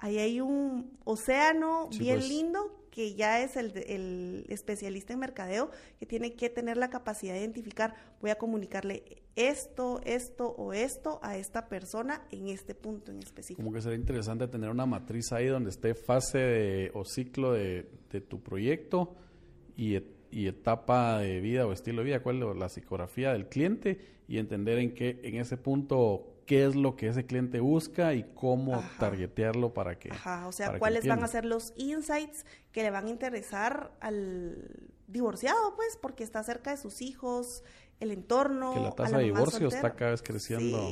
ahí 0.00 0.18
hay 0.18 0.40
un 0.40 0.98
océano 1.04 1.88
bien 1.98 2.16
pues. 2.16 2.28
lindo 2.28 2.80
que 2.90 3.14
ya 3.14 3.40
es 3.40 3.56
el, 3.56 3.72
el, 3.86 4.46
especialista 4.48 5.12
en 5.12 5.20
mercadeo 5.20 5.70
que 5.98 6.06
tiene 6.06 6.34
que 6.34 6.50
tener 6.50 6.76
la 6.76 6.90
capacidad 6.90 7.34
de 7.34 7.40
identificar, 7.40 7.94
voy 8.20 8.30
a 8.30 8.38
comunicarle 8.38 9.22
esto, 9.36 10.00
esto 10.04 10.48
o 10.48 10.72
esto 10.72 11.20
a 11.22 11.36
esta 11.36 11.68
persona 11.68 12.26
en 12.30 12.48
este 12.48 12.74
punto 12.74 13.12
en 13.12 13.20
específico. 13.20 13.62
Como 13.62 13.72
que 13.72 13.80
sería 13.80 13.98
interesante 13.98 14.48
tener 14.48 14.70
una 14.70 14.86
matriz 14.86 15.32
ahí 15.32 15.46
donde 15.46 15.70
esté 15.70 15.94
fase 15.94 16.90
o 16.94 17.04
ciclo 17.04 17.52
de, 17.52 17.84
tu 18.28 18.42
proyecto 18.42 19.14
y, 19.76 19.96
y, 20.30 20.48
etapa 20.48 21.18
de 21.18 21.40
vida 21.40 21.66
o 21.66 21.72
estilo 21.72 21.98
de 21.98 22.06
vida, 22.06 22.22
cuál 22.22 22.42
es 22.42 22.56
la 22.56 22.68
psicografía 22.68 23.32
del 23.32 23.48
cliente 23.48 24.00
y 24.26 24.38
entender 24.38 24.78
en 24.78 24.94
qué 24.94 25.20
en 25.22 25.36
ese 25.36 25.56
punto 25.56 26.29
qué 26.50 26.64
es 26.66 26.74
lo 26.74 26.96
que 26.96 27.06
ese 27.06 27.26
cliente 27.26 27.60
busca 27.60 28.12
y 28.12 28.24
cómo 28.34 28.82
targetearlo 28.98 29.72
para 29.72 30.00
que. 30.00 30.10
Ajá, 30.10 30.48
o 30.48 30.52
sea, 30.52 30.80
cuáles 30.80 31.06
van 31.06 31.22
a 31.22 31.28
ser 31.28 31.44
los 31.44 31.72
insights 31.76 32.44
que 32.72 32.82
le 32.82 32.90
van 32.90 33.06
a 33.06 33.08
interesar 33.08 33.92
al 34.00 34.90
divorciado, 35.06 35.76
pues, 35.76 35.96
porque 35.96 36.24
está 36.24 36.42
cerca 36.42 36.72
de 36.72 36.76
sus 36.76 37.02
hijos, 37.02 37.62
el 38.00 38.10
entorno. 38.10 38.74
Que 38.74 38.80
la 38.80 38.90
tasa 38.90 39.18
de 39.18 39.24
divorcio 39.26 39.68
está 39.68 39.94
cada 39.94 40.10
vez 40.10 40.22
creciendo, 40.22 40.90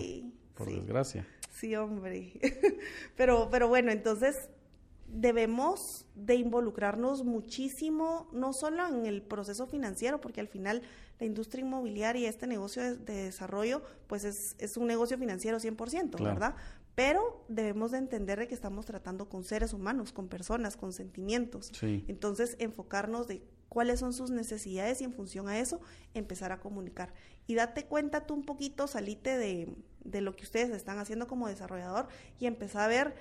por 0.55 0.69
desgracia. 0.69 1.27
Sí, 1.51 1.75
hombre. 1.75 2.35
pero, 3.17 3.49
pero 3.51 3.67
bueno, 3.67 3.91
entonces 3.91 4.51
debemos 5.09 6.07
de 6.15 6.37
involucrarnos 6.37 7.25
muchísimo, 7.25 8.29
no 8.33 8.53
solo 8.53 8.87
en 8.87 9.07
el 9.07 9.23
proceso 9.23 9.67
financiero, 9.67 10.21
porque 10.21 10.41
al 10.41 10.47
final 10.47 10.83
la 11.19 11.27
industria 11.27 11.65
inmobiliaria, 11.65 12.29
este 12.29 12.47
negocio 12.47 12.97
de, 12.97 13.25
desarrollo, 13.25 13.83
pues 14.07 14.25
es, 14.25 14.77
un 14.77 14.87
negocio 14.87 15.19
financiero 15.19 15.59
100%, 15.59 16.23
¿verdad? 16.23 16.55
Pero 16.95 17.45
debemos 17.49 17.93
de 17.93 17.99
entender 17.99 18.39
de 18.39 18.49
que 18.49 18.55
estamos 18.55 18.87
tratando 18.87 19.29
con 19.29 19.45
seres 19.45 19.73
humanos, 19.73 20.13
con 20.13 20.29
personas, 20.29 20.77
con 20.77 20.93
sentimientos. 20.93 21.73
Entonces, 21.83 22.57
enfocarnos 22.59 23.27
de 23.27 23.43
cuáles 23.69 24.01
son 24.01 24.13
sus 24.13 24.31
necesidades 24.31 25.01
y 25.01 25.05
en 25.05 25.13
función 25.13 25.49
a 25.49 25.59
eso, 25.59 25.81
empezar 26.15 26.53
a 26.53 26.61
comunicar. 26.61 27.13
Y 27.47 27.55
date 27.55 27.85
cuenta 27.85 28.27
tú 28.27 28.35
un 28.35 28.45
poquito, 28.45 28.87
salite 28.87 29.37
de, 29.37 29.75
de 30.05 30.21
lo 30.21 30.35
que 30.35 30.45
ustedes 30.45 30.71
están 30.71 30.99
haciendo 30.99 31.27
como 31.27 31.49
desarrollador 31.49 32.09
y 32.39 32.47
empezar 32.47 32.83
a 32.83 32.89
ver 32.89 33.15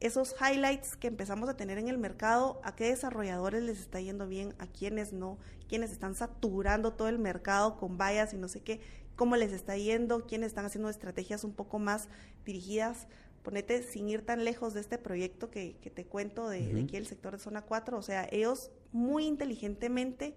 esos 0.00 0.34
highlights 0.40 0.96
que 0.96 1.08
empezamos 1.08 1.48
a 1.48 1.56
tener 1.56 1.76
en 1.76 1.88
el 1.88 1.98
mercado, 1.98 2.60
a 2.64 2.74
qué 2.74 2.86
desarrolladores 2.86 3.62
les 3.62 3.78
está 3.78 4.00
yendo 4.00 4.26
bien, 4.26 4.54
a 4.58 4.66
quiénes 4.66 5.12
no, 5.12 5.38
quiénes 5.68 5.92
están 5.92 6.14
saturando 6.14 6.94
todo 6.94 7.08
el 7.08 7.18
mercado 7.18 7.76
con 7.76 7.98
vallas 7.98 8.32
y 8.32 8.38
no 8.38 8.48
sé 8.48 8.60
qué, 8.60 8.80
cómo 9.14 9.36
les 9.36 9.52
está 9.52 9.76
yendo, 9.76 10.26
quiénes 10.26 10.48
están 10.48 10.64
haciendo 10.64 10.88
estrategias 10.88 11.44
un 11.44 11.52
poco 11.52 11.78
más 11.78 12.08
dirigidas. 12.46 13.06
Ponete 13.42 13.82
sin 13.82 14.08
ir 14.08 14.24
tan 14.24 14.44
lejos 14.44 14.72
de 14.72 14.80
este 14.80 14.96
proyecto 14.96 15.50
que, 15.50 15.76
te 15.94 16.06
cuento 16.06 16.48
de, 16.48 16.82
aquí 16.82 16.96
el 16.96 17.06
sector 17.06 17.34
de 17.34 17.38
zona 17.38 17.62
4, 17.62 17.98
o 17.98 18.02
sea, 18.02 18.26
ellos 18.32 18.70
muy 18.92 19.26
inteligentemente 19.26 20.34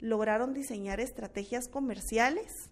lograron 0.00 0.54
diseñar 0.54 1.00
estrategias 1.00 1.68
comerciales 1.68 2.70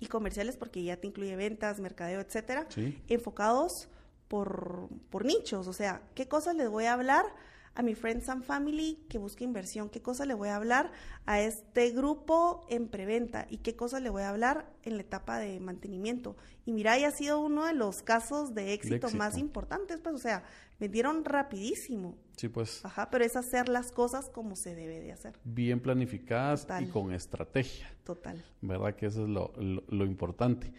y 0.00 0.06
comerciales 0.06 0.56
porque 0.56 0.82
ya 0.82 0.96
te 0.96 1.06
incluye 1.06 1.34
ventas, 1.36 1.80
mercadeo, 1.80 2.20
etcétera, 2.20 2.66
enfocados 3.08 3.88
por, 4.28 4.88
por 5.10 5.24
nichos, 5.24 5.66
o 5.66 5.72
sea, 5.72 6.02
¿qué 6.14 6.28
cosas 6.28 6.56
les 6.56 6.68
voy 6.68 6.84
a 6.84 6.94
hablar? 6.94 7.26
a 7.74 7.82
mi 7.82 7.94
Friends 7.94 8.28
and 8.28 8.44
Family 8.44 9.04
que 9.08 9.18
busca 9.18 9.44
inversión, 9.44 9.88
qué 9.90 10.00
cosas 10.00 10.26
le 10.26 10.34
voy 10.34 10.48
a 10.48 10.56
hablar 10.56 10.92
a 11.26 11.40
este 11.40 11.90
grupo 11.90 12.64
en 12.68 12.88
preventa 12.88 13.46
y 13.50 13.58
qué 13.58 13.74
cosas 13.74 14.02
le 14.02 14.10
voy 14.10 14.22
a 14.22 14.28
hablar 14.28 14.70
en 14.82 14.96
la 14.96 15.02
etapa 15.02 15.38
de 15.38 15.58
mantenimiento. 15.60 16.36
Y 16.66 16.72
mira, 16.72 16.94
ha 16.94 17.10
sido 17.10 17.40
uno 17.40 17.66
de 17.66 17.74
los 17.74 18.02
casos 18.02 18.54
de 18.54 18.72
éxito, 18.72 19.10
más 19.10 19.36
importantes, 19.36 19.98
pues, 20.00 20.14
o 20.14 20.18
sea, 20.18 20.44
vendieron 20.78 21.24
rapidísimo. 21.24 22.16
Sí, 22.36 22.48
pues. 22.48 22.84
Ajá, 22.84 23.10
pero 23.10 23.24
es 23.24 23.36
hacer 23.36 23.68
las 23.68 23.90
cosas 23.90 24.28
como 24.28 24.56
se 24.56 24.74
debe 24.74 25.00
de 25.00 25.12
hacer. 25.12 25.38
Bien 25.44 25.80
planificadas 25.80 26.66
y 26.80 26.86
con 26.86 27.12
estrategia. 27.12 27.92
Total. 28.04 28.42
¿Verdad? 28.60 28.94
Que 28.94 29.06
eso 29.06 29.24
es 29.24 29.28
lo, 29.28 29.52
lo 29.56 30.04
importante. 30.04 30.72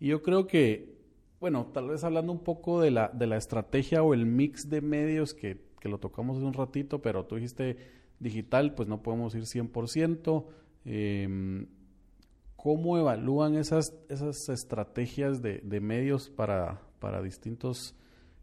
Y 0.00 0.08
yo 0.08 0.22
creo 0.22 0.46
que 0.46 0.99
bueno, 1.40 1.70
tal 1.72 1.88
vez 1.88 2.04
hablando 2.04 2.32
un 2.32 2.44
poco 2.44 2.80
de 2.80 2.90
la, 2.90 3.08
de 3.08 3.26
la 3.26 3.36
estrategia 3.36 4.02
o 4.02 4.14
el 4.14 4.26
mix 4.26 4.68
de 4.68 4.82
medios 4.82 5.34
que, 5.34 5.60
que 5.80 5.88
lo 5.88 5.98
tocamos 5.98 6.36
hace 6.36 6.46
un 6.46 6.52
ratito, 6.52 7.00
pero 7.00 7.24
tú 7.24 7.36
dijiste 7.36 7.78
digital, 8.18 8.74
pues 8.74 8.88
no 8.88 9.02
podemos 9.02 9.34
ir 9.34 9.44
100%. 9.44 10.44
Eh, 10.84 11.66
¿Cómo 12.56 12.98
evalúan 12.98 13.56
esas, 13.56 13.94
esas 14.10 14.50
estrategias 14.50 15.40
de, 15.40 15.60
de 15.60 15.80
medios 15.80 16.28
para, 16.28 16.82
para 16.98 17.22
distintos 17.22 17.94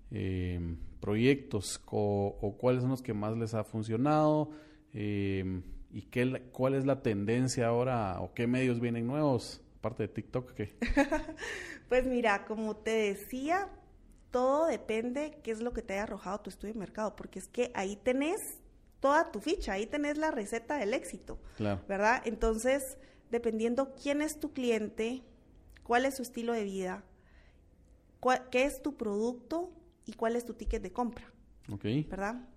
em, 0.10 0.78
proyectos 1.00 1.80
o, 1.86 2.56
cuáles 2.58 2.82
son 2.82 2.90
los 2.90 3.04
que 3.04 3.14
más 3.14 3.38
les 3.38 3.54
ha 3.54 3.64
funcionado? 3.64 4.50
Em, 4.92 5.62
¿Y 5.92 6.02
qué, 6.02 6.50
cuál 6.52 6.74
es 6.74 6.88
la 6.88 7.04
tendencia 7.04 7.68
ahora 7.68 8.20
o 8.20 8.34
qué 8.34 8.48
medios 8.48 8.80
vienen 8.80 9.06
nuevos? 9.06 9.62
Aparte 9.78 10.04
de 10.04 10.10
TikTok, 10.10 10.54
¿qué? 10.54 10.76
Pues 11.90 12.06
mira, 12.06 12.46
como 12.46 12.76
te 12.76 12.92
decía, 12.92 13.70
todo 14.32 14.66
depende 14.66 15.40
qué 15.44 15.52
es 15.52 15.62
lo 15.62 15.72
que 15.72 15.82
te 15.82 15.94
haya 15.94 16.04
arrojado 16.04 16.42
tu 16.42 16.50
estudio 16.50 16.74
de 16.74 16.80
mercado, 16.80 17.16
porque 17.16 17.40
es 17.40 17.48
que 17.48 17.72
ahí 17.76 17.96
tenés 17.96 18.60
toda 19.00 19.32
tu 19.32 19.40
ficha, 19.40 19.74
ahí 19.74 19.86
tenés 19.86 20.18
la 20.18 20.32
receta 20.32 20.78
del 20.78 20.94
éxito, 20.94 21.40
claro. 21.56 21.82
¿verdad? 21.88 22.22
Entonces, 22.26 22.98
dependiendo 23.30 23.94
quién 23.96 24.22
es 24.22 24.40
tu 24.40 24.52
cliente, 24.52 25.24
cuál 25.84 26.06
es 26.06 26.16
su 26.16 26.24
estilo 26.24 26.54
de 26.54 26.64
vida, 26.64 27.04
qué 28.52 28.64
es 28.64 28.82
tu 28.82 28.98
producto 28.98 29.72
y 30.06 30.14
cuál 30.14 30.36
es 30.36 30.44
tu 30.46 30.54
ticket 30.54 30.82
de 30.82 30.92
compra, 30.92 31.32
okay. 31.72 32.04
¿verdad? 32.04 32.50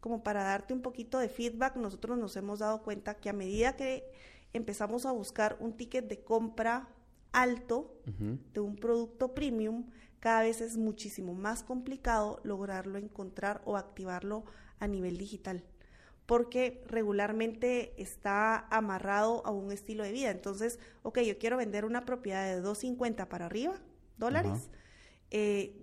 Como 0.00 0.22
para 0.22 0.44
darte 0.44 0.72
un 0.72 0.82
poquito 0.82 1.18
de 1.18 1.28
feedback, 1.28 1.76
nosotros 1.76 2.18
nos 2.18 2.36
hemos 2.36 2.60
dado 2.60 2.82
cuenta 2.82 3.14
que 3.14 3.28
a 3.28 3.32
medida 3.32 3.76
que 3.76 4.10
empezamos 4.52 5.06
a 5.06 5.12
buscar 5.12 5.56
un 5.60 5.76
ticket 5.76 6.08
de 6.08 6.22
compra 6.22 6.88
alto 7.32 7.94
de 8.52 8.60
un 8.60 8.76
producto 8.76 9.34
premium, 9.34 9.86
cada 10.20 10.42
vez 10.42 10.60
es 10.60 10.76
muchísimo 10.76 11.34
más 11.34 11.62
complicado 11.62 12.40
lograrlo 12.44 12.98
encontrar 12.98 13.62
o 13.64 13.76
activarlo 13.76 14.44
a 14.78 14.86
nivel 14.86 15.16
digital 15.16 15.64
porque 16.26 16.82
regularmente 16.86 18.00
está 18.00 18.66
amarrado 18.68 19.44
a 19.44 19.50
un 19.50 19.72
estilo 19.72 20.04
de 20.04 20.12
vida. 20.12 20.30
Entonces, 20.30 20.78
ok, 21.02 21.20
yo 21.20 21.38
quiero 21.38 21.56
vender 21.56 21.84
una 21.84 22.04
propiedad 22.04 22.46
de 22.46 22.60
250 22.60 23.28
para 23.28 23.46
arriba, 23.46 23.74
dólares. 24.18 24.70
Eh, 25.30 25.76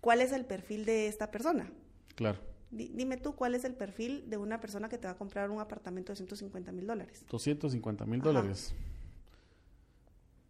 ¿Cuál 0.00 0.20
es 0.20 0.32
el 0.32 0.44
perfil 0.44 0.84
de 0.84 1.06
esta 1.06 1.30
persona? 1.30 1.70
Claro. 2.16 2.38
Dime 2.70 3.16
tú, 3.16 3.34
¿cuál 3.34 3.54
es 3.54 3.64
el 3.64 3.74
perfil 3.74 4.28
de 4.28 4.36
una 4.36 4.60
persona 4.60 4.88
que 4.88 4.98
te 4.98 5.06
va 5.06 5.12
a 5.12 5.16
comprar 5.16 5.50
un 5.50 5.60
apartamento 5.60 6.12
de 6.12 6.16
150 6.16 6.72
mil 6.72 6.86
dólares? 6.86 7.24
250 7.30 8.06
mil 8.06 8.20
dólares. 8.20 8.74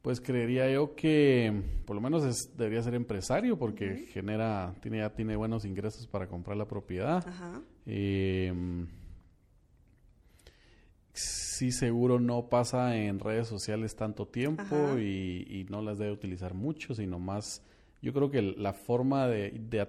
Pues 0.03 0.21
creería 0.21 0.71
yo 0.71 0.95
que 0.95 1.53
por 1.85 1.97
lo 1.97 2.01
menos 2.01 2.57
debería 2.57 2.81
ser 2.83 2.95
empresario 2.95 3.59
porque 3.59 4.07
genera, 4.13 4.75
tiene, 4.81 4.99
ya 4.99 5.11
tiene 5.11 5.35
buenos 5.35 5.65
ingresos 5.65 6.07
para 6.07 6.29
comprar 6.29 6.57
la 6.57 6.69
propiedad. 6.69 7.27
Ajá. 7.27 7.61
Em, 7.87 8.87
sí, 11.13 11.73
seguro 11.73 12.21
no 12.21 12.49
pasa 12.49 12.97
en 12.97 13.19
redes 13.19 13.49
sociales 13.49 13.97
tanto 13.97 14.29
tiempo 14.29 14.99
y, 14.99 15.67
no 15.71 15.83
las 15.83 15.99
debe 15.99 16.13
utilizar 16.13 16.55
mucho, 16.55 16.95
sino 16.95 17.19
más, 17.19 17.63
yo 18.03 18.13
creo 18.13 18.31
que 18.31 18.43
la 18.43 18.73
forma 18.73 19.27
de, 19.27 19.81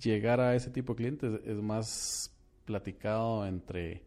llegar 0.00 0.40
a 0.40 0.54
ese 0.54 0.70
tipo 0.70 0.92
de 0.92 0.96
clientes 0.96 1.40
es 1.44 1.56
más 1.56 2.32
platicado 2.64 3.46
entre 3.46 4.02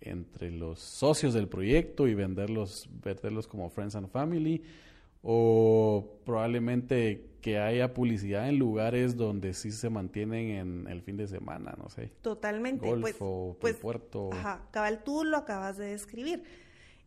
entre 0.00 0.50
los 0.50 0.80
socios 0.80 1.32
del 1.32 1.48
proyecto 1.48 2.06
y 2.06 2.14
venderlos, 2.14 2.88
venderlos 3.02 3.48
como 3.48 3.70
Friends 3.70 3.96
and 3.96 4.08
Family 4.08 4.62
o 5.22 6.18
probablemente 6.26 7.30
que 7.40 7.58
haya 7.58 7.94
publicidad 7.94 8.48
en 8.48 8.58
lugares 8.58 9.16
donde 9.16 9.54
sí 9.54 9.72
se 9.72 9.88
mantienen 9.88 10.50
en 10.50 10.86
el 10.88 11.02
fin 11.02 11.16
de 11.16 11.26
semana, 11.26 11.74
no 11.78 11.88
sé. 11.88 12.12
Totalmente. 12.20 12.86
Golfo, 12.86 13.56
pues, 13.58 13.74
pues, 13.74 13.76
puerto. 13.76 14.30
Ajá, 14.32 14.68
cabal, 14.70 15.02
tú 15.02 15.24
lo 15.24 15.38
acabas 15.38 15.78
de 15.78 15.86
describir. 15.86 16.42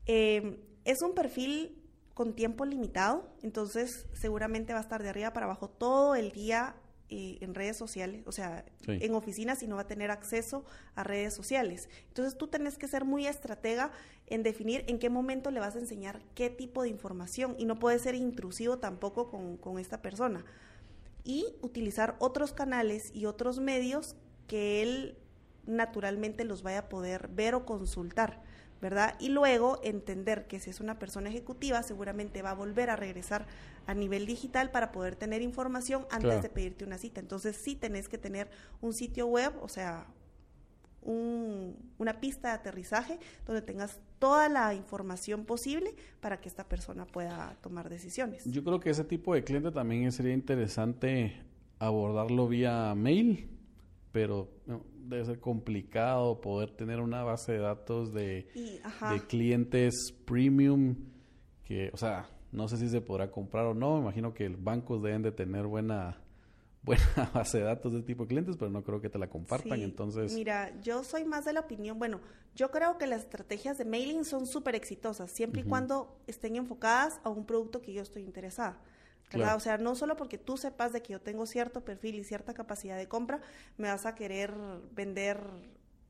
Eh, 0.07 0.59
es 0.83 1.01
un 1.03 1.13
perfil 1.13 1.77
con 2.15 2.33
tiempo 2.33 2.65
limitado, 2.65 3.29
entonces 3.43 4.07
seguramente 4.13 4.73
va 4.73 4.79
a 4.79 4.81
estar 4.81 5.03
de 5.03 5.09
arriba 5.09 5.33
para 5.33 5.45
abajo 5.45 5.69
todo 5.69 6.15
el 6.15 6.31
día 6.31 6.75
eh, 7.09 7.37
en 7.39 7.55
redes 7.55 7.77
sociales, 7.77 8.23
o 8.25 8.33
sea, 8.33 8.65
en 8.85 9.15
oficinas 9.15 9.63
y 9.63 9.67
no 9.67 9.75
va 9.75 9.83
a 9.83 9.87
tener 9.87 10.11
acceso 10.11 10.65
a 10.93 11.03
redes 11.03 11.33
sociales. 11.33 11.87
Entonces 12.09 12.37
tú 12.37 12.47
tenés 12.47 12.77
que 12.77 12.87
ser 12.87 13.05
muy 13.05 13.27
estratega 13.27 13.91
en 14.27 14.43
definir 14.43 14.83
en 14.87 14.99
qué 14.99 15.09
momento 15.09 15.49
le 15.49 15.61
vas 15.61 15.75
a 15.75 15.79
enseñar 15.79 16.21
qué 16.35 16.49
tipo 16.49 16.83
de 16.83 16.89
información 16.89 17.55
y 17.57 17.63
no 17.63 17.79
puede 17.79 17.97
ser 17.99 18.15
intrusivo 18.15 18.79
tampoco 18.79 19.29
con, 19.29 19.55
con 19.55 19.79
esta 19.79 20.01
persona. 20.01 20.43
Y 21.23 21.45
utilizar 21.61 22.17
otros 22.19 22.51
canales 22.51 23.11
y 23.13 23.25
otros 23.25 23.59
medios 23.59 24.15
que 24.47 24.81
él 24.81 25.17
naturalmente 25.65 26.43
los 26.43 26.63
vaya 26.63 26.79
a 26.79 26.89
poder 26.89 27.29
ver 27.29 27.55
o 27.55 27.65
consultar. 27.65 28.41
¿Verdad? 28.81 29.15
Y 29.19 29.29
luego 29.29 29.79
entender 29.83 30.47
que 30.47 30.59
si 30.59 30.69
es 30.69 30.79
una 30.79 30.99
persona 30.99 31.29
ejecutiva, 31.29 31.83
seguramente 31.83 32.41
va 32.41 32.51
a 32.51 32.55
volver 32.55 32.89
a 32.89 32.95
regresar 32.95 33.47
a 33.85 33.93
nivel 33.93 34.25
digital 34.25 34.71
para 34.71 34.91
poder 34.91 35.15
tener 35.15 35.41
información 35.41 36.05
antes 36.11 36.41
de 36.41 36.49
pedirte 36.49 36.85
una 36.85 36.97
cita. 36.97 37.19
Entonces 37.19 37.55
sí 37.55 37.75
tenés 37.75 38.09
que 38.09 38.17
tener 38.17 38.49
un 38.81 38.93
sitio 38.93 39.27
web, 39.27 39.53
o 39.61 39.69
sea, 39.69 40.07
una 41.03 42.19
pista 42.19 42.49
de 42.49 42.53
aterrizaje 42.55 43.17
donde 43.45 43.61
tengas 43.61 43.99
toda 44.19 44.49
la 44.49 44.73
información 44.73 45.45
posible 45.45 45.95
para 46.19 46.41
que 46.41 46.49
esta 46.49 46.67
persona 46.67 47.05
pueda 47.05 47.55
tomar 47.61 47.89
decisiones. 47.89 48.43
Yo 48.45 48.63
creo 48.63 48.79
que 48.79 48.89
ese 48.89 49.05
tipo 49.05 49.33
de 49.33 49.43
cliente 49.43 49.71
también 49.71 50.11
sería 50.11 50.33
interesante 50.33 51.41
abordarlo 51.79 52.47
vía 52.47 52.93
mail, 52.95 53.49
pero 54.11 54.49
debe 55.07 55.25
ser 55.25 55.39
complicado 55.39 56.41
poder 56.41 56.71
tener 56.71 56.99
una 56.99 57.23
base 57.23 57.53
de 57.53 57.59
datos 57.59 58.13
de, 58.13 58.47
de 58.53 59.19
clientes 59.27 60.13
premium 60.25 60.95
que, 61.63 61.89
o 61.93 61.97
sea, 61.97 62.29
no 62.51 62.67
sé 62.67 62.77
si 62.77 62.89
se 62.89 63.01
podrá 63.01 63.29
comprar 63.29 63.65
o 63.65 63.73
no. 63.73 63.95
Me 63.95 64.01
imagino 64.01 64.33
que 64.33 64.49
los 64.49 64.63
bancos 64.63 65.01
deben 65.03 65.21
de 65.21 65.31
tener 65.31 65.65
buena 65.65 66.21
buena 66.87 67.29
base 67.33 67.57
de 67.57 67.65
datos 67.65 67.91
de 67.91 67.99
este 67.99 68.13
tipo 68.13 68.23
de 68.23 68.29
clientes, 68.29 68.55
pero 68.57 68.71
no 68.71 68.81
creo 68.81 69.01
que 69.01 69.09
te 69.09 69.19
la 69.19 69.27
compartan, 69.27 69.81
entonces... 69.81 70.33
Mira, 70.33 70.79
yo 70.81 71.03
soy 71.03 71.25
más 71.25 71.43
de 71.43 71.51
la 71.51 71.59
opinión, 71.59 71.99
bueno, 71.99 72.21
yo 72.55 72.71
creo 72.71 72.97
que 72.97 73.07
las 73.07 73.23
estrategias 73.23 73.77
de 73.77 73.83
mailing 73.83 74.23
son 74.23 74.47
súper 74.47 74.73
exitosas, 74.75 75.29
siempre 75.31 75.61
y 75.61 75.63
cuando 75.65 76.17
estén 76.27 76.55
enfocadas 76.55 77.19
a 77.25 77.29
un 77.29 77.45
producto 77.45 77.81
que 77.81 77.91
yo 77.91 78.01
estoy 78.01 78.23
interesada. 78.23 78.79
¿Verdad? 79.31 79.55
O 79.55 79.59
sea, 79.59 79.77
no 79.77 79.95
solo 79.95 80.15
porque 80.15 80.37
tú 80.37 80.57
sepas 80.57 80.93
de 80.93 81.01
que 81.01 81.13
yo 81.13 81.21
tengo 81.21 81.45
cierto 81.45 81.83
perfil 81.83 82.15
y 82.15 82.23
cierta 82.23 82.53
capacidad 82.53 82.97
de 82.97 83.07
compra, 83.07 83.41
me 83.77 83.89
vas 83.89 84.05
a 84.05 84.15
querer 84.15 84.53
vender 84.91 85.39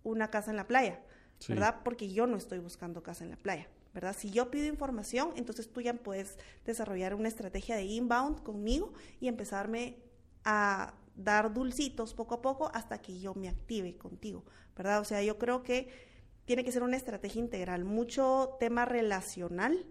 una 0.04 0.30
casa 0.30 0.52
en 0.52 0.58
la 0.58 0.68
playa, 0.68 1.00
¿verdad? 1.48 1.82
Porque 1.84 2.12
yo 2.12 2.28
no 2.28 2.38
estoy 2.38 2.60
buscando 2.60 3.04
casa 3.04 3.24
en 3.24 3.32
la 3.32 3.38
playa. 3.38 3.68
¿verdad? 3.94 4.16
Si 4.16 4.30
yo 4.30 4.52
pido 4.52 4.68
información, 4.68 5.32
entonces 5.38 5.72
tú 5.72 5.82
ya 5.82 5.92
puedes 5.96 6.38
desarrollar 6.66 7.16
una 7.16 7.30
estrategia 7.30 7.76
de 7.76 7.86
inbound 7.86 8.44
conmigo 8.44 8.94
y 9.20 9.28
empezarme 9.28 9.98
a 10.44 10.94
dar 11.16 11.52
dulcitos 11.52 12.14
poco 12.14 12.36
a 12.36 12.42
poco 12.44 12.70
hasta 12.76 13.02
que 13.02 13.20
yo 13.20 13.34
me 13.34 13.50
active 13.50 13.98
contigo, 13.98 14.46
¿verdad? 14.76 15.02
O 15.02 15.04
sea, 15.04 15.24
yo 15.24 15.40
creo 15.40 15.64
que 15.64 15.90
tiene 16.46 16.64
que 16.64 16.72
ser 16.72 16.84
una 16.84 16.96
estrategia 16.96 17.42
integral, 17.42 17.86
mucho 17.86 18.56
tema 18.60 18.86
relacional, 18.86 19.86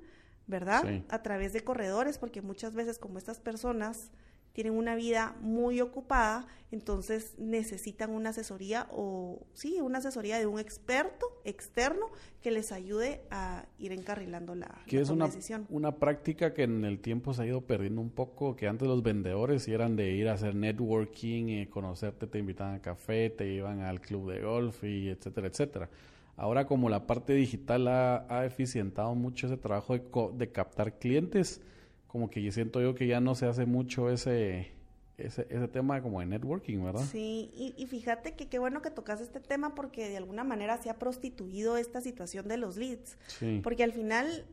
¿verdad? 0.46 1.02
A 1.08 1.22
través 1.22 1.52
de 1.52 1.62
corredores, 1.62 2.18
porque 2.18 2.42
muchas 2.42 2.74
veces 2.74 2.98
como 2.98 3.18
estas 3.18 3.40
personas 3.40 4.10
tienen 4.56 4.72
una 4.72 4.94
vida 4.94 5.36
muy 5.42 5.82
ocupada, 5.82 6.46
entonces 6.72 7.34
necesitan 7.36 8.10
una 8.10 8.30
asesoría 8.30 8.88
o 8.90 9.44
sí, 9.52 9.82
una 9.82 9.98
asesoría 9.98 10.38
de 10.38 10.46
un 10.46 10.58
experto 10.58 11.26
externo 11.44 12.06
que 12.40 12.50
les 12.50 12.72
ayude 12.72 13.20
a 13.30 13.66
ir 13.78 13.92
encarrilando 13.92 14.54
la, 14.54 14.82
que 14.86 14.98
es 14.98 15.10
una, 15.10 15.28
una 15.68 15.96
práctica 15.96 16.54
que 16.54 16.62
en 16.62 16.86
el 16.86 17.00
tiempo 17.00 17.34
se 17.34 17.42
ha 17.42 17.46
ido 17.46 17.60
perdiendo 17.60 18.00
un 18.00 18.08
poco, 18.08 18.56
que 18.56 18.66
antes 18.66 18.88
los 18.88 19.02
vendedores 19.02 19.68
eran 19.68 19.94
de 19.94 20.12
ir 20.12 20.26
a 20.26 20.32
hacer 20.32 20.54
networking, 20.54 21.48
y 21.48 21.66
conocerte, 21.66 22.26
te 22.26 22.38
invitaban 22.38 22.76
a 22.76 22.80
café, 22.80 23.28
te 23.28 23.52
iban 23.52 23.80
al 23.80 24.00
club 24.00 24.32
de 24.32 24.40
golf 24.40 24.84
y 24.84 25.10
etcétera, 25.10 25.48
etcétera. 25.48 25.90
Ahora 26.36 26.66
como 26.66 26.88
la 26.88 27.06
parte 27.06 27.32
digital 27.32 27.88
ha, 27.88 28.26
ha 28.28 28.44
eficientado 28.44 29.14
mucho 29.14 29.46
ese 29.46 29.56
trabajo 29.56 29.94
de, 29.94 30.02
de 30.34 30.52
captar 30.52 30.98
clientes, 30.98 31.62
como 32.06 32.28
que 32.30 32.42
yo 32.42 32.52
siento 32.52 32.80
yo 32.80 32.94
que 32.94 33.06
ya 33.06 33.20
no 33.20 33.34
se 33.34 33.46
hace 33.46 33.64
mucho 33.64 34.10
ese, 34.10 34.72
ese, 35.18 35.68
tema 35.68 36.02
como 36.02 36.20
de 36.20 36.26
networking, 36.26 36.84
¿verdad? 36.84 37.04
Sí, 37.10 37.50
y, 37.54 37.86
fíjate 37.86 38.34
que 38.34 38.48
qué 38.48 38.58
bueno 38.58 38.82
que 38.82 38.90
tocas 38.90 39.20
este 39.20 39.40
tema 39.40 39.74
porque 39.74 40.08
de 40.08 40.16
alguna 40.18 40.44
manera 40.44 40.76
se 40.76 40.90
ha 40.90 40.98
prostituido 40.98 41.76
esta 41.76 42.00
situación 42.00 42.48
de 42.48 42.58
los 42.58 42.76
leads. 42.76 43.16
Sí. 43.26 43.60
Porque 43.62 43.82
al 43.82 43.92
final 43.92 44.46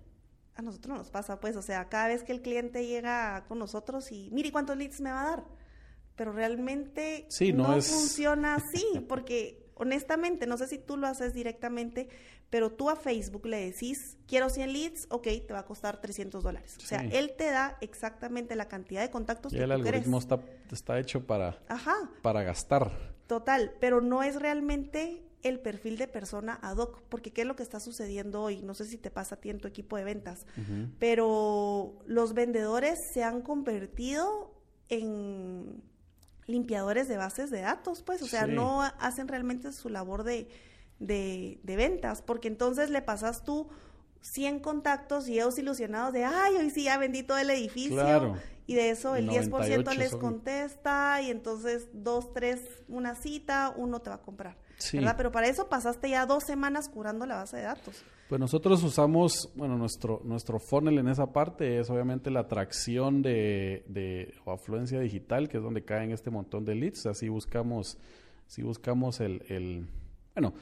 a 0.56 0.62
nosotros 0.62 0.98
nos 0.98 1.10
pasa, 1.10 1.39
pues, 1.39 1.56
o 1.56 1.62
sea, 1.62 1.89
cada 1.89 2.08
vez 2.08 2.24
que 2.24 2.32
el 2.32 2.41
cliente 2.41 2.86
llega 2.88 3.46
con 3.48 3.60
nosotros 3.60 4.12
y, 4.12 4.30
mire, 4.32 4.52
¿cuántos 4.52 4.78
leads 4.78 5.02
me 5.02 5.12
va 5.12 5.22
a 5.22 5.30
dar? 5.30 5.43
Pero 6.15 6.32
realmente 6.32 7.28
no, 7.54 7.65
funciona 7.82 8.56
así, 8.56 8.86
porque 9.10 9.62
honestamente, 9.75 10.47
no 10.47 10.57
sé 10.57 10.67
si 10.67 10.77
tú 10.77 10.97
lo 10.97 11.07
haces 11.07 11.33
directamente, 11.33 12.09
pero 12.49 12.71
tú 12.71 12.89
a 12.89 12.95
Facebook 12.95 13.45
le 13.47 13.65
decís, 13.65 14.17
quiero 14.27 14.49
100 14.49 14.73
leads, 14.73 15.07
ok, 15.09 15.27
te 15.47 15.53
va 15.53 15.59
a 15.59 15.65
costar 15.65 15.99
300 15.99 16.43
dólares. 16.43 16.77
O 16.77 16.86
sea, 16.86 17.01
él 17.01 17.33
te 17.38 17.45
da 17.45 17.77
exactamente 17.81 18.55
la 18.55 18.67
cantidad 18.67 19.01
de 19.01 19.09
contactos 19.09 19.53
y 19.53 19.57
que 19.57 19.63
el 19.63 19.71
algoritmo 19.71 20.19
está, 20.19 20.39
está, 20.71 20.99
hecho 20.99 21.25
para, 21.25 21.57
para 22.21 22.43
gastar. 22.43 22.91
Total, 23.27 23.73
pero 23.79 24.01
no 24.01 24.21
es 24.21 24.36
realmente 24.36 25.23
el 25.43 25.59
perfil 25.59 25.97
de 25.97 26.07
persona 26.07 26.59
ad 26.62 26.77
hoc, 26.77 27.01
porque 27.09 27.31
¿qué 27.31 27.41
es 27.41 27.47
lo 27.47 27.55
que 27.55 27.63
está 27.63 27.79
sucediendo 27.79 28.41
hoy? 28.41 28.62
No 28.62 28.73
sé 28.73 28.86
si 28.86 28.97
te 28.97 29.12
pasa 29.12 29.36
a 29.36 29.39
ti 29.39 29.49
en 29.49 29.59
tu 29.59 29.67
equipo 29.67 29.97
de 29.97 30.03
ventas, 30.03 30.45
pero 30.99 31.99
los 32.05 32.33
vendedores 32.33 32.99
se 33.13 33.23
han 33.23 33.41
convertido 33.41 34.53
en 34.89 35.83
limpiadores 36.47 37.08
de 37.08 37.17
bases 37.17 37.49
de 37.51 37.62
datos, 37.62 38.01
pues, 38.03 38.21
o 38.21 38.27
sea, 38.27 38.47
no 38.47 38.82
hacen 38.82 39.27
realmente 39.27 39.71
su 39.71 39.89
labor 39.89 40.23
de 40.23 40.47
de, 40.99 41.75
ventas, 41.75 42.21
porque 42.21 42.47
entonces 42.47 42.89
le 42.89 43.01
pasas 43.01 43.43
tú 43.43 43.67
100 44.21 44.60
contactos 44.60 45.27
y 45.27 45.34
ellos 45.34 45.58
ilusionados 45.58 46.13
de, 46.13 46.23
ay, 46.23 46.56
hoy 46.56 46.69
sí 46.69 46.84
ya 46.84 46.97
vendí 46.97 47.23
todo 47.23 47.38
el 47.38 47.49
edificio. 47.49 48.38
Y 48.65 48.75
de 48.75 48.91
eso 48.91 49.17
el 49.17 49.27
10% 49.29 49.93
les 49.97 50.15
contesta 50.15 51.21
y 51.21 51.29
entonces 51.29 51.88
dos, 51.91 52.32
tres, 52.32 52.62
una 52.88 53.13
cita, 53.13 53.73
uno 53.75 53.99
te 54.01 54.10
va 54.10 54.17
a 54.17 54.21
comprar. 54.21 54.56
¿Verdad? 54.93 55.15
Pero 55.17 55.32
para 55.32 55.47
eso 55.47 55.67
pasaste 55.67 56.10
ya 56.10 56.25
dos 56.25 56.43
semanas 56.45 56.88
curando 56.88 57.25
la 57.25 57.36
base 57.36 57.58
de 57.58 57.63
datos. 57.63 58.03
Pues 58.34 58.39
nosotros 58.39 58.82
usamos, 58.82 59.54
bueno, 59.54 59.78
nuestro, 59.78 60.19
nuestro 60.24 60.58
funnel 60.58 60.98
en 60.98 61.08
esa 61.08 61.32
parte 61.32 61.78
es 61.78 61.91
obviamente 61.91 62.32
la 62.32 62.39
atracción 62.39 63.22
de, 63.22 63.86
de 63.88 64.34
o 64.43 64.52
afluencia 64.52 65.00
digital, 65.00 65.48
que 65.48 65.58
es 65.58 65.63
donde 65.63 65.86
caen 65.86 66.10
este 66.10 66.32
montón 66.32 66.65
de 66.65 66.74
leads. 66.74 67.06
Así 67.06 67.30
buscamos, 67.30 68.00
si 68.48 68.63
buscamos 68.63 69.19
el, 69.19 69.43
el 69.50 69.86
bueno, 70.34 70.56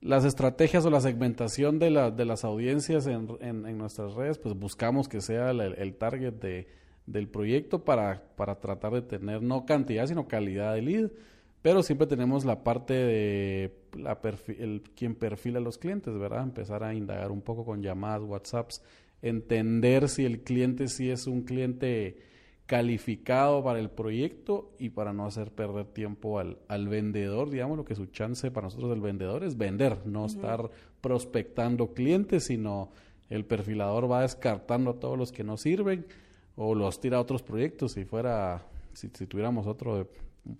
las 0.00 0.24
estrategias 0.24 0.84
o 0.84 0.90
la 0.90 1.00
segmentación 1.00 1.78
de, 1.78 1.90
la, 1.90 2.10
de 2.10 2.24
las 2.24 2.42
audiencias 2.42 3.06
en, 3.06 3.28
en, 3.40 3.78
nuestras 3.78 4.14
redes, 4.14 4.38
pues 4.38 4.56
buscamos 4.56 5.08
que 5.08 5.20
sea 5.20 5.52
el, 5.52 5.94
target 5.94 6.32
de, 6.32 6.66
del 7.06 7.28
proyecto 7.28 7.84
para, 7.84 8.34
para 8.34 8.58
tratar 8.58 8.94
de 8.94 9.02
tener 9.02 9.42
no 9.42 9.64
cantidad, 9.64 10.08
sino 10.08 10.26
calidad 10.26 10.74
de 10.74 10.82
lead. 10.82 11.10
Pero 11.62 11.84
siempre 11.84 12.08
tenemos 12.08 12.44
la 12.44 12.64
parte 12.64 12.92
de 12.92 13.72
la 13.96 14.18
el, 14.58 14.82
quien 14.96 15.14
perfila 15.14 15.60
a 15.60 15.62
los 15.62 15.78
clientes, 15.78 16.12
¿verdad? 16.18 16.42
Empezar 16.42 16.82
a 16.82 16.92
indagar 16.92 17.30
un 17.30 17.40
poco 17.40 17.64
con 17.64 17.82
llamadas, 17.82 18.22
WhatsApps, 18.22 18.82
entender 19.22 20.08
si 20.08 20.24
el 20.24 20.42
cliente 20.42 20.88
sí 20.88 21.08
es 21.08 21.28
un 21.28 21.42
cliente 21.42 22.18
calificado 22.66 23.62
para 23.62 23.78
el 23.78 23.90
proyecto 23.90 24.72
y 24.78 24.90
para 24.90 25.12
no 25.12 25.24
hacer 25.24 25.52
perder 25.52 25.86
tiempo 25.86 26.40
al, 26.40 26.58
al 26.66 26.88
vendedor, 26.88 27.50
digamos, 27.50 27.76
lo 27.76 27.84
que 27.84 27.94
su 27.94 28.06
chance 28.06 28.50
para 28.50 28.66
nosotros 28.66 28.90
del 28.90 29.00
vendedor 29.00 29.44
es 29.44 29.56
vender, 29.56 30.04
no 30.04 30.26
estar 30.26 30.68
prospectando 31.00 31.92
clientes, 31.94 32.44
sino 32.44 32.90
el 33.30 33.44
perfilador 33.44 34.10
va 34.10 34.22
descartando 34.22 34.90
a 34.90 34.98
todos 34.98 35.16
los 35.16 35.30
que 35.30 35.44
no 35.44 35.56
sirven 35.56 36.06
o 36.56 36.74
los 36.74 37.00
tira 37.00 37.18
a 37.18 37.20
otros 37.20 37.42
proyectos 37.42 37.92
si 37.92 38.04
fuera, 38.04 38.66
si, 38.94 39.10
si 39.12 39.26
tuviéramos 39.26 39.66
otro 39.66 39.96
un 39.96 40.06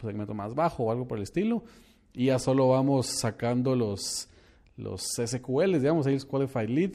segmento 0.01 0.35
más 0.35 0.55
bajo 0.55 0.85
o 0.85 0.91
algo 0.91 1.07
por 1.07 1.19
el 1.19 1.25
estilo 1.25 1.65
y 2.13 2.27
ya 2.27 2.39
solo 2.39 2.69
vamos 2.69 3.07
sacando 3.21 3.75
los 3.75 4.29
los 4.77 5.03
SQL, 5.03 5.79
digamos, 5.79 6.07
los 6.07 6.25
Qualified 6.25 6.69
Lead, 6.69 6.93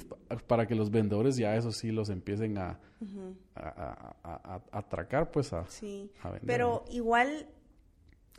para 0.48 0.68
que 0.68 0.76
los 0.76 0.90
vendedores 0.90 1.38
ya 1.38 1.56
eso 1.56 1.72
sí 1.72 1.92
los 1.92 2.10
empiecen 2.10 2.58
a, 2.58 2.80
a, 3.56 4.62
atracar, 4.72 5.32
pues 5.32 5.54
a, 5.54 5.66
sí. 5.68 6.12
Pero 6.46 6.86
igual, 6.90 7.48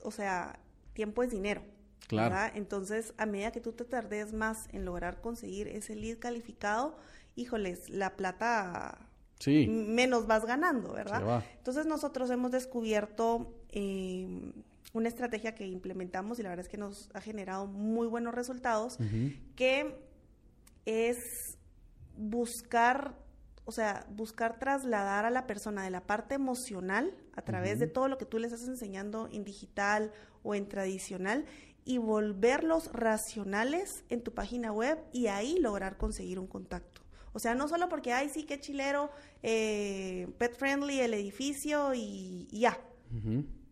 o 0.03 0.11
sea, 0.11 0.59
tiempo 0.93 1.23
es 1.23 1.31
dinero. 1.31 1.63
Claro. 2.09 2.53
Entonces, 2.57 3.15
a 3.19 3.27
medida 3.27 3.53
que 3.53 3.61
tú 3.61 3.73
te 3.73 3.85
tardes 3.85 4.33
más 4.33 4.69
en 4.73 4.85
lograr 4.85 5.21
conseguir 5.21 5.69
ese 5.69 5.95
lead 5.95 6.19
calificado, 6.19 6.97
híjoles, 7.37 7.89
la 7.91 8.17
plata 8.17 9.08
sí. 9.39 9.67
menos 9.69 10.27
vas 10.27 10.45
ganando, 10.45 10.93
¿verdad? 10.93 11.45
Entonces, 11.57 11.87
nosotros 11.87 12.31
hemos 12.31 12.51
descubierto 12.51 13.55
eh, 13.71 14.53
una 14.93 15.09
estrategia 15.09 15.55
que 15.55 15.67
implementamos 15.67 16.39
y 16.39 16.43
la 16.43 16.51
verdad 16.51 16.65
es 16.67 16.71
que 16.71 16.79
nos 16.79 17.11
ha 17.15 17.21
generado 17.21 17.67
muy 17.67 18.07
buenos 18.07 18.35
resultados, 18.35 18.99
que 19.55 19.97
es 20.87 21.19
buscar, 22.17 23.15
o 23.65 23.73
sea, 23.73 24.07
buscar 24.11 24.59
trasladar 24.59 25.25
a 25.25 25.31
la 25.31 25.47
persona 25.47 25.85
de 25.85 25.91
la 25.91 26.07
parte 26.07 26.35
emocional 26.35 27.15
a 27.35 27.43
través 27.43 27.79
de 27.79 27.87
todo 27.87 28.09
lo 28.09 28.19
que 28.19 28.25
tú 28.25 28.39
le 28.39 28.47
estás 28.47 28.67
enseñando 28.67 29.29
en 29.31 29.45
digital 29.45 30.13
o 30.43 30.55
en 30.55 30.69
tradicional 30.69 31.45
y 31.85 31.99
volverlos 31.99 32.93
racionales 32.93 34.05
en 34.09 34.23
tu 34.23 34.35
página 34.35 34.73
web 34.73 34.99
y 35.13 35.29
ahí 35.29 35.59
lograr 35.59 35.97
conseguir 35.97 36.39
un 36.39 36.47
contacto. 36.47 36.98
O 37.39 37.41
sea, 37.41 37.55
no 37.55 37.69
solo 37.69 37.89
porque, 37.89 38.13
ay, 38.13 38.31
sí, 38.31 38.43
qué 38.43 38.59
chilero, 38.59 39.13
eh, 39.45 40.27
pet 40.39 40.57
friendly 40.57 40.99
el 40.99 41.15
edificio 41.15 41.95
y, 41.95 42.49
ya. 42.51 42.77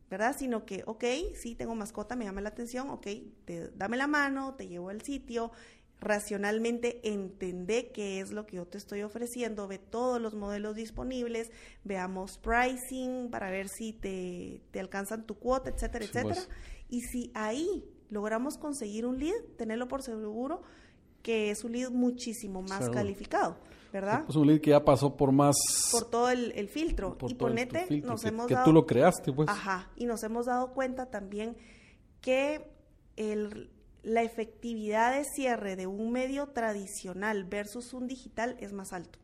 ¿verdad? 0.08 0.36
Sino 0.38 0.64
que, 0.64 0.84
ok, 0.86 1.02
sí, 1.34 1.56
tengo 1.56 1.74
mascota, 1.74 2.14
me 2.14 2.26
llama 2.26 2.40
la 2.40 2.50
atención, 2.50 2.90
ok, 2.90 3.08
te, 3.44 3.70
dame 3.70 3.96
la 3.96 4.06
mano, 4.06 4.54
te 4.54 4.68
llevo 4.68 4.90
al 4.90 5.02
sitio, 5.02 5.50
racionalmente 5.98 7.00
entendé 7.12 7.90
qué 7.90 8.20
es 8.20 8.30
lo 8.30 8.46
que 8.46 8.54
yo 8.54 8.68
te 8.68 8.78
estoy 8.78 9.02
ofreciendo, 9.02 9.66
ve 9.66 9.80
todos 9.80 10.20
los 10.20 10.36
modelos 10.36 10.76
disponibles, 10.76 11.50
veamos 11.82 12.38
pricing 12.38 13.30
para 13.32 13.50
ver 13.50 13.68
si 13.68 13.92
te, 13.92 14.62
te 14.70 14.78
alcanzan 14.78 15.26
tu 15.26 15.40
cuota, 15.40 15.70
etcétera, 15.70 16.04
etcétera. 16.04 16.40
Y 16.88 17.00
si 17.00 17.32
ahí 17.34 17.84
logramos 18.10 18.58
conseguir 18.58 19.06
un 19.06 19.18
lead, 19.18 19.42
tenerlo 19.56 19.88
por 19.88 20.04
seguro 20.04 20.62
que 21.26 21.50
es 21.50 21.64
un 21.64 21.72
lead 21.72 21.90
muchísimo 21.90 22.62
más 22.62 22.88
calificado. 22.88 23.56
¿verdad? 23.92 24.24
Es 24.28 24.36
un 24.36 24.46
lead 24.46 24.60
que 24.60 24.70
ya 24.70 24.84
pasó 24.84 25.16
por 25.16 25.32
más... 25.32 25.56
Por 25.90 26.08
todo 26.08 26.30
el, 26.30 26.68
filtro. 26.68 27.18
y 27.26 27.34
ponete, 27.34 28.00
nos 28.02 28.22
que, 28.22 28.28
hemos 28.28 28.46
que 28.46 28.54
dado... 28.54 28.66
tú 28.66 28.72
lo 28.72 28.86
creaste, 28.86 29.32
pues. 29.32 29.48
Ajá, 29.48 29.90
y 29.96 30.06
nos 30.06 30.22
hemos 30.22 30.46
dado 30.46 30.72
cuenta 30.72 31.06
también 31.06 31.56
que 32.20 32.70
el, 33.16 33.72
la 34.04 34.22
efectividad 34.22 35.16
de 35.16 35.24
cierre 35.24 35.74
de 35.74 35.88
un 35.88 36.12
medio 36.12 36.46
tradicional 36.50 37.42
versus 37.42 37.92
un 37.92 38.06
digital 38.06 38.56
es 38.60 38.72
más 38.72 38.92
alto. 38.92 39.18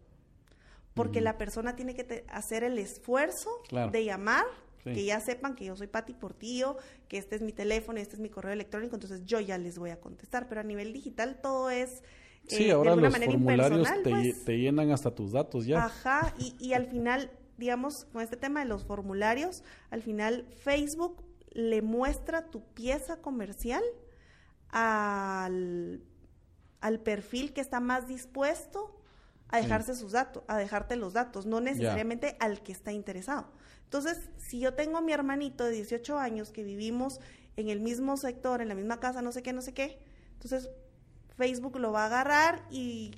Porque 0.95 1.21
la 1.21 1.39
persona 1.39 1.77
tiene 1.77 1.95
que 1.95 2.25
hacer 2.29 2.65
el 2.65 2.79
esfuerzo 2.79 3.51
de 3.93 4.05
llamar, 4.05 4.47
que 4.85 5.05
ya 5.05 5.21
sepan 5.21 5.55
que 5.55 5.65
yo 5.65 5.77
soy 5.77 5.87
Pati 5.87 6.15
Portillo, 6.15 6.77
que 7.09 7.19
este 7.19 7.37
es 7.37 7.43
mi 7.43 7.53
teléfono, 7.53 7.99
este 7.99 8.15
es 8.15 8.21
mi 8.21 8.29
correo 8.29 8.53
electrónico, 8.53 8.97
entonces 8.97 9.25
yo 9.25 9.41
ya 9.41 9.59
les 9.59 9.79
voy 9.79 9.91
a 9.91 10.01
contestar. 10.01 10.49
Pero 10.49 10.61
a 10.61 10.65
nivel 10.65 10.93
digital 10.93 11.41
todo 11.41 11.71
es 11.71 12.03
Sí, 12.47 12.65
eh, 12.65 12.73
ahora 12.73 12.97
los 12.97 13.17
formularios 13.17 13.89
pues. 14.03 14.45
te, 14.45 14.59
llenan 14.59 14.91
hasta 14.91 15.15
tus 15.15 15.33
datos 15.33 15.67
ya. 15.67 15.85
Ajá, 15.85 16.35
y, 16.39 16.57
y 16.59 16.73
al 16.73 16.87
final, 16.87 17.31
digamos, 17.57 18.07
con 18.07 18.23
este 18.23 18.37
tema 18.37 18.61
de 18.61 18.67
los 18.67 18.85
formularios, 18.85 19.63
al 19.91 20.03
final 20.03 20.47
Facebook 20.63 21.23
le 21.51 21.83
muestra 21.83 22.51
tu 22.51 22.65
pieza 22.75 23.21
comercial 23.21 23.83
al, 24.71 26.03
al 26.81 27.01
perfil 27.01 27.53
que 27.53 27.61
está 27.61 27.79
más 27.81 28.09
dispuesto 28.09 28.99
a 29.49 29.59
dejarse 29.59 29.95
sus 29.95 30.13
datos, 30.13 30.43
a 30.49 30.57
dejarte 30.57 30.97
los 30.97 31.13
datos, 31.13 31.45
no 31.45 31.61
necesariamente 31.61 32.37
al 32.41 32.63
que 32.63 32.73
está 32.73 32.91
interesado. 32.93 33.53
Entonces, 33.93 34.31
si 34.39 34.59
yo 34.59 34.73
tengo 34.73 34.97
a 34.97 35.03
mi 35.03 35.13
hermanito 35.13 35.67
de 35.67 35.73
18 35.73 36.19
años 36.19 36.51
que 36.51 36.65
vivimos 36.65 37.21
en 37.57 37.69
el 37.69 37.81
mismo 37.81 38.17
sector, 38.17 38.63
en 38.63 38.69
la 38.69 38.75
misma 38.75 39.01
casa, 39.01 39.21
no 39.21 39.33
sé 39.33 39.43
qué, 39.43 39.53
no 39.53 39.61
sé 39.61 39.75
qué, 39.75 39.99
entonces 40.33 40.71
Facebook 41.37 41.79
lo 41.79 41.93
va 41.93 42.05
a 42.05 42.07
agarrar 42.07 42.63
y 42.71 43.11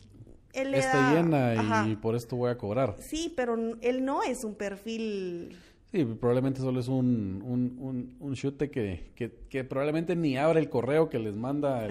él 0.53 0.73
le 0.73 0.79
Está 0.79 1.15
llena 1.15 1.87
y 1.87 1.95
por 1.95 2.17
esto 2.17 2.35
voy 2.35 2.51
a 2.51 2.59
cobrar. 2.59 2.97
Sí, 2.99 3.33
pero 3.37 3.57
él 3.81 4.05
no 4.05 4.25
es 4.25 4.43
un 4.43 4.57
perfil... 4.57 5.57
Sí, 5.93 6.05
probablemente 6.05 6.61
solo 6.61 6.81
es 6.81 6.89
un, 6.89 7.41
un, 7.47 8.17
un, 8.19 8.35
chute 8.35 8.69
que, 8.69 9.13
que, 9.49 9.63
probablemente 9.63 10.17
ni 10.17 10.37
abre 10.37 10.59
el 10.59 10.69
correo 10.69 11.09
que 11.09 11.21
les 11.21 11.37
manda 11.37 11.87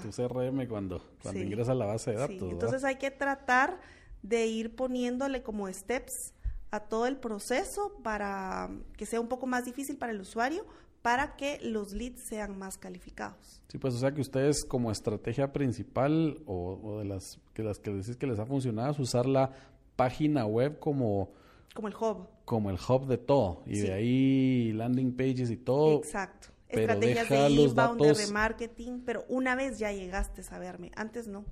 tu 0.00 0.10
CRM 0.10 0.68
cuando, 0.68 1.04
cuando 1.20 1.42
ingresa 1.42 1.72
a 1.72 1.74
la 1.74 1.86
base 1.86 2.12
de 2.12 2.18
datos. 2.18 2.52
Entonces 2.52 2.84
hay 2.84 2.98
que 2.98 3.10
tratar 3.10 3.80
de 4.22 4.46
ir 4.46 4.76
poniéndole 4.76 5.42
como 5.42 5.66
steps 5.72 6.34
a 6.70 6.80
todo 6.80 7.06
el 7.06 7.16
proceso 7.16 7.94
para 8.02 8.70
que 8.96 9.06
sea 9.06 9.20
un 9.20 9.28
poco 9.28 9.46
más 9.46 9.64
difícil 9.64 9.96
para 9.96 10.12
el 10.12 10.20
usuario, 10.20 10.66
para 11.02 11.36
que 11.36 11.58
los 11.62 11.92
leads 11.92 12.22
sean 12.28 12.58
más 12.58 12.76
calificados. 12.76 13.62
Sí, 13.68 13.78
pues 13.78 13.94
o 13.94 13.98
sea 13.98 14.12
que 14.12 14.20
ustedes 14.20 14.64
como 14.64 14.90
estrategia 14.90 15.52
principal 15.52 16.42
o, 16.46 16.98
de 16.98 17.04
las 17.04 17.38
que 17.54 17.62
las 17.62 17.78
que 17.78 17.90
decís 17.90 18.16
que 18.16 18.26
les 18.26 18.38
ha 18.38 18.46
funcionado 18.46 18.90
es 18.90 18.98
usar 18.98 19.26
la 19.26 19.52
página 19.96 20.46
web 20.46 20.78
como 20.78 21.32
como 21.74 21.88
el 21.88 21.94
hub. 21.94 22.26
Como 22.44 22.70
el 22.70 22.76
hub 22.76 23.06
de 23.06 23.18
todo 23.18 23.62
y 23.66 23.78
de 23.80 23.92
ahí 23.92 24.72
landing 24.72 25.16
pages 25.16 25.50
y 25.50 25.56
todo. 25.56 25.98
Exacto. 25.98 26.48
Estrategias 26.68 27.28
de 27.28 27.50
inbound, 27.50 28.02
de 28.02 28.14
remarketing, 28.14 29.00
pero 29.04 29.24
una 29.28 29.54
vez 29.54 29.78
ya 29.78 29.92
llegaste 29.92 30.42
a 30.50 30.58
verme, 30.58 30.90
antes 30.96 31.28
no. 31.28 31.40
O 31.40 31.44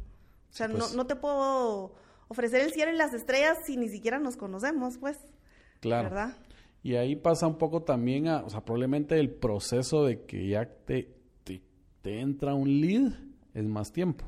sea, 0.51 0.69
no, 0.69 0.79
pues 0.79 0.95
no 0.95 1.07
te 1.07 1.17
puedo 1.17 1.95
ofrecer 2.29 2.61
el 2.63 2.73
cielo 2.73 2.93
y 2.93 2.97
las 2.97 3.15
estrellas 3.15 3.59
si 3.65 3.77
ni 3.77 3.89
siquiera 3.89 4.19
nos 4.19 4.37
conocemos, 4.37 4.99
pues. 4.99 5.19
Claro. 5.81 6.11
¿Verdad? 6.11 6.37
Y 6.83 6.95
ahí 6.95 7.17
pasa 7.17 7.47
un 7.47 7.59
poco 7.59 7.83
también 7.83 8.29
a, 8.29 8.45
o 8.45 8.51
sea, 8.51 8.65
probablemente 8.65 9.19
el 9.19 9.31
proceso 9.31 10.05
de 10.05 10.23
que 10.25 10.47
ya 10.49 10.67
te, 10.67 11.13
te, 11.43 12.21
entra 12.21 12.55
un 12.55 12.81
lead 12.81 13.13
es 13.53 13.65
más 13.65 13.91
tiempo. 13.91 14.25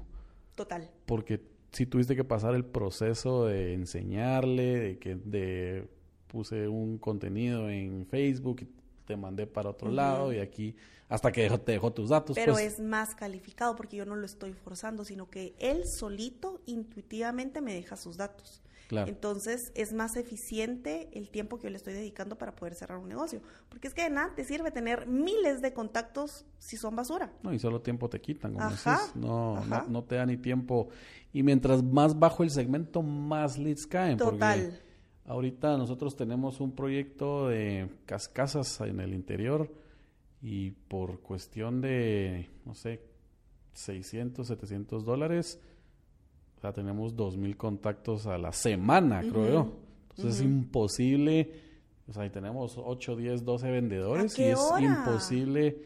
Total. 0.57 0.91
Porque 1.07 1.41
si 1.71 1.87
tuviste 1.87 2.17
que 2.17 2.25
pasar 2.25 2.57
el 2.57 2.65
proceso 2.65 3.47
de 3.47 3.75
enseñarle, 3.75 4.81
de 4.81 4.99
que 4.99 5.15
de 5.15 5.89
puse 6.27 6.67
un 6.67 6.99
contenido 6.99 7.71
en 7.71 8.07
Facebook 8.07 8.63
y 8.63 8.67
te 9.09 9.17
mandé 9.17 9.47
para 9.47 9.71
otro 9.71 9.91
lado 9.91 10.35
y 10.35 10.39
aquí 10.39 10.77
hasta 11.09 11.33
que 11.33 11.49
te 11.49 11.73
dejó 11.73 11.91
tus 11.95 12.11
datos. 12.11 12.37
Pero 12.37 12.53
pues. 12.53 12.75
es 12.75 12.81
más 12.81 13.15
calificado 13.15 13.75
porque 13.75 13.97
yo 13.97 14.05
no 14.05 14.15
lo 14.15 14.27
estoy 14.27 14.53
forzando, 14.53 15.07
sino 15.07 15.31
que 15.31 15.55
él 15.59 15.87
solito 15.87 16.61
intuitivamente 16.67 17.63
me 17.63 17.73
deja 17.73 17.97
sus 17.97 18.19
datos. 18.19 18.63
Entonces 18.91 19.71
es 19.75 19.93
más 19.93 20.17
eficiente 20.17 21.11
el 21.13 21.29
tiempo 21.29 21.59
que 21.59 21.65
yo 21.65 21.71
le 21.71 21.77
estoy 21.77 21.93
dedicando 21.93 22.39
para 22.39 22.55
poder 22.55 22.75
cerrar 22.75 22.99
un 22.99 23.09
negocio. 23.09 23.43
Porque 23.69 23.87
es 23.89 23.95
que 23.95 24.03
de 24.03 24.11
nada 24.11 24.35
te 24.35 24.45
sirve 24.45 24.71
tener 24.71 25.07
miles 25.07 25.61
de 25.61 25.75
contactos 25.75 26.47
si 26.59 26.79
son 26.79 26.97
basura. 26.97 27.31
No, 27.43 27.53
y 27.53 27.59
solo 27.59 27.83
tiempo 27.83 28.09
te 28.09 28.21
quitan, 28.21 28.55
como 28.55 28.71
No, 29.15 29.63
no, 29.89 30.05
te 30.05 30.17
da 30.17 30.25
ni 30.25 30.39
tiempo. 30.39 30.89
Y 31.35 31.43
mientras 31.43 31.83
más 31.83 32.19
bajo 32.19 32.43
el 32.43 32.51
segmento, 32.51 33.03
más 33.03 33.59
leads 33.59 33.87
caen. 33.87 34.17
Total. 34.17 34.81
Ahorita 35.29 35.77
nosotros 35.77 36.17
tenemos 36.17 36.61
un 36.61 36.73
proyecto 36.73 37.49
de 37.49 37.89
casas 38.33 38.81
en 38.81 38.99
el 38.99 39.15
interior 39.15 39.73
y 40.43 40.73
por 40.73 41.21
cuestión 41.21 41.81
de, 41.81 42.49
no 42.65 42.75
sé, 42.75 43.01
600, 43.75 44.47
700 44.47 45.05
dólares 45.05 45.61
o 46.59 46.61
sea, 46.61 46.73
tenemos 46.73 47.15
2.000 47.15 47.57
contactos 47.57 48.27
a 48.27 48.37
la 48.37 48.51
semana, 48.51 49.21
creo 49.21 49.49
yo. 49.49 49.73
Entonces 50.11 50.41
es 50.41 50.45
imposible, 50.45 51.53
o 52.09 52.13
sea, 52.13 52.29
tenemos 52.33 52.77
8, 52.77 53.15
10, 53.15 53.45
12 53.45 53.71
vendedores 53.71 54.37
y 54.41 54.43
es 54.43 54.59
imposible 54.81 55.77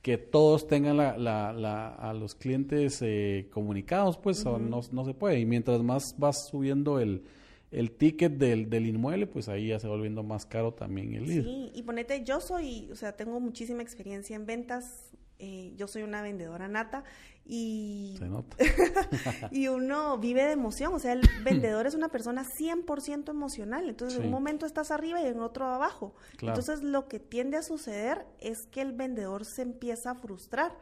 que 0.00 0.16
todos 0.16 0.68
tengan 0.68 0.96
la, 0.96 1.18
la, 1.18 1.52
la, 1.52 1.88
a 1.88 2.14
los 2.14 2.34
clientes 2.34 3.02
eh, 3.02 3.50
comunicados, 3.52 4.16
pues 4.16 4.42
no, 4.46 4.58
no 4.58 5.04
se 5.04 5.12
puede. 5.12 5.38
Y 5.38 5.44
mientras 5.44 5.82
más 5.82 6.14
vas 6.16 6.48
subiendo 6.48 6.98
el, 6.98 7.22
el 7.70 7.90
ticket 7.90 8.32
del, 8.32 8.70
del, 8.70 8.86
inmueble, 8.86 9.26
pues 9.26 9.48
ahí 9.48 9.68
ya 9.68 9.78
se 9.78 9.88
va 9.88 9.94
volviendo 9.94 10.22
más 10.22 10.46
caro 10.46 10.72
también 10.72 11.14
el 11.14 11.26
lead. 11.26 11.44
Sí, 11.44 11.70
y 11.74 11.82
ponete, 11.82 12.22
yo 12.24 12.40
soy, 12.40 12.88
o 12.90 12.96
sea, 12.96 13.16
tengo 13.16 13.40
muchísima 13.40 13.82
experiencia 13.82 14.36
en 14.36 14.46
ventas, 14.46 15.10
eh, 15.38 15.74
yo 15.76 15.86
soy 15.86 16.02
una 16.02 16.22
vendedora 16.22 16.66
nata 16.68 17.04
y, 17.44 18.16
Se 18.18 18.26
nota. 18.26 18.56
y 19.50 19.68
uno 19.68 20.16
vive 20.18 20.44
de 20.44 20.52
emoción, 20.52 20.94
o 20.94 20.98
sea, 20.98 21.12
el 21.12 21.20
vendedor 21.44 21.86
es 21.86 21.94
una 21.94 22.08
persona 22.08 22.44
100% 22.44 23.30
emocional, 23.30 23.88
entonces 23.88 24.18
en 24.18 24.26
un 24.26 24.30
momento 24.30 24.64
estás 24.64 24.90
arriba 24.90 25.20
y 25.20 25.26
en 25.26 25.40
otro 25.40 25.66
abajo. 25.66 26.14
Claro. 26.36 26.58
Entonces 26.58 26.84
lo 26.84 27.08
que 27.08 27.18
tiende 27.20 27.56
a 27.56 27.62
suceder 27.62 28.26
es 28.38 28.66
que 28.70 28.80
el 28.80 28.92
vendedor 28.92 29.44
se 29.44 29.62
empieza 29.62 30.12
a 30.12 30.14
frustrar 30.14 30.76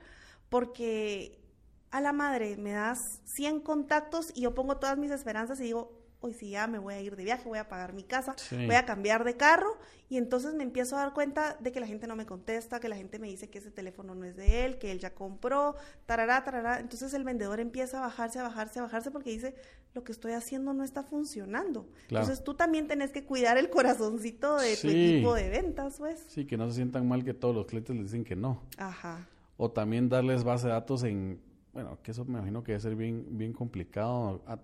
porque 0.50 1.40
a 1.90 2.00
la 2.00 2.12
madre 2.12 2.56
me 2.56 2.72
das 2.72 2.98
100 3.36 3.60
contactos 3.60 4.30
y 4.34 4.42
yo 4.42 4.54
pongo 4.54 4.76
todas 4.76 4.98
mis 4.98 5.10
esperanzas 5.10 5.60
y 5.60 5.64
digo, 5.64 6.03
hoy 6.24 6.32
sí 6.32 6.50
ya 6.50 6.66
me 6.66 6.78
voy 6.78 6.94
a 6.94 7.00
ir 7.02 7.16
de 7.16 7.24
viaje, 7.24 7.46
voy 7.46 7.58
a 7.58 7.68
pagar 7.68 7.92
mi 7.92 8.02
casa, 8.02 8.34
Sí. 8.38 8.56
voy 8.64 8.76
a 8.76 8.86
cambiar 8.86 9.24
de 9.24 9.36
carro 9.36 9.76
y 10.08 10.16
entonces 10.16 10.54
me 10.54 10.62
empiezo 10.62 10.96
a 10.96 11.00
dar 11.00 11.12
cuenta 11.12 11.56
de 11.60 11.70
que 11.70 11.80
la 11.80 11.86
gente 11.86 12.06
no 12.06 12.16
me 12.16 12.24
contesta, 12.24 12.80
que 12.80 12.88
la 12.88 12.96
gente 12.96 13.18
me 13.18 13.28
dice 13.28 13.50
que 13.50 13.58
ese 13.58 13.70
teléfono 13.70 14.14
no 14.14 14.24
es 14.24 14.34
de 14.34 14.64
él, 14.64 14.78
que 14.78 14.90
él 14.90 14.98
ya 15.00 15.12
compró, 15.14 15.74
tarará, 16.06 16.42
tarará. 16.42 16.80
Entonces 16.80 17.12
el 17.12 17.24
vendedor 17.24 17.60
empieza 17.60 17.98
a 17.98 18.00
bajarse, 18.02 18.38
a 18.38 18.42
bajarse, 18.44 18.78
a 18.78 18.82
bajarse 18.82 19.10
porque 19.10 19.30
dice, 19.30 19.54
lo 19.92 20.02
que 20.02 20.12
estoy 20.12 20.32
haciendo 20.32 20.72
no 20.72 20.82
está 20.82 21.02
funcionando. 21.02 21.86
Claro. 22.08 22.24
Entonces 22.24 22.42
tú 22.42 22.54
también 22.54 22.88
tenés 22.88 23.10
que 23.12 23.24
cuidar 23.24 23.58
el 23.58 23.68
corazoncito 23.70 24.56
de 24.56 24.76
tu 24.76 24.88
equipo 24.88 25.34
de 25.34 25.50
ventas, 25.50 25.96
pues. 25.98 26.24
Sí, 26.28 26.46
que 26.46 26.56
no 26.56 26.68
se 26.68 26.76
sientan 26.76 27.06
mal 27.06 27.22
que 27.22 27.34
todos 27.34 27.54
los 27.54 27.66
clientes 27.66 27.94
les 27.94 28.04
dicen 28.06 28.24
que 28.24 28.34
no. 28.34 28.62
Ajá. 28.78 29.28
O 29.56 29.70
también 29.70 30.08
darles 30.08 30.42
base 30.42 30.66
de 30.68 30.72
datos 30.72 31.04
en, 31.04 31.40
bueno, 31.72 31.98
que 32.02 32.10
eso 32.12 32.24
me 32.24 32.38
imagino 32.38 32.62
que 32.64 32.72
debe 32.72 32.80
ser 32.80 32.96
bien, 32.96 33.26
bien 33.30 33.52
complicado, 33.52 34.42
a- 34.46 34.58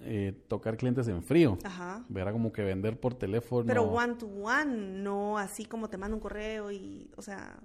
eh, 0.00 0.32
tocar 0.48 0.76
clientes 0.76 1.08
en 1.08 1.22
frío. 1.22 1.58
Ajá. 1.64 2.04
Verá 2.08 2.32
como 2.32 2.52
que 2.52 2.62
vender 2.62 2.98
por 3.00 3.14
teléfono. 3.14 3.66
Pero 3.66 3.82
one 3.84 4.14
to 4.16 4.26
one, 4.26 5.00
no 5.02 5.38
así 5.38 5.64
como 5.64 5.88
te 5.88 5.96
mando 5.96 6.16
un 6.16 6.20
correo 6.20 6.70
y, 6.70 7.10
o 7.16 7.22
sea, 7.22 7.58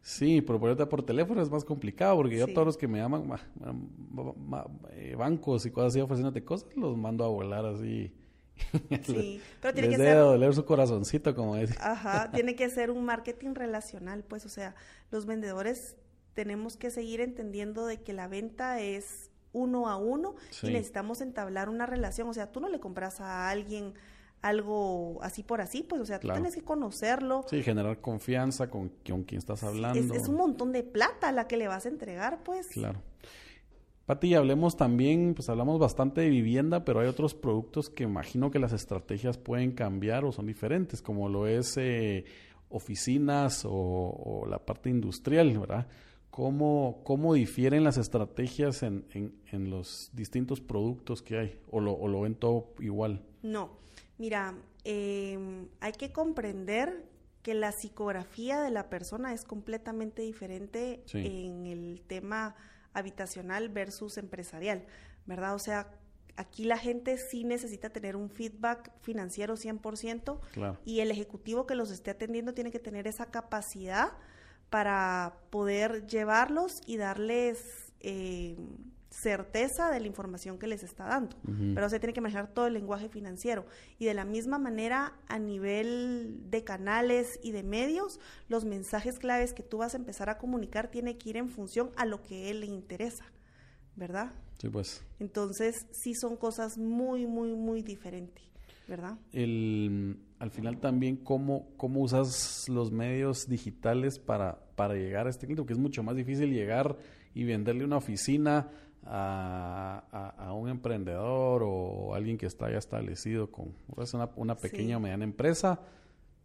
Sí, 0.00 0.40
pero 0.40 0.60
por 0.60 1.02
teléfono 1.04 1.42
es 1.42 1.50
más 1.50 1.64
complicado 1.64 2.14
porque 2.16 2.38
yo 2.38 2.46
Sí. 2.46 2.54
todos 2.54 2.64
los 2.64 2.76
que 2.76 2.86
me 2.86 2.98
llaman 2.98 3.26
ma- 3.26 3.40
ma- 3.58 4.32
ma- 4.36 4.66
eh, 4.92 5.16
bancos 5.16 5.66
y 5.66 5.72
cosas 5.72 5.88
así 5.92 6.00
ofreciéndote 6.00 6.44
cosas, 6.44 6.68
los 6.76 6.96
mando 6.96 7.24
a 7.24 7.28
volar 7.28 7.66
así. 7.66 8.12
sí. 9.02 9.40
Pero 9.60 9.74
tiene 9.74 9.88
Les 9.88 9.98
que 9.98 10.04
ser 10.04 10.18
doler 10.18 10.54
su 10.54 10.64
corazoncito, 10.64 11.34
como 11.34 11.56
dice. 11.56 11.74
Ajá, 11.80 12.30
tiene 12.32 12.54
que 12.54 12.70
ser 12.70 12.92
un 12.92 13.04
marketing 13.04 13.54
relacional, 13.54 14.22
pues, 14.22 14.46
o 14.46 14.48
sea, 14.48 14.76
los 15.10 15.26
vendedores 15.26 15.96
tenemos 16.34 16.76
que 16.76 16.90
seguir 16.90 17.20
entendiendo 17.20 17.84
de 17.84 18.00
que 18.00 18.12
la 18.12 18.28
venta 18.28 18.80
es 18.80 19.30
uno 19.56 19.88
a 19.88 19.96
uno 19.96 20.34
Sí. 20.50 20.66
y 20.68 20.72
necesitamos 20.72 21.20
entablar 21.20 21.68
una 21.68 21.86
relación, 21.86 22.28
o 22.28 22.32
sea, 22.34 22.52
tú 22.52 22.60
no 22.60 22.68
le 22.68 22.78
compras 22.78 23.20
a 23.20 23.48
alguien 23.48 23.94
algo 24.42 25.18
así 25.22 25.42
por 25.42 25.60
así, 25.60 25.82
pues, 25.82 26.00
o 26.00 26.04
sea, 26.04 26.18
tú 26.20 26.26
Claro. 26.28 26.40
tienes 26.40 26.54
que 26.54 26.62
conocerlo. 26.62 27.44
Sí, 27.48 27.62
generar 27.62 28.00
confianza 28.00 28.68
con, 28.68 28.90
con 29.08 29.24
quien 29.24 29.38
estás 29.38 29.64
hablando. 29.64 29.98
Es, 29.98 30.22
es 30.22 30.28
un 30.28 30.36
montón 30.36 30.72
de 30.72 30.82
plata 30.82 31.32
la 31.32 31.48
que 31.48 31.56
le 31.56 31.68
vas 31.68 31.86
a 31.86 31.88
entregar, 31.88 32.42
pues. 32.44 32.66
Claro. 32.68 33.00
Pati, 34.04 34.34
hablemos 34.34 34.76
también, 34.76 35.34
pues 35.34 35.48
hablamos 35.48 35.80
bastante 35.80 36.20
de 36.20 36.28
vivienda, 36.28 36.84
pero 36.84 37.00
hay 37.00 37.08
otros 37.08 37.34
productos 37.34 37.90
que 37.90 38.04
imagino 38.04 38.52
que 38.52 38.60
las 38.60 38.72
estrategias 38.72 39.36
pueden 39.36 39.72
cambiar 39.72 40.24
o 40.24 40.30
son 40.30 40.46
diferentes, 40.46 41.02
como 41.02 41.28
lo 41.28 41.48
es 41.48 41.76
eh, 41.76 42.24
oficinas 42.68 43.64
o, 43.64 43.72
o 43.72 44.46
la 44.46 44.58
parte 44.64 44.90
industrial, 44.90 45.58
¿verdad? 45.58 45.88
¿Cómo, 46.36 47.00
cómo 47.02 47.32
difieren 47.32 47.82
las 47.82 47.96
estrategias 47.96 48.82
en, 48.82 49.06
en, 49.14 49.34
en 49.52 49.70
los 49.70 50.10
distintos 50.12 50.60
productos 50.60 51.22
que 51.22 51.38
hay? 51.38 51.58
¿O 51.70 51.80
lo, 51.80 51.94
o 51.94 52.08
lo 52.08 52.20
ven 52.20 52.34
todo 52.34 52.74
igual? 52.78 53.24
No, 53.42 53.70
mira, 54.18 54.54
eh, 54.84 55.38
hay 55.80 55.92
que 55.92 56.12
comprender 56.12 57.06
que 57.42 57.54
la 57.54 57.72
psicografía 57.72 58.60
de 58.60 58.70
la 58.70 58.90
persona 58.90 59.32
es 59.32 59.44
completamente 59.44 60.20
diferente 60.20 61.02
Sí. 61.06 61.24
en 61.24 61.64
el 61.64 62.02
tema 62.06 62.54
habitacional 62.92 63.70
versus 63.70 64.18
empresarial, 64.18 64.84
¿verdad? 65.24 65.54
O 65.54 65.58
sea, 65.58 65.88
aquí 66.36 66.64
la 66.64 66.76
gente 66.76 67.16
sí 67.16 67.44
necesita 67.44 67.88
tener 67.88 68.14
un 68.14 68.28
feedback 68.28 68.92
financiero 69.00 69.56
100% 69.56 70.38
Claro. 70.52 70.76
y 70.84 71.00
el 71.00 71.10
ejecutivo 71.10 71.64
que 71.66 71.74
los 71.76 71.90
esté 71.90 72.10
atendiendo 72.10 72.52
tiene 72.52 72.70
que 72.70 72.78
tener 72.78 73.06
esa 73.06 73.24
capacidad 73.30 74.12
para 74.70 75.38
poder 75.50 76.06
llevarlos 76.06 76.80
y 76.86 76.96
darles 76.96 77.92
eh, 78.00 78.56
certeza 79.10 79.90
de 79.90 80.00
la 80.00 80.06
información 80.06 80.58
que 80.58 80.66
les 80.66 80.82
está 80.82 81.06
dando. 81.06 81.36
Pero 81.74 81.88
se 81.88 81.98
tiene 81.98 82.12
que 82.12 82.20
manejar 82.20 82.52
todo 82.52 82.66
el 82.66 82.74
lenguaje 82.74 83.08
financiero. 83.08 83.64
Y 83.98 84.04
de 84.04 84.14
la 84.14 84.24
misma 84.24 84.58
manera, 84.58 85.14
a 85.28 85.38
nivel 85.38 86.50
de 86.50 86.64
canales 86.64 87.40
y 87.42 87.52
de 87.52 87.62
medios, 87.62 88.20
los 88.48 88.64
mensajes 88.64 89.18
claves 89.18 89.54
que 89.54 89.62
tú 89.62 89.78
vas 89.78 89.94
a 89.94 89.96
empezar 89.96 90.28
a 90.28 90.38
comunicar 90.38 90.90
tiene 90.90 91.16
que 91.16 91.30
ir 91.30 91.36
en 91.38 91.48
función 91.48 91.90
a 91.96 92.04
lo 92.04 92.22
que 92.22 92.50
él 92.50 92.60
le 92.60 92.66
interesa, 92.66 93.24
¿verdad? 93.94 94.32
Sí, 94.58 94.68
pues. 94.68 95.02
Entonces, 95.18 95.86
sí 95.92 96.14
son 96.14 96.36
cosas 96.36 96.76
muy, 96.76 97.26
muy, 97.26 97.54
muy 97.54 97.82
diferentes, 97.82 98.44
¿verdad? 98.88 99.16
el, 99.32 100.16
al 100.38 100.50
final 100.50 100.78
también 100.78 101.16
cómo, 101.16 101.68
cómo 101.76 102.00
usas 102.00 102.68
los 102.68 102.92
medios 102.92 103.48
digitales 103.48 104.18
para, 104.18 104.58
para 104.76 104.94
llegar 104.94 105.26
a 105.26 105.30
este 105.30 105.46
cliente, 105.46 105.62
porque 105.62 105.72
es 105.72 105.78
mucho 105.78 106.02
más 106.02 106.16
difícil 106.16 106.52
llegar 106.52 106.96
y 107.34 107.44
venderle 107.44 107.84
una 107.84 107.96
oficina 107.96 108.68
a, 109.04 110.04
a- 110.10 110.46
a 110.48 110.52
un 110.52 110.68
emprendedor 110.68 111.62
o 111.64 112.14
alguien 112.14 112.36
que 112.38 112.46
está 112.46 112.70
ya 112.70 112.78
establecido 112.78 113.50
con 113.50 113.72
pues, 113.94 114.12
una, 114.14 114.30
una 114.36 114.56
pequeña 114.56 114.96
o 114.96 115.00
mediana 115.00 115.24
empresa, 115.24 115.80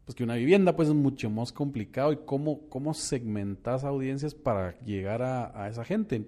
pues 0.06 0.16
que 0.16 0.24
una 0.24 0.36
vivienda 0.36 0.76
pues 0.76 0.90
es 0.90 0.96
mucho 0.96 1.30
más 1.30 1.52
complicado 1.52 2.12
y 2.12 2.18
cómo, 2.26 2.68
cómo 2.70 2.94
segmentas 2.94 3.84
audiencias 3.84 4.36
para 4.36 4.80
llegar 4.82 5.22
a, 5.22 5.64
a 5.64 5.70
esa 5.70 5.84
gente. 5.86 6.26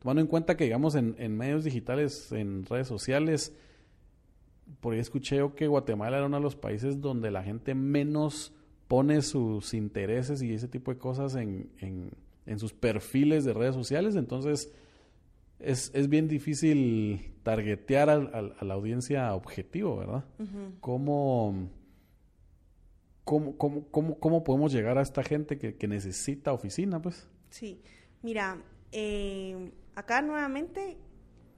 Tomando 0.00 0.20
en 0.20 0.28
cuenta 0.28 0.56
que 0.56 0.64
digamos 0.64 0.94
en, 0.94 1.14
en 1.18 1.36
medios 1.36 1.64
digitales, 1.64 2.30
en 2.32 2.64
redes 2.66 2.86
sociales, 2.88 3.52
por 4.80 4.94
ahí 4.94 5.00
escuché 5.00 5.36
yo 5.36 5.54
que 5.54 5.66
Guatemala 5.68 6.16
era 6.18 6.26
uno 6.26 6.36
de 6.36 6.42
los 6.42 6.56
países 6.56 7.00
donde 7.00 7.30
la 7.30 7.42
gente 7.42 7.74
menos 7.74 8.52
pone 8.88 9.22
sus 9.22 9.74
intereses 9.74 10.42
y 10.42 10.52
ese 10.52 10.68
tipo 10.68 10.92
de 10.92 10.98
cosas 10.98 11.34
en, 11.34 11.70
en, 11.78 12.10
en 12.46 12.58
sus 12.58 12.72
perfiles 12.72 13.44
de 13.44 13.52
redes 13.52 13.74
sociales. 13.74 14.14
Entonces, 14.16 14.72
es, 15.58 15.90
es 15.94 16.08
bien 16.08 16.28
difícil 16.28 17.32
targetear 17.42 18.10
al- 18.10 18.30
al- 18.34 18.54
a 18.58 18.64
la 18.64 18.74
audiencia 18.74 19.34
objetivo, 19.34 19.96
¿verdad? 19.96 20.24
¿Cómo, 20.80 21.68
cómo, 23.24 23.56
cómo, 23.56 23.86
cómo, 23.90 24.18
cómo 24.18 24.44
podemos 24.44 24.72
llegar 24.72 24.98
a 24.98 25.02
esta 25.02 25.22
gente 25.22 25.58
que, 25.58 25.74
que 25.76 25.88
necesita 25.88 26.52
oficina, 26.52 27.00
pues? 27.02 27.28
Sí, 27.50 27.80
mira, 28.22 28.58
eh, 28.92 29.70
acá 29.94 30.22
nuevamente 30.22 30.96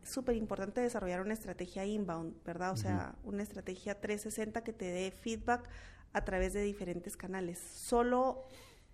súper 0.03 0.37
importante 0.37 0.81
desarrollar 0.81 1.21
una 1.21 1.35
estrategia 1.35 1.85
inbound, 1.85 2.35
¿verdad? 2.45 2.73
O 2.73 2.77
sea, 2.77 3.15
una 3.25 3.43
estrategia 3.43 4.01
360 4.01 4.63
que 4.65 4.73
te 4.73 4.87
dé 4.87 5.11
feedback 5.11 5.69
a 6.13 6.25
través 6.25 6.53
de 6.55 6.63
diferentes 6.63 7.17
canales. 7.17 7.59
Solo 7.59 8.45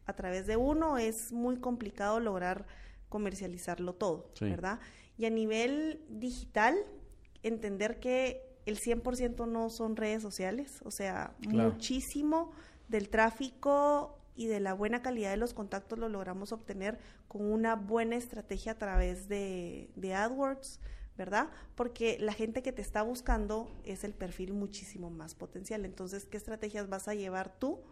a 0.06 0.12
través 0.14 0.46
de 0.46 0.56
uno 0.56 0.98
es 0.98 1.32
muy 1.32 1.56
complicado 1.58 2.20
lograr 2.20 2.66
comercializarlo 3.08 3.94
todo, 3.94 4.30
Sí. 4.34 4.46
¿verdad? 4.46 4.80
Y 5.16 5.26
a 5.26 5.30
nivel 5.30 6.04
digital, 6.08 6.76
entender 7.42 8.00
que 8.00 8.42
el 8.66 8.78
100% 8.78 9.46
no 9.46 9.70
son 9.70 9.94
redes 9.96 10.22
sociales, 10.22 10.80
o 10.84 10.90
sea, 10.90 11.34
Claro. 11.42 11.70
muchísimo 11.70 12.50
del 12.88 13.08
tráfico 13.08 14.18
y 14.36 14.46
de 14.46 14.58
la 14.58 14.74
buena 14.74 15.00
calidad 15.02 15.30
de 15.30 15.36
los 15.36 15.54
contactos 15.54 15.98
lo 15.98 16.08
logramos 16.08 16.50
obtener 16.52 16.98
con 17.34 17.50
una 17.50 17.74
buena 17.74 18.14
estrategia 18.14 18.72
a 18.72 18.78
través 18.78 19.26
de, 19.26 19.90
AdWords, 20.14 20.78
¿verdad? 21.18 21.50
Porque 21.74 22.16
la 22.20 22.32
gente 22.32 22.62
que 22.62 22.70
te 22.70 22.80
está 22.80 23.02
buscando 23.02 23.68
es 23.82 24.04
el 24.04 24.14
perfil 24.14 24.52
muchísimo 24.52 25.10
más 25.10 25.34
potencial. 25.34 25.84
Entonces, 25.84 26.26
¿qué 26.26 26.36
estrategias 26.36 26.88
vas 26.88 27.08
a 27.08 27.14
llevar 27.14 27.58
tú 27.58 27.82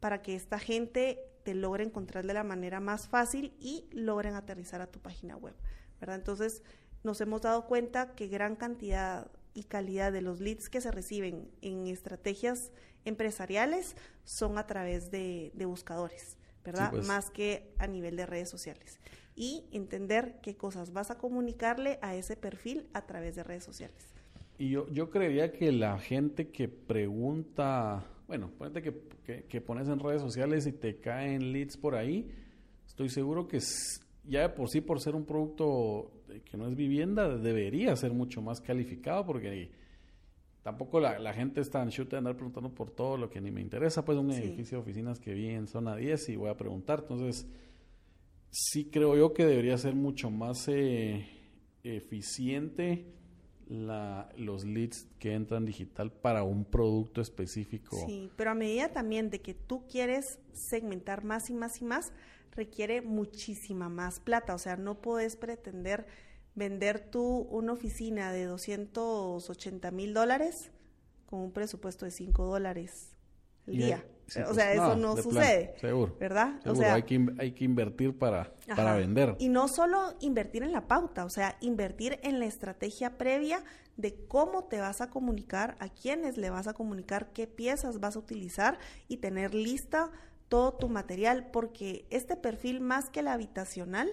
para 0.00 0.20
que 0.20 0.34
esta 0.34 0.58
gente 0.58 1.20
te 1.44 1.54
logre 1.54 1.84
encontrar 1.84 2.26
de 2.26 2.34
la 2.34 2.42
manera 2.42 2.80
más 2.80 3.06
fácil 3.06 3.54
y 3.60 3.88
logren 3.92 4.34
aterrizar 4.34 4.80
a 4.80 4.88
tu 4.88 4.98
página 4.98 5.36
web, 5.36 5.54
¿verdad? 6.00 6.16
Entonces, 6.16 6.64
nos 7.04 7.20
hemos 7.20 7.42
dado 7.42 7.66
cuenta 7.68 8.16
que 8.16 8.26
gran 8.26 8.56
cantidad 8.56 9.30
y 9.54 9.62
calidad 9.62 10.10
de 10.10 10.22
los 10.22 10.40
leads 10.40 10.68
que 10.68 10.80
se 10.80 10.90
reciben 10.90 11.52
en 11.62 11.86
estrategias 11.86 12.72
empresariales 13.04 13.94
son 14.24 14.58
a 14.58 14.66
través 14.66 15.12
de 15.12 15.52
buscadores, 15.66 16.37
¿verdad? 16.68 16.90
Sí, 16.90 16.96
pues. 16.96 17.08
Más 17.08 17.30
que 17.30 17.70
a 17.78 17.86
nivel 17.86 18.16
de 18.16 18.26
redes 18.26 18.50
sociales. 18.50 18.98
Y 19.34 19.64
entender 19.72 20.38
qué 20.42 20.56
cosas 20.56 20.92
vas 20.92 21.10
a 21.10 21.18
comunicarle 21.18 21.98
a 22.02 22.14
ese 22.14 22.36
perfil 22.36 22.86
a 22.92 23.06
través 23.06 23.36
de 23.36 23.42
redes 23.42 23.64
sociales. 23.64 23.96
Y 24.58 24.70
yo, 24.70 24.88
yo 24.90 25.10
creería 25.10 25.52
que 25.52 25.70
la 25.72 25.98
gente 25.98 26.48
que 26.48 26.68
pregunta, 26.68 28.04
bueno, 28.26 28.50
ponete 28.58 28.82
que, 28.82 28.94
que, 29.24 29.44
que 29.44 29.60
pones 29.60 29.88
en 29.88 30.00
redes 30.00 30.20
sociales 30.20 30.66
y 30.66 30.72
te 30.72 30.96
caen 30.96 31.52
leads 31.52 31.76
por 31.76 31.94
ahí, 31.94 32.30
estoy 32.86 33.08
seguro 33.08 33.46
que 33.46 33.60
ya 34.24 34.42
de 34.42 34.48
por 34.50 34.68
sí, 34.68 34.80
por 34.80 35.00
ser 35.00 35.14
un 35.14 35.24
producto 35.24 36.10
que 36.50 36.56
no 36.56 36.68
es 36.68 36.74
vivienda, 36.74 37.36
debería 37.38 37.96
ser 37.96 38.12
mucho 38.12 38.42
más 38.42 38.60
calificado 38.60 39.24
porque 39.24 39.70
tampoco 40.68 41.00
la, 41.00 41.32
gente 41.32 41.62
está 41.62 41.82
en 41.82 41.88
shoot 41.88 42.10
de 42.10 42.18
andar 42.18 42.34
preguntando 42.34 42.68
por 42.74 42.90
todo 42.90 43.16
lo 43.16 43.30
que 43.30 43.40
ni 43.40 43.50
me 43.50 43.62
interesa, 43.62 44.04
pues 44.04 44.18
un 44.18 44.30
edificio 44.30 44.76
de 44.76 44.82
oficinas 44.82 45.18
que 45.18 45.32
vi 45.32 45.48
en 45.48 45.66
zona 45.66 45.96
10 45.96 46.28
y 46.28 46.36
voy 46.36 46.50
a 46.50 46.58
preguntar. 46.58 46.98
Entonces, 47.00 47.46
sí 48.50 48.90
creo 48.90 49.16
yo 49.16 49.32
que 49.32 49.46
debería 49.46 49.78
ser 49.78 49.94
mucho 49.94 50.30
más 50.30 50.68
eh, 50.68 51.26
eficiente 51.82 53.06
la, 53.66 54.28
los 54.36 54.66
leads 54.66 55.08
que 55.18 55.32
entran 55.32 55.64
digital 55.64 56.12
para 56.12 56.42
un 56.42 56.66
producto 56.66 57.22
específico. 57.22 57.96
Sí, 58.04 58.30
pero 58.36 58.50
a 58.50 58.54
medida 58.54 58.92
también 58.92 59.30
de 59.30 59.40
que 59.40 59.54
tú 59.54 59.86
quieres 59.90 60.38
segmentar 60.52 61.24
más 61.24 61.48
y 61.48 61.54
más 61.54 61.80
y 61.80 61.86
más, 61.86 62.12
requiere 62.52 63.00
muchísima 63.00 63.88
más 63.88 64.20
plata. 64.20 64.54
O 64.54 64.58
sea, 64.58 64.76
no 64.76 65.00
puedes 65.00 65.34
pretender 65.34 66.06
vender 66.58 66.98
tú 66.98 67.46
una 67.50 67.72
oficina 67.72 68.32
de 68.32 68.44
280 68.44 69.90
mil 69.90 70.12
dólares 70.12 70.70
con 71.26 71.40
un 71.40 71.52
presupuesto 71.52 72.04
de 72.04 72.10
5 72.10 72.44
dólares 72.44 73.14
al 73.66 73.76
día. 73.76 74.04
o 74.04 74.24
pues, 74.24 74.54
sea, 74.54 74.72
eso 74.72 74.96
no, 74.96 75.16
sucede. 75.16 75.74
seguro. 75.78 76.16
¿Verdad? 76.18 76.60
o 76.66 76.74
sea, 76.74 76.94
hay 76.94 77.02
que, 77.02 77.26
hay 77.38 77.52
que 77.52 77.64
invertir 77.64 78.16
para, 78.16 78.52
para 78.74 78.94
vender. 78.94 79.36
Y 79.38 79.48
no 79.48 79.68
solo 79.68 80.14
invertir 80.20 80.62
en 80.62 80.72
la 80.72 80.86
pauta, 80.86 81.24
o 81.24 81.30
sea, 81.30 81.56
invertir 81.60 82.18
en 82.22 82.40
la 82.40 82.46
estrategia 82.46 83.18
previa 83.18 83.62
de 83.96 84.14
cómo 84.26 84.64
te 84.64 84.80
vas 84.80 85.00
a 85.00 85.10
comunicar, 85.10 85.76
a 85.80 85.88
quiénes 85.88 86.38
le 86.38 86.50
vas 86.50 86.66
a 86.66 86.72
comunicar, 86.72 87.32
qué 87.32 87.46
piezas 87.46 88.00
vas 88.00 88.16
a 88.16 88.20
utilizar 88.20 88.78
y 89.06 89.18
tener 89.18 89.54
lista 89.54 90.10
todo 90.48 90.72
tu 90.72 90.88
material, 90.88 91.50
porque 91.50 92.06
este 92.10 92.36
perfil 92.36 92.80
más 92.80 93.10
que 93.10 93.20
el 93.20 93.28
habitacional, 93.28 94.08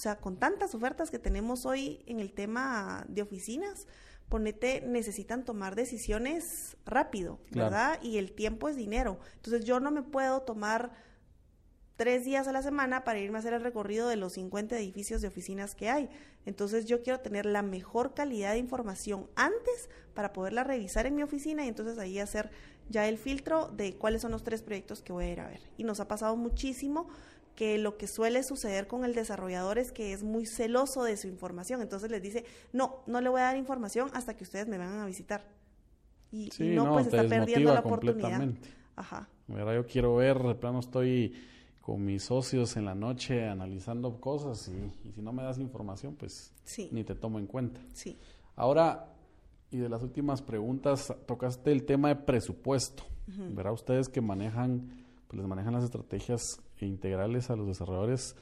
o 0.00 0.02
sea, 0.02 0.16
con 0.16 0.38
tantas 0.38 0.74
ofertas 0.74 1.10
que 1.10 1.18
tenemos 1.18 1.66
hoy 1.66 2.02
en 2.06 2.20
el 2.20 2.32
tema 2.32 3.04
de 3.08 3.20
oficinas, 3.20 3.86
ponete, 4.30 4.80
necesitan 4.80 5.44
tomar 5.44 5.74
decisiones 5.74 6.78
rápido, 6.86 7.38
¿verdad? 7.50 7.98
Y 8.00 8.16
el 8.16 8.32
tiempo 8.32 8.70
es 8.70 8.76
dinero. 8.76 9.20
Entonces 9.34 9.66
yo 9.66 9.78
no 9.78 9.90
me 9.90 10.02
puedo 10.02 10.40
tomar 10.40 10.90
tres 11.96 12.24
días 12.24 12.48
a 12.48 12.52
la 12.52 12.62
semana 12.62 13.04
para 13.04 13.18
irme 13.18 13.36
a 13.36 13.40
hacer 13.40 13.52
el 13.52 13.62
recorrido 13.62 14.08
de 14.08 14.16
los 14.16 14.32
50 14.32 14.74
edificios 14.78 15.20
de 15.20 15.28
oficinas 15.28 15.74
que 15.74 15.90
hay. 15.90 16.08
Entonces 16.46 16.86
yo 16.86 17.02
quiero 17.02 17.20
tener 17.20 17.44
la 17.44 17.60
mejor 17.60 18.14
calidad 18.14 18.52
de 18.52 18.58
información 18.58 19.28
antes 19.36 19.90
para 20.14 20.32
poderla 20.32 20.64
revisar 20.64 21.04
en 21.04 21.14
mi 21.14 21.22
oficina 21.22 21.66
y 21.66 21.68
entonces 21.68 21.98
ahí 21.98 22.18
hacer 22.18 22.50
ya 22.90 23.08
el 23.08 23.16
filtro 23.16 23.68
de 23.68 23.94
cuáles 23.94 24.20
son 24.20 24.32
los 24.32 24.42
tres 24.42 24.62
proyectos 24.62 25.00
que 25.00 25.12
voy 25.12 25.24
a 25.24 25.32
ir 25.32 25.40
a 25.40 25.48
ver. 25.48 25.60
Y 25.78 25.84
nos 25.84 26.00
ha 26.00 26.08
pasado 26.08 26.36
muchísimo 26.36 27.08
que 27.54 27.78
lo 27.78 27.96
que 27.96 28.06
suele 28.06 28.42
suceder 28.42 28.86
con 28.86 29.04
el 29.04 29.14
desarrollador 29.14 29.78
es 29.78 29.92
que 29.92 30.12
es 30.12 30.22
muy 30.22 30.44
celoso 30.44 31.04
de 31.04 31.16
su 31.16 31.28
información. 31.28 31.80
Entonces 31.80 32.10
les 32.10 32.20
dice, 32.20 32.44
no, 32.72 33.02
no 33.06 33.20
le 33.20 33.28
voy 33.28 33.40
a 33.40 33.44
dar 33.44 33.56
información 33.56 34.10
hasta 34.12 34.36
que 34.36 34.44
ustedes 34.44 34.66
me 34.66 34.76
vengan 34.76 34.98
a 35.00 35.06
visitar. 35.06 35.44
Y, 36.32 36.50
no, 36.58 36.92
pues 36.92 37.06
está 37.06 37.26
perdiendo 37.28 37.72
la 37.72 37.80
oportunidad. 37.80 38.48
Ajá. 38.96 39.28
yo 39.48 39.86
quiero 39.86 40.16
ver, 40.16 40.38
de 40.42 40.54
plano 40.54 40.80
estoy 40.80 41.34
con 41.80 42.04
mis 42.04 42.24
socios 42.24 42.76
en 42.76 42.84
la 42.84 42.94
noche 42.94 43.48
analizando 43.48 44.20
cosas 44.20 44.68
y, 44.68 45.10
si 45.10 45.22
no 45.22 45.32
me 45.32 45.42
das 45.42 45.58
información, 45.58 46.14
pues 46.14 46.52
ni 46.92 47.04
te 47.04 47.14
tomo 47.14 47.38
en 47.38 47.46
cuenta. 47.46 47.80
Sí. 47.92 48.16
Ahora, 48.56 49.09
y 49.70 49.78
de 49.78 49.88
las 49.88 50.02
últimas 50.02 50.42
preguntas, 50.42 51.14
tocaste 51.26 51.72
el 51.72 51.84
tema 51.84 52.08
de 52.08 52.16
presupuesto. 52.16 53.04
Verá 53.26 53.70
ustedes 53.70 54.08
que 54.08 54.20
manejan, 54.20 55.04
pues 55.28 55.38
les 55.38 55.46
manejan 55.46 55.72
las 55.72 55.84
estrategias 55.84 56.42
integrales 56.80 57.48
a 57.48 57.56
los 57.56 57.68
desarrolladores. 57.68 58.34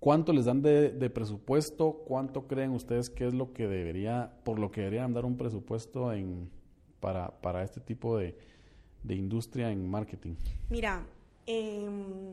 ¿Cuánto 0.00 0.32
les 0.32 0.46
dan 0.46 0.62
de, 0.62 1.10
presupuesto? 1.10 2.04
¿Cuánto 2.06 2.46
creen 2.46 2.70
ustedes 2.70 3.10
que 3.10 3.26
es 3.26 3.34
lo 3.34 3.52
que 3.52 3.66
debería, 3.66 4.32
por 4.44 4.58
lo 4.58 4.70
que 4.70 4.80
deberían 4.80 5.12
dar 5.12 5.26
un 5.26 5.36
presupuesto 5.36 6.12
en, 6.12 6.50
para, 7.00 7.30
para 7.42 7.62
este 7.62 7.80
tipo 7.80 8.16
de, 8.16 8.38
de 9.02 9.14
industria 9.14 9.70
en 9.70 9.90
marketing? 9.90 10.36
Mira, 10.70 11.04
em, 11.44 12.32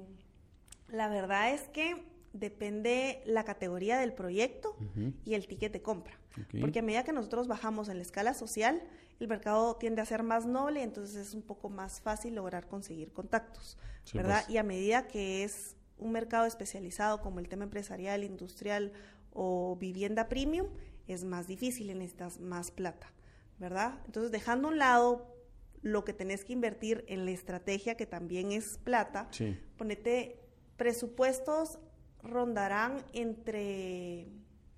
la 0.89 1.09
verdad 1.09 1.53
es 1.53 1.68
que 1.70 1.95
depende 2.36 3.21
la 3.25 3.45
categoría 3.45 3.97
del 3.97 4.13
proyecto 4.13 4.75
y 5.23 5.33
el 5.33 5.47
ticket 5.47 5.71
de 5.71 5.81
compra. 5.81 6.19
Porque 6.59 6.79
a 6.79 6.81
medida 6.81 7.03
que 7.03 7.13
nosotros 7.13 7.47
bajamos 7.47 7.88
en 7.88 7.97
la 7.97 8.03
escala 8.03 8.33
social, 8.33 8.83
el 9.19 9.27
mercado 9.27 9.75
tiende 9.77 10.01
a 10.01 10.05
ser 10.05 10.23
más 10.23 10.45
noble, 10.45 10.83
entonces 10.83 11.15
es 11.15 11.33
un 11.33 11.41
poco 11.41 11.69
más 11.69 12.01
fácil 12.01 12.36
lograr 12.36 12.67
conseguir 12.67 13.13
contactos, 13.13 13.77
¿verdad? 14.13 14.41
Pues. 14.43 14.53
Y 14.53 14.57
a 14.57 14.63
medida 14.63 15.07
que 15.07 15.43
es 15.43 15.77
un 15.97 16.11
mercado 16.11 16.45
especializado 16.45 17.21
como 17.21 17.39
el 17.39 17.47
tema 17.47 17.63
empresarial, 17.63 18.23
industrial 18.23 18.91
o 19.31 19.77
vivienda 19.77 20.27
premium, 20.27 20.67
es 21.07 21.23
más 21.23 21.47
difícil 21.47 21.89
y 21.89 21.93
necesitas 21.93 22.39
más 22.39 22.71
plata, 22.71 23.13
¿verdad? 23.59 23.99
Entonces, 24.05 24.31
dejando 24.31 24.67
a 24.67 24.71
un 24.71 24.77
lado 24.77 25.33
lo 25.81 26.03
que 26.03 26.13
tenés 26.13 26.43
que 26.43 26.51
invertir 26.51 27.05
en 27.07 27.23
la 27.23 27.31
estrategia, 27.31 27.95
que 27.95 28.05
también 28.05 28.51
es 28.51 28.77
plata, 28.79 29.29
ponete 29.77 30.41
presupuestos 30.75 31.79
rondarán 32.26 33.03
entre, 33.13 34.28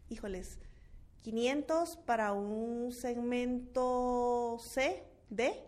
híjoles, 0.10 0.60
500 1.22 1.98
para 1.98 2.34
un 2.34 2.92
segmento 2.92 4.58
C, 4.60 5.04
D. 5.30 5.64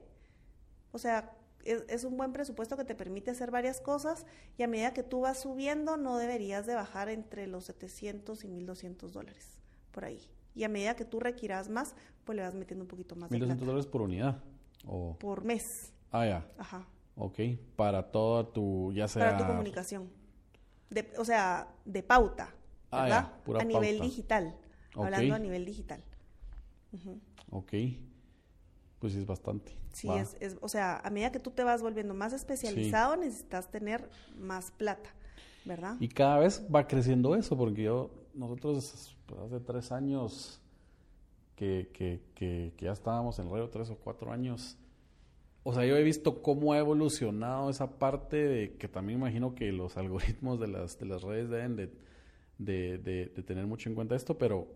O 0.91 0.97
sea, 0.97 1.35
es, 1.63 2.03
un 2.03 2.17
buen 2.17 2.31
presupuesto 2.31 2.77
que 2.77 2.85
te 2.85 2.95
permite 2.95 3.31
hacer 3.31 3.51
varias 3.51 3.81
cosas 3.81 4.25
y 4.57 4.63
a 4.63 4.67
medida 4.67 4.93
que 4.93 5.03
tú 5.03 5.21
vas 5.21 5.41
subiendo 5.41 5.97
no 5.97 6.17
deberías 6.17 6.65
de 6.65 6.75
bajar 6.75 7.09
entre 7.09 7.47
los 7.47 7.65
700 7.65 8.43
y 8.43 8.47
1200 8.47 9.11
dólares, 9.11 9.57
por 9.91 10.05
ahí. 10.05 10.21
Y 10.55 10.63
a 10.63 10.69
medida 10.69 10.95
que 10.95 11.05
tú 11.05 11.19
requieras 11.19 11.69
más, 11.69 11.95
pues 12.23 12.35
le 12.35 12.41
vas 12.41 12.55
metiendo 12.55 12.83
un 12.83 12.87
poquito 12.87 13.15
más. 13.15 13.29
1200 13.29 13.67
dólares 13.67 13.87
por 13.87 14.01
unidad. 14.01 14.41
O... 14.85 15.17
Por 15.19 15.43
mes. 15.43 15.93
Ah, 16.11 16.25
ya. 16.25 16.47
Ajá. 16.57 16.87
Ok, 17.15 17.39
para 17.75 18.11
toda 18.11 18.51
tu, 18.51 18.91
ya 18.93 19.07
sea... 19.07 19.31
Para 19.31 19.37
tu 19.37 19.45
comunicación. 19.45 20.09
De, 20.89 21.11
o 21.17 21.25
sea, 21.25 21.67
de 21.85 22.03
pauta, 22.03 22.53
ah, 22.91 23.03
¿verdad? 23.03 23.61
a 23.61 23.63
nivel 23.63 23.99
digital. 24.01 24.55
Hablando 24.95 25.35
a 25.35 25.39
nivel 25.39 25.65
digital. 25.65 26.03
Ok. 27.51 27.73
Pues 28.99 29.15
es 29.15 29.25
bastante. 29.25 29.71
Sí, 29.93 30.07
es, 30.39 30.57
o 30.61 30.69
sea, 30.69 30.99
a 30.99 31.09
medida 31.09 31.31
que 31.31 31.39
tú 31.39 31.51
te 31.51 31.63
vas 31.63 31.81
volviendo 31.81 32.13
más 32.13 32.33
especializado, 32.33 33.15
necesitas 33.15 33.69
tener 33.71 34.09
más 34.37 34.71
plata, 34.71 35.09
¿verdad? 35.65 35.95
Y 35.99 36.07
cada 36.09 36.39
vez 36.39 36.65
va 36.73 36.87
creciendo 36.87 37.35
eso, 37.35 37.57
porque 37.57 37.83
yo, 37.83 38.11
nosotros 38.33 39.17
pues, 39.25 39.41
hace 39.41 39.59
tres 39.59 39.91
años 39.91 40.61
que, 41.55 41.89
que, 41.93 42.21
que, 42.35 42.73
ya 42.77 42.91
estábamos 42.91 43.39
en 43.39 43.47
el 43.47 43.51
radio, 43.51 43.69
tres 43.69 43.89
o 43.89 43.95
cuatro 43.95 44.31
años, 44.31 44.77
o 45.69 45.73
sea, 45.73 45.85
yo 45.85 45.95
he 45.95 46.03
visto 46.03 46.41
cómo 46.41 46.73
ha 46.73 46.79
evolucionado 46.79 47.69
esa 47.69 47.99
parte 47.99 48.37
de 48.37 48.73
que 48.77 48.87
también 48.87 49.19
imagino 49.19 49.55
que 49.55 49.71
los 49.71 49.97
algoritmos 49.97 50.59
de 50.59 50.67
las, 50.67 50.99
de 50.99 51.05
las 51.05 51.21
redes 51.21 51.49
deben 51.49 51.75
de 51.75 51.89
de, 52.59 52.97
de, 52.97 53.43
tener 53.43 53.65
mucho 53.65 53.89
en 53.89 53.95
cuenta 53.95 54.15
esto, 54.15 54.37
pero 54.37 54.67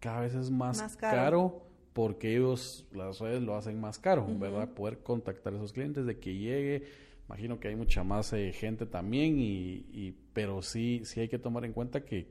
cada 0.00 0.20
vez 0.20 0.34
es 0.34 0.50
más, 0.50 0.96
caro. 0.96 1.66
porque 1.94 2.36
ellos, 2.36 2.86
las 2.92 3.18
redes 3.18 3.42
lo 3.42 3.56
hacen 3.56 3.80
más 3.80 3.98
caro, 3.98 4.26
¿verdad? 4.38 4.68
Poder 4.68 4.98
contactar 4.98 5.54
a 5.54 5.56
esos 5.56 5.72
clientes, 5.72 6.06
de 6.06 6.18
que 6.18 6.36
llegue. 6.36 6.84
Imagino 7.26 7.58
que 7.58 7.68
hay 7.68 7.76
mucha 7.76 8.04
más 8.04 8.34
eh, 8.34 8.52
gente 8.52 8.84
también, 8.84 9.38
y, 9.38 9.86
y, 9.92 10.14
pero 10.34 10.60
sí, 10.60 11.00
sí 11.04 11.20
hay 11.20 11.28
que 11.28 11.38
tomar 11.38 11.64
en 11.64 11.72
cuenta 11.72 12.04
que, 12.04 12.28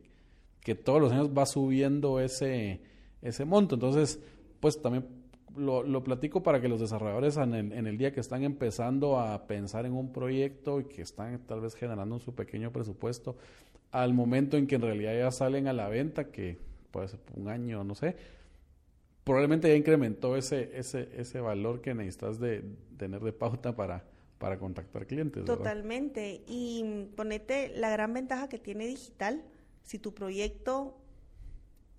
que 0.62 0.76
todos 0.76 1.02
los 1.02 1.12
años 1.12 1.32
va 1.36 1.48
subiendo 1.48 2.20
ese, 2.20 2.82
ese 3.24 3.44
monto. 3.44 3.74
Entonces, 3.74 4.22
pues 4.60 4.80
también 4.80 5.23
lo, 5.56 5.84
lo, 5.84 6.04
platico 6.04 6.44
para 6.44 6.60
que 6.62 6.68
los 6.68 6.80
desarrolladores 6.80 7.38
en 7.38 7.54
el, 7.54 7.98
día 7.98 8.12
que 8.12 8.20
están 8.20 8.44
empezando 8.44 9.20
a 9.20 9.48
pensar 9.48 9.86
en 9.86 9.94
un 9.94 10.12
proyecto 10.12 10.80
y 10.80 10.86
que 10.86 11.02
están 11.02 11.40
tal 11.46 11.62
vez 11.62 11.76
generando 11.76 12.20
su 12.20 12.34
pequeño 12.34 12.72
presupuesto, 12.72 13.38
al 13.92 14.14
momento 14.14 14.58
en 14.58 14.68
que 14.68 14.76
en 14.76 14.82
realidad 14.82 15.16
ya 15.18 15.32
salen 15.32 15.68
a 15.68 15.74
la 15.74 15.88
venta, 15.88 16.32
que 16.32 16.58
puede 16.92 17.08
ser 17.08 17.20
un 17.36 17.48
año, 17.48 17.84
no 17.84 17.96
sé, 17.96 18.16
probablemente 19.24 19.68
ya 19.68 19.76
incrementó 19.76 20.36
ese, 20.36 20.72
ese, 20.78 21.10
ese 21.16 21.40
valor 21.40 21.82
que 21.82 21.94
necesitas 21.94 22.40
de 22.40 22.64
tener 22.98 23.22
de 23.22 23.34
pauta 23.34 23.76
para, 23.76 24.04
para 24.40 24.58
contactar 24.58 25.06
clientes. 25.06 25.46
Totalmente. 25.46 26.42
Y 26.48 27.08
ponete 27.16 27.70
la 27.76 27.90
gran 27.90 28.14
ventaja 28.14 28.50
que 28.50 28.60
tiene 28.60 28.88
digital, 28.88 29.44
si 29.84 30.00
tu 30.00 30.14
proyecto 30.14 30.98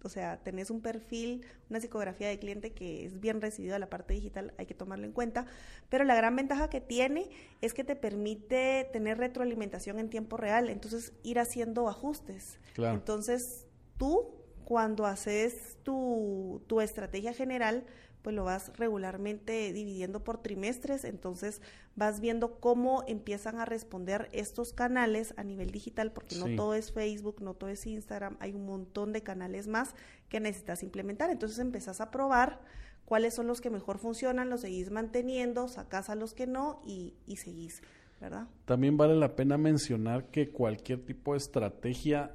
o 0.05 0.09
sea, 0.09 0.39
tenés 0.39 0.71
un 0.71 0.81
perfil, 0.81 1.45
una 1.71 1.81
psicografía 1.81 2.29
de 2.29 2.39
cliente 2.39 2.73
que 2.73 3.07
es 3.07 3.21
bien 3.21 3.41
recibido 3.41 3.75
a 3.75 3.79
la 3.79 3.89
parte 3.89 4.15
digital, 4.15 4.53
hay 4.59 4.67
que 4.67 4.75
tomarlo 4.75 5.07
en 5.07 5.13
cuenta. 5.13 5.47
Pero 5.89 6.05
la 6.05 6.15
gran 6.15 6.37
ventaja 6.37 6.69
que 6.69 6.81
tiene 6.81 7.31
es 7.61 7.75
que 7.75 7.85
te 7.85 7.97
permite 7.97 8.89
tener 8.93 9.19
retroalimentación 9.19 9.99
en 9.99 10.11
tiempo 10.11 10.37
real, 10.37 10.69
entonces 10.69 11.13
ir 11.23 11.39
haciendo 11.39 11.89
ajustes. 11.89 12.59
Claro. 12.75 12.95
Entonces, 12.95 13.67
tú, 13.97 14.35
cuando 14.65 15.07
haces 15.07 15.79
tu, 15.83 16.63
tu 16.67 16.81
estrategia 16.81 17.33
general, 17.33 17.85
pues 18.25 18.35
lo 18.35 18.43
vas 18.43 18.73
regularmente 18.79 19.71
dividiendo 19.75 20.25
por 20.25 20.39
trimestres, 20.39 21.05
entonces 21.05 21.61
vas 21.95 22.21
viendo 22.21 22.59
cómo 22.59 23.05
empiezan 23.07 23.59
a 23.59 23.67
responder 23.67 24.31
estos 24.33 24.73
canales 24.73 25.35
a 25.37 25.45
nivel 25.45 25.71
digital, 25.71 26.11
porque 26.11 26.37
no 26.37 26.47
todo 26.57 26.73
es 26.73 26.91
Facebook, 26.91 27.43
no 27.43 27.53
todo 27.53 27.69
es 27.69 27.87
Instagram, 27.87 28.39
hay 28.41 28.55
un 28.55 28.65
montón 28.65 29.13
de 29.13 29.23
canales 29.23 29.69
más 29.69 29.95
que 30.31 30.41
necesitas 30.41 30.83
implementar. 30.83 31.29
Entonces 31.29 31.59
empezás 31.59 32.01
a 32.01 32.11
probar 32.11 32.63
cuáles 33.05 33.35
son 33.35 33.47
los 33.47 33.61
que 33.61 33.69
mejor 33.69 33.99
funcionan, 33.99 34.49
los 34.49 34.63
seguís 34.63 34.91
manteniendo, 34.91 35.69
sacás 35.69 36.09
a 36.09 36.15
los 36.15 36.33
que 36.33 36.47
no 36.47 36.81
y, 36.87 37.13
y 37.27 37.37
seguís, 37.37 37.83
¿verdad? 38.23 38.49
También 38.65 38.97
vale 38.97 39.17
la 39.17 39.37
pena 39.37 39.59
mencionar 39.59 40.31
que 40.31 40.49
cualquier 40.49 41.05
tipo 41.05 41.33
de 41.33 41.39
estrategia 41.39 42.33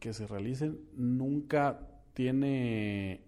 que 0.00 0.14
se 0.14 0.26
realice 0.26 0.72
nunca 0.94 1.86
tiene 2.14 3.25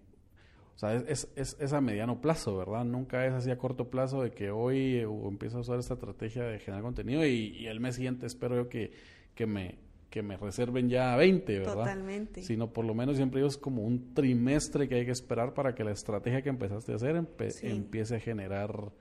o 0.79 0.87
sea, 0.87 0.93
es, 0.93 1.27
es, 1.35 1.57
es, 1.59 1.73
a 1.73 1.81
mediano 1.81 2.21
plazo, 2.21 2.55
¿verdad? 2.55 2.85
Nunca 2.85 3.25
es 3.25 3.33
así 3.33 3.51
a 3.51 3.57
corto 3.57 3.89
plazo 3.89 4.23
de 4.23 4.31
que 4.31 4.49
hoy 4.49 4.99
empiezo 5.27 5.57
a 5.57 5.59
usar 5.59 5.77
esta 5.77 5.95
estrategia 5.95 6.43
de 6.43 6.57
generar 6.59 6.83
contenido 6.83 7.25
y, 7.25 7.67
el 7.67 7.81
mes 7.81 7.95
siguiente 7.95 8.25
espero 8.25 8.55
yo 8.55 8.69
que, 8.69 8.93
que, 9.35 9.45
me, 9.45 9.77
que 10.09 10.23
me 10.23 10.37
reserven 10.37 10.87
ya 10.87 11.17
20, 11.17 11.59
¿verdad? 11.59 11.73
Totalmente. 11.73 12.43
Sino 12.43 12.71
por 12.71 12.85
lo 12.85 12.93
menos 12.93 13.17
siempre 13.17 13.45
es 13.45 13.57
como 13.57 13.83
un 13.83 14.13
trimestre 14.13 14.87
que 14.87 14.95
hay 14.95 15.05
que 15.05 15.11
esperar 15.11 15.53
para 15.53 15.75
que 15.75 15.83
la 15.83 15.91
estrategia 15.91 16.41
que 16.43 16.49
empezaste 16.49 16.93
a 16.93 16.95
hacer 16.95 17.17
empiece 17.17 18.15
a 18.15 18.19
generar 18.21 18.93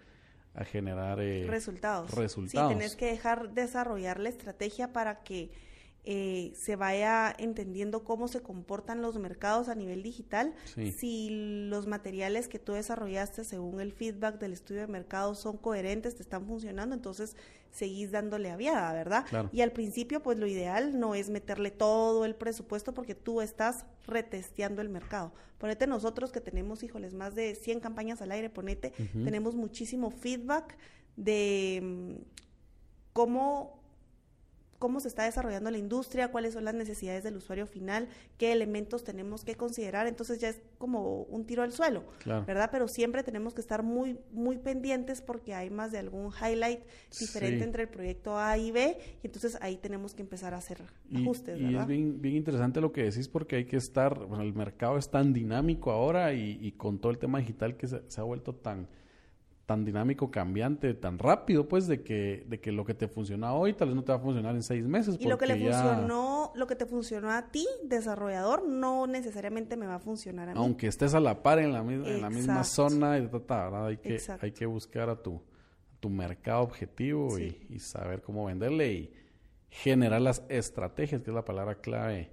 a 0.54 0.64
generar 0.64 1.20
eh, 1.20 1.46
resultados. 1.46 2.10
resultados. 2.10 2.72
Sí, 2.72 2.76
tienes 2.76 2.96
que 2.96 3.06
dejar 3.06 3.52
desarrollar 3.52 4.18
la 4.18 4.30
estrategia 4.30 4.92
para 4.92 5.22
que 5.22 5.52
eh, 6.04 6.52
se 6.54 6.76
vaya 6.76 7.34
entendiendo 7.38 8.02
cómo 8.02 8.28
se 8.28 8.40
comportan 8.40 9.02
los 9.02 9.18
mercados 9.18 9.68
a 9.68 9.74
nivel 9.74 10.02
digital, 10.02 10.54
si 10.96 11.28
los 11.68 11.86
materiales 11.86 12.48
que 12.48 12.58
tú 12.58 12.72
desarrollaste 12.72 13.44
según 13.44 13.80
el 13.80 13.92
feedback 13.92 14.38
del 14.38 14.52
estudio 14.52 14.82
de 14.82 14.86
mercado 14.86 15.34
son 15.34 15.58
coherentes, 15.58 16.16
te 16.16 16.22
están 16.22 16.46
funcionando, 16.46 16.94
entonces 16.94 17.36
seguís 17.70 18.10
dándole 18.10 18.50
aviada, 18.50 18.92
¿verdad? 18.92 19.26
Y 19.52 19.60
al 19.60 19.72
principio, 19.72 20.22
pues 20.22 20.38
lo 20.38 20.46
ideal 20.46 20.98
no 20.98 21.14
es 21.14 21.28
meterle 21.30 21.70
todo 21.70 22.24
el 22.24 22.34
presupuesto 22.34 22.94
porque 22.94 23.14
tú 23.14 23.40
estás 23.40 23.84
retesteando 24.06 24.80
el 24.80 24.88
mercado. 24.88 25.32
Ponete 25.58 25.86
nosotros 25.86 26.32
que 26.32 26.40
tenemos, 26.40 26.82
híjoles, 26.82 27.14
más 27.14 27.34
de 27.34 27.54
100 27.54 27.80
campañas 27.80 28.22
al 28.22 28.32
aire, 28.32 28.48
ponete, 28.48 28.92
tenemos 29.12 29.54
muchísimo 29.54 30.10
feedback 30.10 30.76
de 31.16 31.80
mm, 31.82 32.12
cómo 33.12 33.77
cómo 34.78 35.00
se 35.00 35.08
está 35.08 35.24
desarrollando 35.24 35.70
la 35.70 35.78
industria, 35.78 36.30
cuáles 36.30 36.54
son 36.54 36.64
las 36.64 36.74
necesidades 36.74 37.24
del 37.24 37.36
usuario 37.36 37.66
final, 37.66 38.08
qué 38.36 38.52
elementos 38.52 39.04
tenemos 39.04 39.44
que 39.44 39.56
considerar. 39.56 40.06
Entonces 40.06 40.38
ya 40.38 40.48
es 40.48 40.60
como 40.78 41.22
un 41.24 41.44
tiro 41.44 41.62
al 41.62 41.72
suelo, 41.72 42.04
¿verdad? 42.24 42.68
Pero 42.70 42.88
siempre 42.88 43.22
tenemos 43.22 43.54
que 43.54 43.60
estar 43.60 43.82
muy, 43.82 44.18
muy 44.32 44.58
pendientes 44.58 45.20
porque 45.20 45.54
hay 45.54 45.70
más 45.70 45.92
de 45.92 45.98
algún 45.98 46.32
highlight 46.32 46.80
diferente 47.18 47.64
entre 47.64 47.84
el 47.84 47.88
proyecto 47.88 48.38
A 48.38 48.56
y 48.56 48.70
B 48.70 48.98
y 49.22 49.26
entonces 49.26 49.58
ahí 49.60 49.76
tenemos 49.76 50.14
que 50.14 50.22
empezar 50.22 50.54
a 50.54 50.58
hacer 50.58 50.78
ajustes, 51.14 51.60
y, 51.60 51.74
es 51.74 51.86
bien, 51.86 52.20
bien 52.20 52.36
interesante 52.36 52.80
lo 52.80 52.92
que 52.92 53.04
decís 53.04 53.28
porque 53.28 53.56
hay 53.56 53.64
que 53.64 53.76
estar, 53.76 54.26
bueno, 54.26 54.42
el 54.44 54.54
mercado 54.54 54.98
es 54.98 55.10
tan 55.10 55.32
dinámico 55.32 55.90
ahora 55.90 56.32
y, 56.32 56.72
con 56.76 56.98
todo 56.98 57.10
el 57.10 57.18
tema 57.18 57.38
digital 57.38 57.76
que 57.76 57.88
se 57.88 58.20
ha 58.20 58.22
vuelto 58.24 58.54
tan 58.54 58.88
tan 59.68 59.84
dinámico, 59.84 60.30
cambiante, 60.30 60.94
tan 60.94 61.18
rápido, 61.18 61.68
pues, 61.68 61.86
de 61.86 62.02
que, 62.02 62.46
de 62.48 62.58
que 62.58 62.72
lo 62.72 62.86
que 62.86 62.94
te 62.94 63.06
funciona 63.06 63.52
hoy 63.52 63.74
tal 63.74 63.88
vez 63.88 63.96
no 63.96 64.02
te 64.02 64.12
va 64.12 64.16
a 64.16 64.20
funcionar 64.20 64.54
en 64.54 64.62
seis 64.62 64.82
meses. 64.86 65.18
Y 65.20 65.28
lo 65.28 65.36
que 65.36 65.44
le 65.44 65.56
funcionó, 65.56 66.52
lo 66.54 66.66
que 66.66 66.74
te 66.74 66.86
funcionó 66.86 67.30
a 67.30 67.50
ti, 67.50 67.66
desarrollador, 67.84 68.66
no 68.66 69.06
necesariamente 69.06 69.76
me 69.76 69.86
va 69.86 69.96
a 69.96 69.98
funcionar 69.98 70.48
a 70.48 70.54
mí. 70.54 70.58
Aunque 70.58 70.86
estés 70.86 71.12
a 71.12 71.20
la 71.20 71.42
par 71.42 71.58
en 71.58 71.74
la, 71.74 71.82
misma, 71.82 72.08
en 72.08 72.22
la 72.22 72.30
misma 72.30 72.64
zona, 72.64 73.18
y 73.18 73.26
¿verdad? 73.26 73.88
Hay 73.88 73.98
que, 73.98 74.18
hay 74.40 74.52
que 74.52 74.64
buscar 74.64 75.10
a 75.10 75.22
tu, 75.22 75.42
tu 76.00 76.08
mercado 76.08 76.62
objetivo 76.62 77.38
y, 77.38 77.78
saber 77.78 78.22
cómo 78.22 78.46
venderle 78.46 78.90
y 78.90 79.12
generar 79.68 80.22
las 80.22 80.44
estrategias, 80.48 81.20
que 81.20 81.28
es 81.30 81.34
la 81.34 81.44
palabra 81.44 81.74
clave 81.74 82.30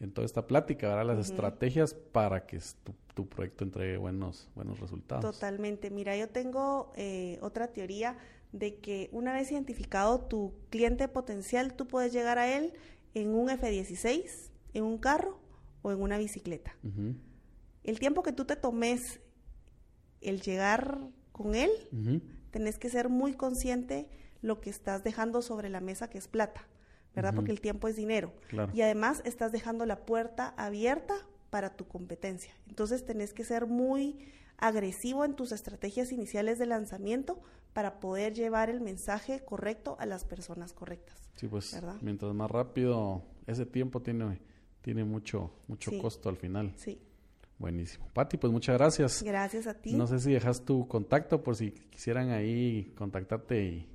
en 0.00 0.12
toda 0.12 0.24
esta 0.24 0.46
plática, 0.46 0.88
¿verdad? 0.88 1.16
Las 1.16 1.30
estrategias 1.30 1.94
para 1.94 2.46
que 2.46 2.58
tu 2.82 2.92
tu 3.14 3.28
proyecto 3.28 3.64
entregue 3.64 3.96
buenos, 3.96 4.48
buenos 4.54 4.80
resultados. 4.80 5.24
Totalmente. 5.24 5.90
Mira, 5.90 6.16
yo 6.16 6.28
tengo 6.28 6.92
eh, 6.96 7.38
otra 7.40 7.68
teoría 7.68 8.18
de 8.52 8.76
que 8.76 9.08
una 9.12 9.32
vez 9.32 9.50
identificado 9.50 10.20
tu 10.20 10.52
cliente 10.70 11.08
potencial, 11.08 11.74
tú 11.74 11.86
puedes 11.86 12.12
llegar 12.12 12.38
a 12.38 12.52
él 12.56 12.74
en 13.14 13.34
un 13.34 13.50
F-16, 13.50 14.50
en 14.74 14.84
un 14.84 14.98
carro 14.98 15.38
o 15.82 15.92
en 15.92 16.02
una 16.02 16.18
bicicleta. 16.18 16.76
El 17.84 17.98
tiempo 17.98 18.22
que 18.22 18.32
tú 18.32 18.44
te 18.44 18.56
tomes 18.56 19.20
el 20.20 20.40
llegar 20.40 20.98
con 21.32 21.54
él, 21.54 21.70
tenés 22.50 22.78
que 22.78 22.88
ser 22.88 23.08
muy 23.08 23.34
consciente 23.34 24.08
lo 24.40 24.60
que 24.60 24.70
estás 24.70 25.04
dejando 25.04 25.42
sobre 25.42 25.68
la 25.68 25.80
mesa 25.80 26.08
que 26.08 26.18
es 26.18 26.28
plata, 26.28 26.66
¿verdad? 27.14 27.34
Porque 27.34 27.52
el 27.52 27.60
tiempo 27.60 27.88
es 27.88 27.96
dinero. 27.96 28.32
Y 28.72 28.82
además 28.82 29.22
estás 29.24 29.52
dejando 29.52 29.86
la 29.86 30.04
puerta 30.04 30.54
abierta 30.56 31.14
para 31.50 31.76
tu 31.76 31.86
competencia. 31.86 32.52
Entonces 32.68 33.04
tenés 33.04 33.32
que 33.32 33.44
ser 33.44 33.66
muy 33.66 34.18
agresivo 34.58 35.24
en 35.24 35.34
tus 35.34 35.52
estrategias 35.52 36.12
iniciales 36.12 36.58
de 36.58 36.66
lanzamiento 36.66 37.40
para 37.72 38.00
poder 38.00 38.34
llevar 38.34 38.70
el 38.70 38.80
mensaje 38.80 39.44
correcto 39.44 39.96
a 39.98 40.06
las 40.06 40.24
personas 40.24 40.72
correctas. 40.72 41.16
Sí, 41.34 41.48
pues 41.48 41.76
mientras 42.00 42.32
más 42.34 42.50
rápido, 42.50 43.22
ese 43.46 43.66
tiempo 43.66 44.00
tiene, 44.00 44.40
tiene 44.80 45.04
mucho, 45.04 45.52
mucho 45.66 45.90
costo 46.00 46.28
al 46.28 46.36
final. 46.36 46.72
Sí. 46.76 47.00
Buenísimo. 47.58 48.08
Pati, 48.12 48.36
pues 48.36 48.52
muchas 48.52 48.76
gracias. 48.76 49.22
Gracias 49.22 49.66
a 49.66 49.74
ti. 49.74 49.94
No 49.94 50.06
sé 50.06 50.18
si 50.18 50.32
dejas 50.32 50.64
tu 50.64 50.88
contacto 50.88 51.42
por 51.42 51.56
si 51.56 51.70
quisieran 51.70 52.30
ahí 52.30 52.92
contactarte 52.96 53.64
y 53.64 53.93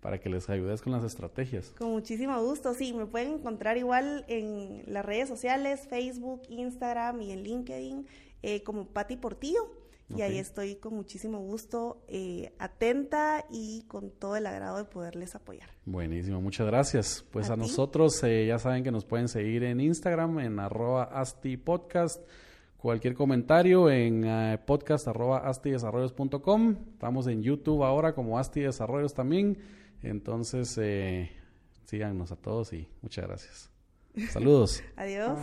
para 0.00 0.20
que 0.20 0.28
les 0.28 0.48
ayudes 0.48 0.80
con 0.82 0.92
las 0.92 1.04
estrategias. 1.04 1.74
Con 1.78 1.90
muchísimo 1.90 2.40
gusto, 2.42 2.74
sí, 2.74 2.92
me 2.92 3.06
pueden 3.06 3.34
encontrar 3.34 3.76
igual 3.76 4.24
en 4.28 4.82
las 4.86 5.04
redes 5.04 5.28
sociales, 5.28 5.86
Facebook, 5.88 6.42
Instagram 6.48 7.20
y 7.22 7.32
en 7.32 7.42
LinkedIn 7.42 8.06
eh, 8.42 8.62
como 8.62 8.86
Patti 8.86 9.16
Portillo. 9.16 9.74
Y 10.16 10.22
ahí 10.22 10.38
estoy 10.38 10.76
con 10.76 10.94
muchísimo 10.94 11.38
gusto, 11.40 12.02
eh, 12.08 12.54
atenta 12.58 13.44
y 13.50 13.82
con 13.88 14.10
todo 14.10 14.36
el 14.36 14.46
agrado 14.46 14.78
de 14.78 14.84
poderles 14.84 15.34
apoyar. 15.34 15.68
Buenísimo, 15.84 16.40
muchas 16.40 16.66
gracias. 16.66 17.26
Pues 17.30 17.50
a, 17.50 17.56
nosotros 17.56 18.24
eh, 18.24 18.46
ya 18.46 18.58
saben 18.58 18.82
que 18.82 18.90
nos 18.90 19.04
pueden 19.04 19.28
seguir 19.28 19.64
en 19.64 19.80
Instagram, 19.80 20.38
en 20.38 20.60
arroba 20.60 21.02
astipodcast. 21.02 22.26
Cualquier 22.78 23.14
comentario 23.14 23.90
en 23.90 24.24
podcast 24.64 25.08
arroba 25.08 25.40
astidesarrollos.com. 25.46 26.76
Estamos 26.94 27.26
en 27.26 27.42
YouTube 27.42 27.84
ahora 27.84 28.14
como 28.14 28.38
Asti 28.38 28.60
Desarrollos 28.60 29.12
también. 29.12 29.58
Entonces, 30.02 30.76
eh, 30.78 31.30
síganos 31.84 32.32
a 32.32 32.36
todos 32.36 32.72
y 32.72 32.88
muchas 33.02 33.26
gracias. 33.26 33.70
Saludos. 34.30 34.82
Adiós. 34.96 35.38